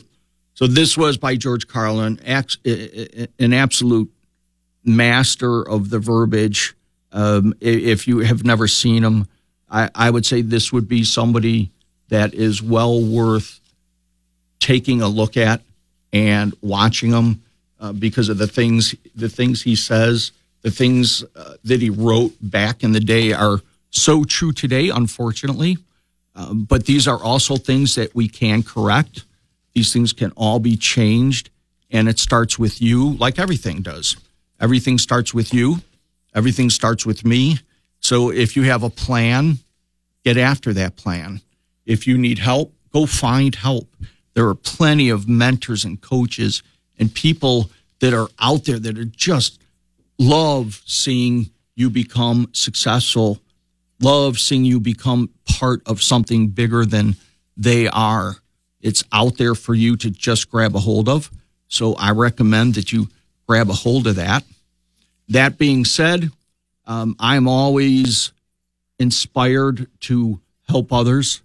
So 0.55 0.67
this 0.67 0.97
was 0.97 1.17
by 1.17 1.35
George 1.35 1.67
Carlin, 1.67 2.19
an 2.25 3.53
absolute 3.53 4.11
master 4.83 5.61
of 5.61 5.89
the 5.89 5.99
verbiage. 5.99 6.75
Um, 7.11 7.53
if 7.59 8.07
you 8.07 8.19
have 8.19 8.43
never 8.43 8.67
seen 8.67 9.03
him, 9.03 9.27
I, 9.69 9.89
I 9.93 10.09
would 10.09 10.25
say 10.25 10.41
this 10.41 10.71
would 10.71 10.87
be 10.87 11.03
somebody 11.03 11.71
that 12.09 12.33
is 12.33 12.61
well 12.61 13.01
worth 13.01 13.59
taking 14.59 15.01
a 15.01 15.07
look 15.07 15.37
at 15.37 15.61
and 16.11 16.55
watching 16.61 17.11
him 17.11 17.43
uh, 17.83 17.91
because 17.91 18.29
of 18.29 18.37
the 18.37 18.47
things 18.47 18.95
the 19.13 19.27
things 19.27 19.61
he 19.61 19.75
says, 19.75 20.31
the 20.61 20.71
things 20.71 21.23
uh, 21.35 21.55
that 21.65 21.81
he 21.81 21.89
wrote 21.89 22.33
back 22.41 22.81
in 22.81 22.93
the 22.93 22.99
day 23.01 23.33
are 23.33 23.59
so 23.89 24.23
true 24.23 24.53
today, 24.53 24.87
unfortunately. 24.87 25.77
Um, 26.33 26.63
but 26.63 26.85
these 26.85 27.09
are 27.09 27.21
also 27.21 27.57
things 27.57 27.95
that 27.95 28.15
we 28.15 28.29
can 28.29 28.63
correct. 28.63 29.25
These 29.73 29.91
things 29.91 30.13
can 30.13 30.31
all 30.37 30.59
be 30.59 30.77
changed, 30.77 31.49
and 31.91 32.07
it 32.07 32.19
starts 32.19 32.57
with 32.57 32.81
you, 32.81 33.15
like 33.15 33.37
everything 33.37 33.81
does. 33.81 34.15
Everything 34.61 34.97
starts 34.97 35.33
with 35.33 35.53
you. 35.53 35.81
Everything 36.33 36.69
starts 36.69 37.05
with 37.05 37.25
me. 37.25 37.59
So 37.99 38.31
if 38.31 38.55
you 38.55 38.63
have 38.63 38.83
a 38.83 38.89
plan, 38.89 39.57
get 40.23 40.37
after 40.37 40.71
that 40.73 40.95
plan. 40.95 41.41
If 41.85 42.07
you 42.07 42.17
need 42.17 42.39
help, 42.39 42.73
go 42.93 43.05
find 43.05 43.53
help. 43.53 43.89
There 44.35 44.47
are 44.47 44.55
plenty 44.55 45.09
of 45.09 45.27
mentors 45.27 45.83
and 45.83 45.99
coaches 45.99 46.63
and 46.99 47.13
people 47.13 47.69
that 47.99 48.13
are 48.13 48.29
out 48.39 48.65
there 48.65 48.79
that 48.79 48.97
are 48.97 49.05
just 49.05 49.59
love 50.19 50.81
seeing 50.85 51.49
you 51.75 51.89
become 51.89 52.49
successful, 52.53 53.39
love 53.99 54.39
seeing 54.39 54.65
you 54.65 54.79
become 54.79 55.29
part 55.45 55.81
of 55.85 56.03
something 56.03 56.49
bigger 56.49 56.85
than 56.85 57.15
they 57.57 57.87
are. 57.87 58.35
It's 58.81 59.03
out 59.11 59.37
there 59.37 59.55
for 59.55 59.73
you 59.73 59.95
to 59.97 60.09
just 60.09 60.51
grab 60.51 60.75
a 60.75 60.79
hold 60.79 61.07
of. 61.07 61.31
So 61.67 61.95
I 61.95 62.11
recommend 62.11 62.75
that 62.75 62.91
you 62.91 63.07
grab 63.47 63.69
a 63.69 63.73
hold 63.73 64.07
of 64.07 64.17
that. 64.17 64.43
That 65.29 65.57
being 65.57 65.85
said, 65.85 66.31
um, 66.85 67.15
I'm 67.19 67.47
always 67.47 68.31
inspired 68.99 69.87
to 70.01 70.39
help 70.67 70.91
others, 70.91 71.41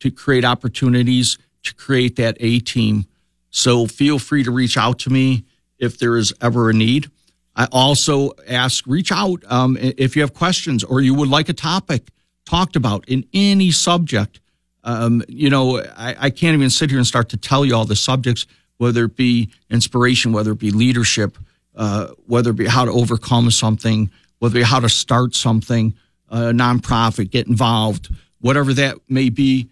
to 0.00 0.10
create 0.10 0.44
opportunities, 0.44 1.36
to 1.64 1.74
create 1.74 2.16
that 2.16 2.36
A 2.40 2.60
team. 2.60 3.06
So 3.50 3.86
feel 3.86 4.18
free 4.18 4.44
to 4.44 4.50
reach 4.50 4.76
out 4.76 4.98
to 5.00 5.10
me 5.10 5.44
if 5.78 5.98
there 5.98 6.16
is 6.16 6.32
ever 6.40 6.70
a 6.70 6.72
need. 6.72 7.10
I 7.56 7.66
also 7.72 8.32
ask, 8.46 8.86
reach 8.86 9.10
out 9.10 9.42
um, 9.48 9.76
if 9.80 10.14
you 10.14 10.22
have 10.22 10.34
questions 10.34 10.84
or 10.84 11.00
you 11.00 11.14
would 11.14 11.28
like 11.28 11.48
a 11.48 11.52
topic 11.52 12.08
talked 12.48 12.76
about 12.76 13.08
in 13.08 13.24
any 13.34 13.70
subject. 13.70 14.40
Um, 14.84 15.22
you 15.28 15.50
know, 15.50 15.80
I, 15.80 16.16
I, 16.18 16.30
can't 16.30 16.54
even 16.54 16.70
sit 16.70 16.88
here 16.88 16.98
and 16.98 17.06
start 17.06 17.28
to 17.30 17.36
tell 17.36 17.64
you 17.64 17.74
all 17.74 17.84
the 17.84 17.96
subjects, 17.96 18.46
whether 18.78 19.04
it 19.04 19.16
be 19.16 19.50
inspiration, 19.68 20.32
whether 20.32 20.52
it 20.52 20.58
be 20.58 20.70
leadership, 20.70 21.36
uh, 21.74 22.08
whether 22.26 22.50
it 22.50 22.56
be 22.56 22.66
how 22.66 22.84
to 22.84 22.92
overcome 22.92 23.50
something, 23.50 24.10
whether 24.38 24.56
it 24.56 24.60
be 24.60 24.64
how 24.64 24.80
to 24.80 24.88
start 24.88 25.34
something, 25.34 25.94
a 26.30 26.52
nonprofit, 26.52 27.30
get 27.30 27.48
involved, 27.48 28.08
whatever 28.40 28.72
that 28.72 28.96
may 29.08 29.28
be. 29.28 29.68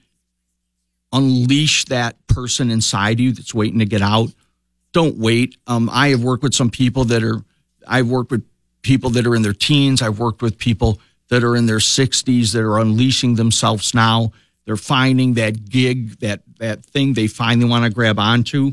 Unleash 1.13 1.85
that 1.87 2.26
person 2.37 2.71
inside 2.71 3.19
you 3.19 3.33
that's 3.33 3.55
waiting 3.55 3.79
to 3.79 3.87
get 3.87 4.03
out. 4.03 4.29
Don't 4.93 5.17
wait. 5.17 5.57
Um, 5.67 5.89
I 5.93 6.09
have 6.09 6.23
worked 6.23 6.43
with 6.43 6.55
some 6.55 6.71
people 6.71 7.05
that 7.07 7.23
are, 7.23 7.43
I've 7.87 8.09
worked 8.09 8.31
with 8.31 8.45
people 8.83 9.11
that 9.11 9.27
are 9.27 9.35
in 9.35 9.43
their 9.43 9.53
teens. 9.53 10.03
I've 10.03 10.19
worked 10.19 10.43
with 10.43 10.59
people 10.59 11.01
that 11.29 11.43
are 11.43 11.57
in 11.57 11.67
their 11.67 11.79
60s 11.79 12.53
that 12.53 12.63
are 12.63 12.79
unleashing 12.79 13.35
themselves 13.35 13.95
now 13.95 14.33
they're 14.67 14.77
finding 14.77 15.35
that 15.35 15.69
gig, 15.69 16.19
that 16.19 16.43
that 16.59 16.85
thing 16.85 17.15
they 17.15 17.29
finally 17.29 17.69
want 17.69 17.85
to 17.85 17.91
grab 17.91 18.19
onto. 18.19 18.73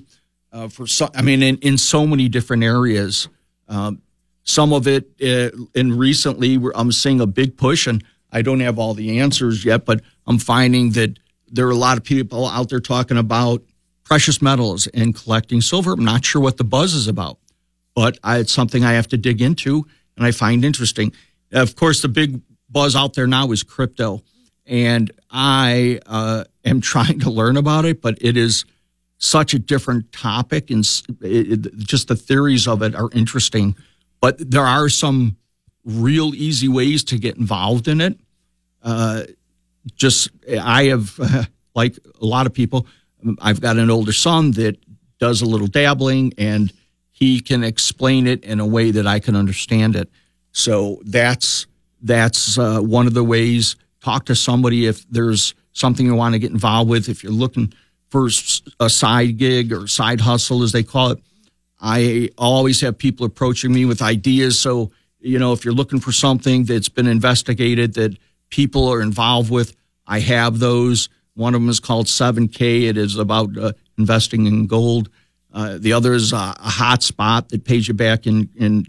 Uh, 0.51 0.67
for 0.67 0.85
so, 0.87 1.09
I 1.15 1.21
mean, 1.21 1.41
in, 1.41 1.57
in 1.59 1.77
so 1.77 2.05
many 2.05 2.27
different 2.27 2.63
areas. 2.63 3.29
Um, 3.69 4.01
some 4.43 4.73
of 4.73 4.87
it, 4.87 5.09
uh, 5.21 5.55
and 5.73 5.97
recently, 5.97 6.59
I'm 6.75 6.91
seeing 6.91 7.21
a 7.21 7.25
big 7.27 7.57
push, 7.57 7.87
and 7.87 8.03
I 8.31 8.41
don't 8.41 8.59
have 8.59 8.77
all 8.77 8.93
the 8.93 9.19
answers 9.19 9.63
yet, 9.63 9.85
but 9.85 10.01
I'm 10.27 10.37
finding 10.37 10.91
that 10.91 11.17
there 11.53 11.67
are 11.67 11.71
a 11.71 11.75
lot 11.75 11.97
of 11.97 12.03
people 12.03 12.47
out 12.47 12.69
there 12.69 12.79
talking 12.79 13.17
about 13.17 13.63
precious 14.03 14.41
metals 14.41 14.87
and 14.87 15.15
collecting 15.15 15.61
silver. 15.61 15.93
I'm 15.93 16.03
not 16.03 16.25
sure 16.25 16.41
what 16.41 16.57
the 16.57 16.63
buzz 16.63 16.93
is 16.93 17.07
about, 17.07 17.37
but 17.95 18.17
I, 18.23 18.39
it's 18.39 18.51
something 18.51 18.83
I 18.83 18.93
have 18.93 19.07
to 19.09 19.17
dig 19.17 19.41
into 19.41 19.85
and 20.17 20.25
I 20.25 20.31
find 20.31 20.65
interesting. 20.65 21.13
Of 21.51 21.75
course, 21.75 22.01
the 22.01 22.09
big 22.09 22.41
buzz 22.69 22.95
out 22.95 23.13
there 23.13 23.27
now 23.27 23.51
is 23.51 23.63
crypto 23.63 24.23
and 24.65 25.11
I 25.29 25.99
uh, 26.05 26.45
am 26.65 26.81
trying 26.91 27.19
to 27.19 27.29
learn 27.29 27.55
about 27.55 27.85
it, 27.85 28.01
but 28.01 28.17
it 28.19 28.35
is 28.35 28.65
such 29.17 29.53
a 29.53 29.59
different 29.59 30.11
topic, 30.11 30.69
and 30.69 30.83
it, 31.21 31.65
it, 31.65 31.77
just 31.77 32.09
the 32.09 32.15
theories 32.15 32.67
of 32.67 32.81
it 32.81 32.93
are 32.93 33.09
interesting. 33.13 33.75
But 34.19 34.51
there 34.51 34.65
are 34.65 34.89
some 34.89 35.37
real 35.85 36.35
easy 36.35 36.67
ways 36.67 37.03
to 37.05 37.17
get 37.17 37.37
involved 37.37 37.87
in 37.87 38.01
it. 38.01 38.19
Uh, 38.81 39.23
just 39.95 40.29
I 40.61 40.85
have, 40.85 41.17
like 41.75 41.97
a 42.21 42.25
lot 42.25 42.45
of 42.45 42.53
people, 42.53 42.87
I've 43.41 43.61
got 43.61 43.77
an 43.77 43.89
older 43.89 44.13
son 44.13 44.51
that 44.51 44.77
does 45.19 45.41
a 45.41 45.45
little 45.45 45.67
dabbling, 45.67 46.33
and 46.37 46.71
he 47.11 47.39
can 47.39 47.63
explain 47.63 48.27
it 48.27 48.43
in 48.43 48.59
a 48.59 48.65
way 48.65 48.91
that 48.91 49.07
I 49.07 49.19
can 49.19 49.35
understand 49.35 49.95
it. 49.95 50.09
So 50.51 51.01
that's 51.05 51.67
that's 52.01 52.57
uh, 52.57 52.81
one 52.81 53.07
of 53.07 53.13
the 53.13 53.23
ways 53.23 53.77
talk 54.01 54.25
to 54.25 54.35
somebody 54.35 54.85
if 54.85 55.09
there's 55.09 55.55
something 55.71 56.05
you 56.05 56.15
want 56.15 56.33
to 56.33 56.39
get 56.39 56.51
involved 56.51 56.89
with. 56.89 57.07
If 57.07 57.23
you're 57.23 57.31
looking 57.31 57.73
for 58.09 58.27
a 58.79 58.89
side 58.89 59.37
gig 59.37 59.71
or 59.71 59.87
side 59.87 60.21
hustle, 60.21 60.61
as 60.63 60.71
they 60.71 60.83
call 60.83 61.11
it, 61.11 61.19
I 61.79 62.29
always 62.37 62.81
have 62.81 62.97
people 62.97 63.25
approaching 63.25 63.73
me 63.73 63.85
with 63.85 64.01
ideas. 64.01 64.59
So, 64.59 64.91
you 65.19 65.39
know, 65.39 65.53
if 65.53 65.65
you're 65.65 65.73
looking 65.73 65.99
for 65.99 66.11
something 66.11 66.65
that's 66.65 66.89
been 66.89 67.07
investigated 67.07 67.93
that 67.95 68.17
people 68.53 68.87
are 68.87 69.01
involved 69.01 69.49
with, 69.49 69.75
I 70.05 70.19
have 70.19 70.59
those. 70.59 71.09
One 71.33 71.55
of 71.55 71.61
them 71.61 71.69
is 71.69 71.79
called 71.79 72.05
7K. 72.05 72.83
It 72.87 72.97
is 72.97 73.17
about 73.17 73.57
uh, 73.57 73.73
investing 73.97 74.45
in 74.45 74.67
gold. 74.67 75.09
Uh, 75.51 75.79
the 75.79 75.93
other 75.93 76.13
is 76.13 76.33
a, 76.33 76.35
a 76.35 76.69
hot 76.69 77.01
spot 77.01 77.49
that 77.49 77.65
pays 77.65 77.87
you 77.87 77.95
back 77.95 78.27
in, 78.27 78.49
in 78.55 78.85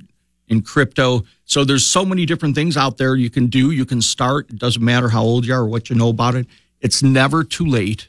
in 0.49 0.61
crypto. 0.61 1.23
So 1.47 1.65
there's 1.65 1.87
so 1.87 2.05
many 2.05 2.27
different 2.27 2.55
things 2.55 2.77
out 2.77 2.99
there 2.99 3.17
you 3.17 3.31
can 3.31 3.47
do. 3.47 3.71
You 3.71 3.87
can 3.87 4.03
start. 4.03 4.51
It 4.51 4.59
doesn't 4.59 4.85
matter 4.85 5.09
how 5.09 5.23
old 5.23 5.47
you 5.47 5.55
are 5.55 5.63
or 5.63 5.67
what 5.67 5.89
you 5.89 5.97
know 5.97 6.11
about 6.11 6.35
it. 6.35 6.47
It's 6.83 7.03
never 7.03 7.43
too 7.43 7.65
late 7.65 8.09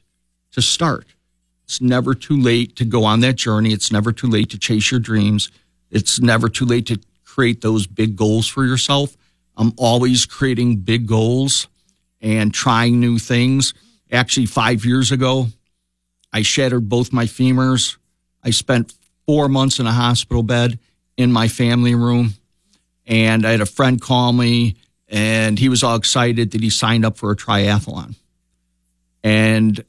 to 0.51 0.62
start. 0.62 1.08
It's 1.64 1.80
never 1.80 2.14
too 2.14 2.38
late 2.38 2.76
to 2.76 2.84
go 2.84 3.06
on 3.06 3.22
that 3.22 3.38
journey. 3.38 3.72
It's 3.72 3.89
never 3.89 4.12
too 4.12 4.28
late 4.28 4.49
to 4.49 4.60
chase 4.60 4.91
your 4.91 4.99
dreams. 4.99 5.49
It's 5.89 6.20
never 6.20 6.49
too 6.49 6.66
late 6.66 6.86
to 6.88 6.99
create 7.24 7.62
those 7.62 7.88
big 7.88 8.18
goals 8.18 8.47
for 8.47 8.66
yourself. 8.66 9.16
I'm 9.58 9.74
always 9.78 10.26
creating 10.26 10.78
big 10.78 11.08
goals 11.08 11.68
and 12.22 12.53
trying 12.53 12.99
new 12.99 13.20
things. 13.20 13.74
Actually, 14.12 14.45
five 14.47 14.86
years 14.86 15.12
ago, 15.12 15.47
I 16.34 16.41
shattered 16.41 16.89
both 16.89 17.14
my 17.14 17.26
femurs. 17.26 17.97
I 18.43 18.51
spent 18.51 18.93
four 19.26 19.47
months 19.47 19.80
in 19.80 19.88
a 19.88 19.91
hospital 19.91 20.43
bed 20.43 20.80
in 21.18 21.32
my 21.32 21.47
family 21.47 21.95
room. 21.95 22.34
And 23.08 23.45
I 23.45 23.51
had 23.51 23.62
a 23.62 23.66
friend 23.66 24.01
call 24.01 24.34
me, 24.34 24.76
and 25.08 25.60
he 25.60 25.70
was 25.70 25.84
all 25.84 25.95
excited 25.95 26.51
that 26.51 26.62
he 26.62 26.70
signed 26.70 27.06
up 27.06 27.18
for 27.18 27.32
a 27.32 27.36
triathlon. 27.36 28.16
And 29.24 29.84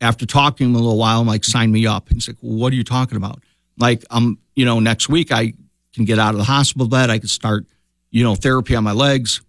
after 0.00 0.26
talking 0.26 0.74
a 0.74 0.78
little 0.78 0.98
while, 0.98 1.22
I'm 1.22 1.26
like, 1.26 1.44
sign 1.44 1.72
me 1.72 1.86
up. 1.86 2.08
He's 2.10 2.28
like, 2.28 2.36
what 2.40 2.72
are 2.72 2.76
you 2.76 2.84
talking 2.84 3.16
about? 3.16 3.42
Like, 3.78 4.04
I'm, 4.10 4.38
you 4.54 4.64
know, 4.64 4.78
next 4.80 5.08
week 5.08 5.32
I 5.32 5.54
can 5.94 6.04
get 6.04 6.18
out 6.18 6.34
of 6.34 6.38
the 6.38 6.44
hospital 6.44 6.86
bed. 6.86 7.08
I 7.08 7.18
can 7.18 7.28
start, 7.28 7.64
you 8.14 8.22
know, 8.22 8.36
therapy 8.36 8.76
on 8.76 8.84
my 8.84 8.92
legs. 8.92 9.42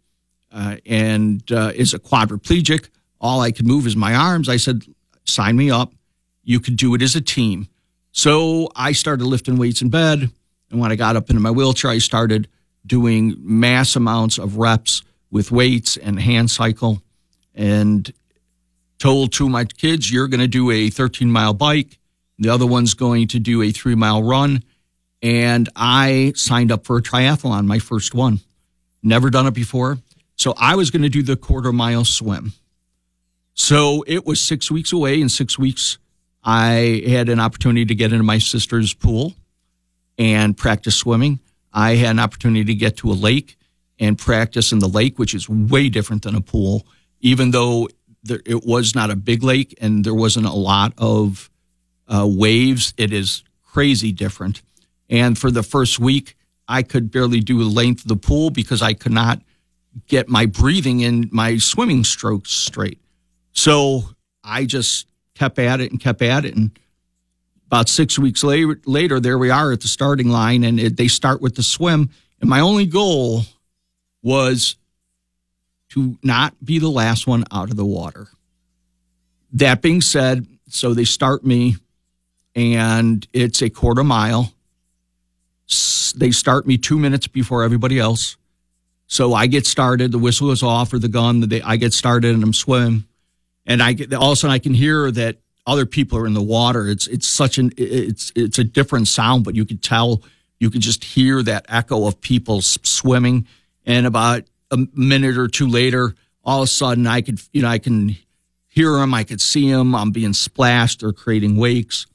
Uh, 0.51 0.77
and 0.85 1.51
uh, 1.51 1.71
is 1.75 1.93
a 1.93 1.99
quadriplegic. 1.99 2.87
All 3.21 3.41
I 3.41 3.51
can 3.51 3.67
move 3.67 3.85
is 3.85 3.95
my 3.95 4.15
arms. 4.15 4.49
I 4.49 4.57
said, 4.57 4.83
sign 5.25 5.55
me 5.55 5.69
up. 5.69 5.93
You 6.43 6.59
could 6.59 6.77
do 6.77 6.95
it 6.95 7.01
as 7.01 7.15
a 7.15 7.21
team. 7.21 7.67
So 8.11 8.71
I 8.75 8.93
started 8.93 9.25
lifting 9.25 9.57
weights 9.57 9.81
in 9.81 9.89
bed. 9.89 10.31
And 10.71 10.79
when 10.79 10.91
I 10.91 10.95
got 10.95 11.15
up 11.15 11.29
into 11.29 11.41
my 11.41 11.51
wheelchair, 11.51 11.91
I 11.91 11.97
started 11.99 12.47
doing 12.87 13.35
mass 13.37 13.95
amounts 13.95 14.37
of 14.39 14.57
reps 14.57 15.03
with 15.29 15.51
weights 15.51 15.97
and 15.97 16.19
hand 16.19 16.49
cycle. 16.49 17.01
And 17.53 18.11
told 18.97 19.33
two 19.33 19.45
of 19.45 19.51
my 19.51 19.65
kids, 19.65 20.11
you're 20.11 20.27
going 20.27 20.39
to 20.39 20.47
do 20.47 20.71
a 20.71 20.89
13 20.89 21.29
mile 21.29 21.53
bike. 21.53 21.99
The 22.39 22.49
other 22.49 22.65
one's 22.65 22.93
going 22.93 23.27
to 23.27 23.39
do 23.39 23.61
a 23.61 23.71
three 23.71 23.95
mile 23.95 24.23
run. 24.23 24.63
And 25.21 25.69
I 25.75 26.33
signed 26.35 26.71
up 26.71 26.85
for 26.85 26.97
a 26.97 27.01
triathlon, 27.01 27.65
my 27.65 27.79
first 27.79 28.15
one. 28.15 28.39
Never 29.05 29.29
done 29.29 29.45
it 29.45 29.53
before. 29.53 29.99
So 30.35 30.55
I 30.57 30.75
was 30.75 30.89
going 30.89 31.03
to 31.03 31.09
do 31.09 31.21
the 31.21 31.37
quarter 31.37 31.71
mile 31.71 32.03
swim. 32.03 32.53
So 33.53 34.03
it 34.07 34.25
was 34.25 34.41
six 34.41 34.71
weeks 34.71 34.91
away. 34.91 35.21
In 35.21 35.29
six 35.29 35.59
weeks, 35.59 35.99
I 36.43 37.03
had 37.07 37.29
an 37.29 37.39
opportunity 37.39 37.85
to 37.85 37.93
get 37.93 38.11
into 38.11 38.23
my 38.23 38.39
sister's 38.39 38.95
pool 38.95 39.33
and 40.17 40.57
practice 40.57 40.95
swimming. 40.95 41.39
I 41.71 41.95
had 41.95 42.09
an 42.11 42.19
opportunity 42.19 42.65
to 42.65 42.73
get 42.73 42.97
to 42.97 43.11
a 43.11 43.13
lake 43.13 43.57
and 43.99 44.17
practice 44.17 44.71
in 44.71 44.79
the 44.79 44.87
lake, 44.89 45.19
which 45.19 45.35
is 45.35 45.47
way 45.47 45.87
different 45.87 46.23
than 46.23 46.33
a 46.33 46.41
pool, 46.41 46.87
even 47.21 47.51
though 47.51 47.87
there, 48.23 48.41
it 48.43 48.65
was 48.65 48.95
not 48.95 49.11
a 49.11 49.15
big 49.15 49.43
lake 49.43 49.77
and 49.79 50.03
there 50.03 50.15
wasn't 50.15 50.47
a 50.47 50.51
lot 50.51 50.93
of 50.97 51.51
uh, 52.07 52.27
waves. 52.27 52.95
It 52.97 53.13
is 53.13 53.43
crazy 53.63 54.11
different. 54.11 54.63
And 55.11 55.37
for 55.37 55.51
the 55.51 55.63
first 55.63 55.99
week, 55.99 56.35
I 56.67 56.83
could 56.83 57.11
barely 57.11 57.39
do 57.39 57.59
the 57.59 57.69
length 57.69 58.03
of 58.03 58.07
the 58.07 58.15
pool 58.15 58.49
because 58.49 58.81
I 58.81 58.93
could 58.93 59.11
not 59.11 59.41
get 60.07 60.27
my 60.27 60.45
breathing 60.45 61.03
and 61.03 61.31
my 61.31 61.57
swimming 61.57 62.03
strokes 62.03 62.51
straight. 62.51 62.99
So 63.53 64.03
I 64.43 64.65
just 64.65 65.07
kept 65.35 65.59
at 65.59 65.79
it 65.79 65.91
and 65.91 65.99
kept 65.99 66.21
at 66.21 66.45
it. 66.45 66.55
And 66.55 66.77
about 67.67 67.89
six 67.89 68.19
weeks 68.19 68.43
later, 68.43 68.79
later 68.85 69.19
there 69.19 69.37
we 69.37 69.49
are 69.49 69.71
at 69.71 69.81
the 69.81 69.87
starting 69.87 70.29
line, 70.29 70.63
and 70.63 70.79
it, 70.79 70.97
they 70.97 71.07
start 71.07 71.41
with 71.41 71.55
the 71.55 71.63
swim. 71.63 72.09
And 72.41 72.49
my 72.49 72.59
only 72.59 72.85
goal 72.85 73.43
was 74.21 74.75
to 75.89 76.17
not 76.23 76.53
be 76.63 76.79
the 76.79 76.89
last 76.89 77.27
one 77.27 77.43
out 77.51 77.69
of 77.69 77.77
the 77.77 77.85
water. 77.85 78.27
That 79.53 79.81
being 79.81 80.01
said, 80.01 80.45
so 80.67 80.93
they 80.93 81.05
start 81.05 81.45
me, 81.45 81.77
and 82.55 83.25
it's 83.31 83.61
a 83.61 83.69
quarter 83.69 84.03
mile. 84.03 84.51
They 86.15 86.31
start 86.31 86.67
me 86.67 86.77
two 86.77 86.97
minutes 86.97 87.27
before 87.27 87.63
everybody 87.63 87.99
else. 87.99 88.37
So 89.07 89.33
I 89.33 89.47
get 89.47 89.65
started. 89.65 90.11
The 90.11 90.19
whistle 90.19 90.51
is 90.51 90.63
off 90.63 90.93
or 90.93 90.99
the 90.99 91.07
gun. 91.07 91.41
The, 91.41 91.61
I 91.63 91.77
get 91.77 91.93
started 91.93 92.33
and 92.33 92.43
I'm 92.43 92.53
swimming, 92.53 93.05
and 93.65 93.81
I 93.81 93.93
get 93.93 94.13
all 94.13 94.31
of 94.31 94.33
a 94.33 94.35
sudden 94.35 94.53
I 94.53 94.59
can 94.59 94.73
hear 94.73 95.11
that 95.11 95.37
other 95.67 95.85
people 95.85 96.17
are 96.17 96.27
in 96.27 96.33
the 96.33 96.41
water. 96.41 96.87
It's 96.87 97.07
it's 97.07 97.27
such 97.27 97.57
an 97.57 97.71
it's 97.77 98.31
it's 98.35 98.59
a 98.59 98.63
different 98.63 99.07
sound, 99.07 99.43
but 99.43 99.55
you 99.55 99.65
could 99.65 99.81
tell 99.81 100.23
you 100.59 100.69
could 100.69 100.81
just 100.81 101.03
hear 101.03 101.43
that 101.43 101.65
echo 101.69 102.07
of 102.07 102.21
people 102.21 102.61
swimming. 102.61 103.47
And 103.85 104.05
about 104.05 104.43
a 104.71 104.77
minute 104.93 105.37
or 105.37 105.47
two 105.47 105.67
later, 105.67 106.15
all 106.43 106.61
of 106.61 106.65
a 106.65 106.67
sudden 106.67 107.07
I 107.07 107.21
could 107.21 107.39
you 107.51 107.61
know 107.61 107.69
I 107.69 107.79
can 107.79 108.15
hear 108.67 108.93
them, 108.93 109.13
I 109.13 109.23
could 109.23 109.41
see 109.41 109.71
them. 109.71 109.95
I'm 109.95 110.11
being 110.11 110.33
splashed. 110.33 111.01
They're 111.01 111.13
creating 111.13 111.57
wakes, 111.57 112.07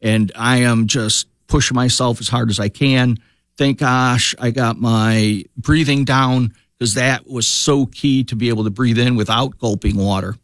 and 0.00 0.30
I 0.36 0.58
am 0.58 0.86
just 0.86 1.26
pushing 1.48 1.74
myself 1.74 2.20
as 2.20 2.28
hard 2.28 2.50
as 2.50 2.60
I 2.60 2.68
can 2.68 3.16
thank 3.58 3.78
gosh 3.78 4.34
I 4.38 4.52
got 4.52 4.78
my 4.78 5.44
breathing 5.56 6.04
down 6.04 6.54
because 6.78 6.94
that 6.94 7.26
was 7.26 7.46
so 7.46 7.86
key 7.86 8.22
to 8.24 8.36
be 8.36 8.48
able 8.48 8.64
to 8.64 8.70
breathe 8.70 8.98
in 8.98 9.16
without 9.16 9.58
gulping 9.58 9.96
water. 9.96 10.36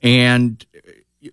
And 0.00 0.64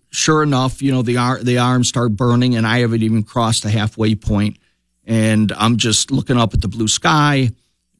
sure 0.10 0.42
enough, 0.42 0.82
you 0.82 0.92
know, 0.92 1.04
the, 1.04 1.40
the 1.44 1.60
arms 1.60 1.88
start 1.88 2.16
burning 2.16 2.56
and 2.56 2.66
I 2.66 2.80
haven't 2.80 3.04
even 3.04 3.22
crossed 3.24 3.64
the 3.64 3.70
halfway 3.70 4.16
point. 4.16 4.58
And 5.06 5.52
I'm 5.52 5.78
just 5.78 6.10
looking 6.12 6.38
up 6.38 6.54
at 6.54 6.62
the 6.62 6.68
blue 6.68 6.88
sky, 6.88 7.52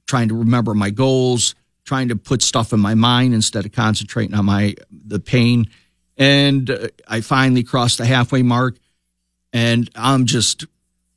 trying 0.08 0.30
to 0.30 0.36
remember 0.36 0.74
my 0.74 0.90
goals, 0.90 1.54
trying 1.86 2.08
to 2.10 2.16
put 2.16 2.42
stuff 2.42 2.74
in 2.74 2.80
my 2.80 2.96
mind 2.96 3.34
instead 3.34 3.66
of 3.66 3.72
concentrating 3.72 4.36
on 4.36 4.46
my 4.46 4.76
the 4.92 5.20
pain. 5.20 5.68
And 6.18 6.70
uh, 6.70 6.88
I 7.08 7.22
finally 7.22 7.64
crossed 7.64 8.00
the 8.00 8.06
halfway 8.06 8.42
mark 8.42 8.78
and 9.54 9.90
I'm 9.96 10.26
just 10.26 10.66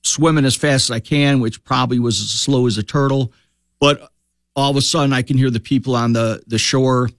swimming 0.04 0.44
as 0.44 0.54
fast 0.54 0.90
as 0.90 0.90
I 0.90 1.00
can, 1.00 1.40
which 1.40 1.64
probably 1.64 1.98
was 1.98 2.20
as 2.20 2.30
slow 2.30 2.66
as 2.66 2.78
a 2.78 2.82
turtle. 2.82 3.32
But 3.80 4.08
all 4.54 4.70
of 4.70 4.76
a 4.76 4.82
sudden, 4.82 5.12
I 5.12 5.22
can 5.22 5.36
hear 5.36 5.50
the 5.50 5.60
people 5.60 5.96
on 5.96 6.12
the, 6.12 6.42
the 6.46 6.58
shore 6.58 7.10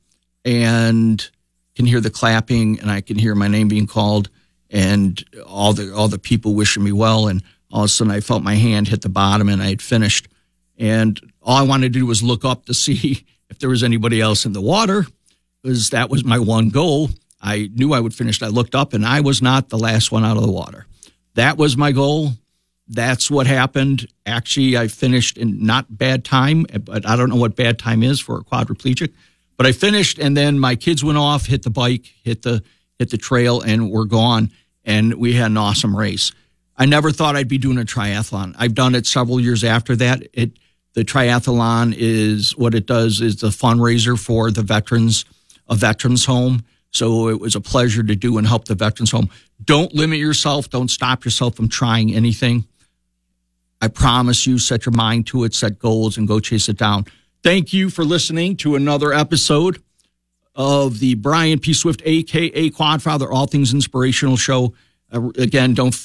and 0.46 1.28
can 1.76 1.86
hear 1.86 2.00
the 2.00 2.10
clapping, 2.10 2.80
and 2.80 2.90
I 2.90 3.02
can 3.02 3.18
hear 3.18 3.36
my 3.36 3.48
name 3.48 3.68
being 3.68 3.88
called, 3.88 4.30
and 4.70 5.24
all 5.46 5.74
the 5.74 5.94
all 5.94 6.08
the 6.08 6.20
people 6.20 6.56
wishing 6.56 6.84
me 6.84 6.92
well. 6.92 7.28
And 7.28 7.44
all 7.72 7.82
of 7.82 7.86
a 7.86 7.90
sudden, 7.90 8.14
I 8.14 8.22
felt 8.22 8.44
my 8.44 8.56
hand 8.56 8.88
hit 8.88 9.02
the 9.02 9.10
bottom, 9.10 9.50
and 9.50 9.62
I 9.62 9.68
had 9.68 9.82
finished. 9.82 10.28
And 10.78 11.20
all 11.42 11.58
I 11.58 11.64
wanted 11.64 11.94
to 11.94 12.00
do 12.00 12.06
was 12.06 12.24
look 12.24 12.46
up 12.46 12.66
to 12.66 12.74
see 12.86 13.26
if 13.50 13.60
there 13.60 13.70
was 13.70 13.84
anybody 13.84 14.22
else 14.22 14.46
in 14.46 14.54
the 14.54 14.62
water, 14.62 15.06
because 15.62 15.90
that 15.90 16.10
was 16.10 16.24
my 16.24 16.40
one 16.40 16.70
goal. 16.70 17.10
I 17.42 17.70
knew 17.74 17.94
I 17.94 18.00
would 18.00 18.14
finish. 18.14 18.42
I 18.42 18.48
looked 18.48 18.76
up, 18.76 18.94
and 18.94 19.06
I 19.06 19.22
was 19.22 19.42
not 19.42 19.70
the 19.70 19.78
last 19.78 20.12
one 20.12 20.24
out 20.24 20.38
of 20.38 20.44
the 20.44 20.52
water. 20.52 20.86
That 21.34 21.58
was 21.58 21.76
my 21.76 21.92
goal 21.92 22.32
that's 22.88 23.32
what 23.32 23.48
happened. 23.48 24.08
Actually, 24.26 24.78
I 24.78 24.88
finished 24.88 25.38
in 25.38 25.64
not 25.64 25.86
bad 25.90 26.24
time, 26.24 26.66
but 26.82 27.08
I 27.08 27.16
don't 27.16 27.30
know 27.30 27.36
what 27.36 27.56
bad 27.56 27.80
time 27.80 28.04
is 28.04 28.20
for 28.20 28.38
a 28.38 28.44
quadriplegic. 28.44 29.14
But 29.58 29.66
I 29.66 29.72
finished, 29.72 30.20
and 30.20 30.36
then 30.36 30.60
my 30.60 30.76
kids 30.76 31.04
went 31.04 31.18
off, 31.18 31.46
hit 31.46 31.64
the 31.64 31.70
bike, 31.70 32.14
hit 32.24 32.42
the 32.42 32.64
hit 33.00 33.10
the 33.10 33.18
trail, 33.18 33.62
and 33.62 33.90
we're 33.90 34.06
gone. 34.06 34.52
And 34.84 35.16
we 35.16 35.34
had 35.34 35.48
an 35.48 35.58
awesome 35.58 35.96
race. 35.96 36.32
I 36.78 36.86
never 36.86 37.12
thought 37.12 37.36
I'd 37.36 37.48
be 37.48 37.58
doing 37.58 37.78
a 37.78 37.86
triathlon. 37.86 38.54
I've 38.58 38.76
done 38.76 38.96
it 38.96 39.08
several 39.08 39.40
years 39.40 39.64
after 39.64 39.96
that. 39.96 40.24
It 40.34 40.52
the 40.94 41.04
triathlon 41.04 41.94
is 41.98 42.56
what 42.56 42.74
it 42.74 42.86
does 42.86 43.20
is 43.20 43.38
the 43.38 43.48
fundraiser 43.48 44.18
for 44.18 44.52
the 44.52 44.62
veterans, 44.62 45.26
a 45.68 45.76
veterans 45.76 46.26
home. 46.26 46.64
So 46.92 47.28
it 47.28 47.42
was 47.42 47.56
a 47.56 47.62
pleasure 47.62 48.04
to 48.04 48.16
do 48.16 48.38
and 48.38 48.48
help 48.48 48.66
the 48.66 48.76
veterans 48.76 49.12
home. 49.12 49.30
Don't 49.64 49.94
limit 49.94 50.20
yourself. 50.20 50.70
Don't 50.70 50.90
stop 50.90 51.26
yourself 51.26 51.56
from 51.56 51.68
trying 51.68 52.14
anything. 52.14 52.66
I 53.86 53.88
promise 53.88 54.48
you, 54.48 54.58
set 54.58 54.88
your 54.88 54.94
mind 54.94 55.28
to 55.28 55.44
it, 55.44 55.54
set 55.54 55.78
goals, 55.78 56.18
and 56.18 56.28
go 56.28 56.40
chase 56.40 56.68
it 56.70 56.78
down. 56.78 57.06
Thank 57.44 57.72
you 57.72 57.92
for 57.92 58.04
listening 58.04 58.58
to 58.58 58.74
another 58.74 59.14
episode 59.14 59.80
of 60.56 60.98
the 60.98 61.14
Brian 61.14 61.60
P. 61.60 61.72
Swift, 61.72 62.02
aka 62.04 62.72
Quadfather, 62.72 63.32
All 63.32 63.46
Things 63.46 63.76
Inspirational 63.76 64.38
Show. 64.38 64.74
Uh, 65.14 65.30
again, 65.38 65.76
don't 65.76 65.96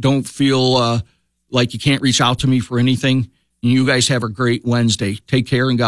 don't 0.00 0.26
feel 0.26 0.74
uh, 0.74 1.00
like 1.48 1.74
you 1.74 1.78
can't 1.78 2.02
reach 2.02 2.20
out 2.20 2.40
to 2.40 2.48
me 2.48 2.58
for 2.58 2.76
anything. 2.76 3.30
You 3.62 3.86
guys 3.86 4.08
have 4.08 4.24
a 4.24 4.28
great 4.28 4.64
Wednesday. 4.64 5.14
Take 5.28 5.46
care 5.46 5.68
and 5.70 5.78
God. 5.78 5.84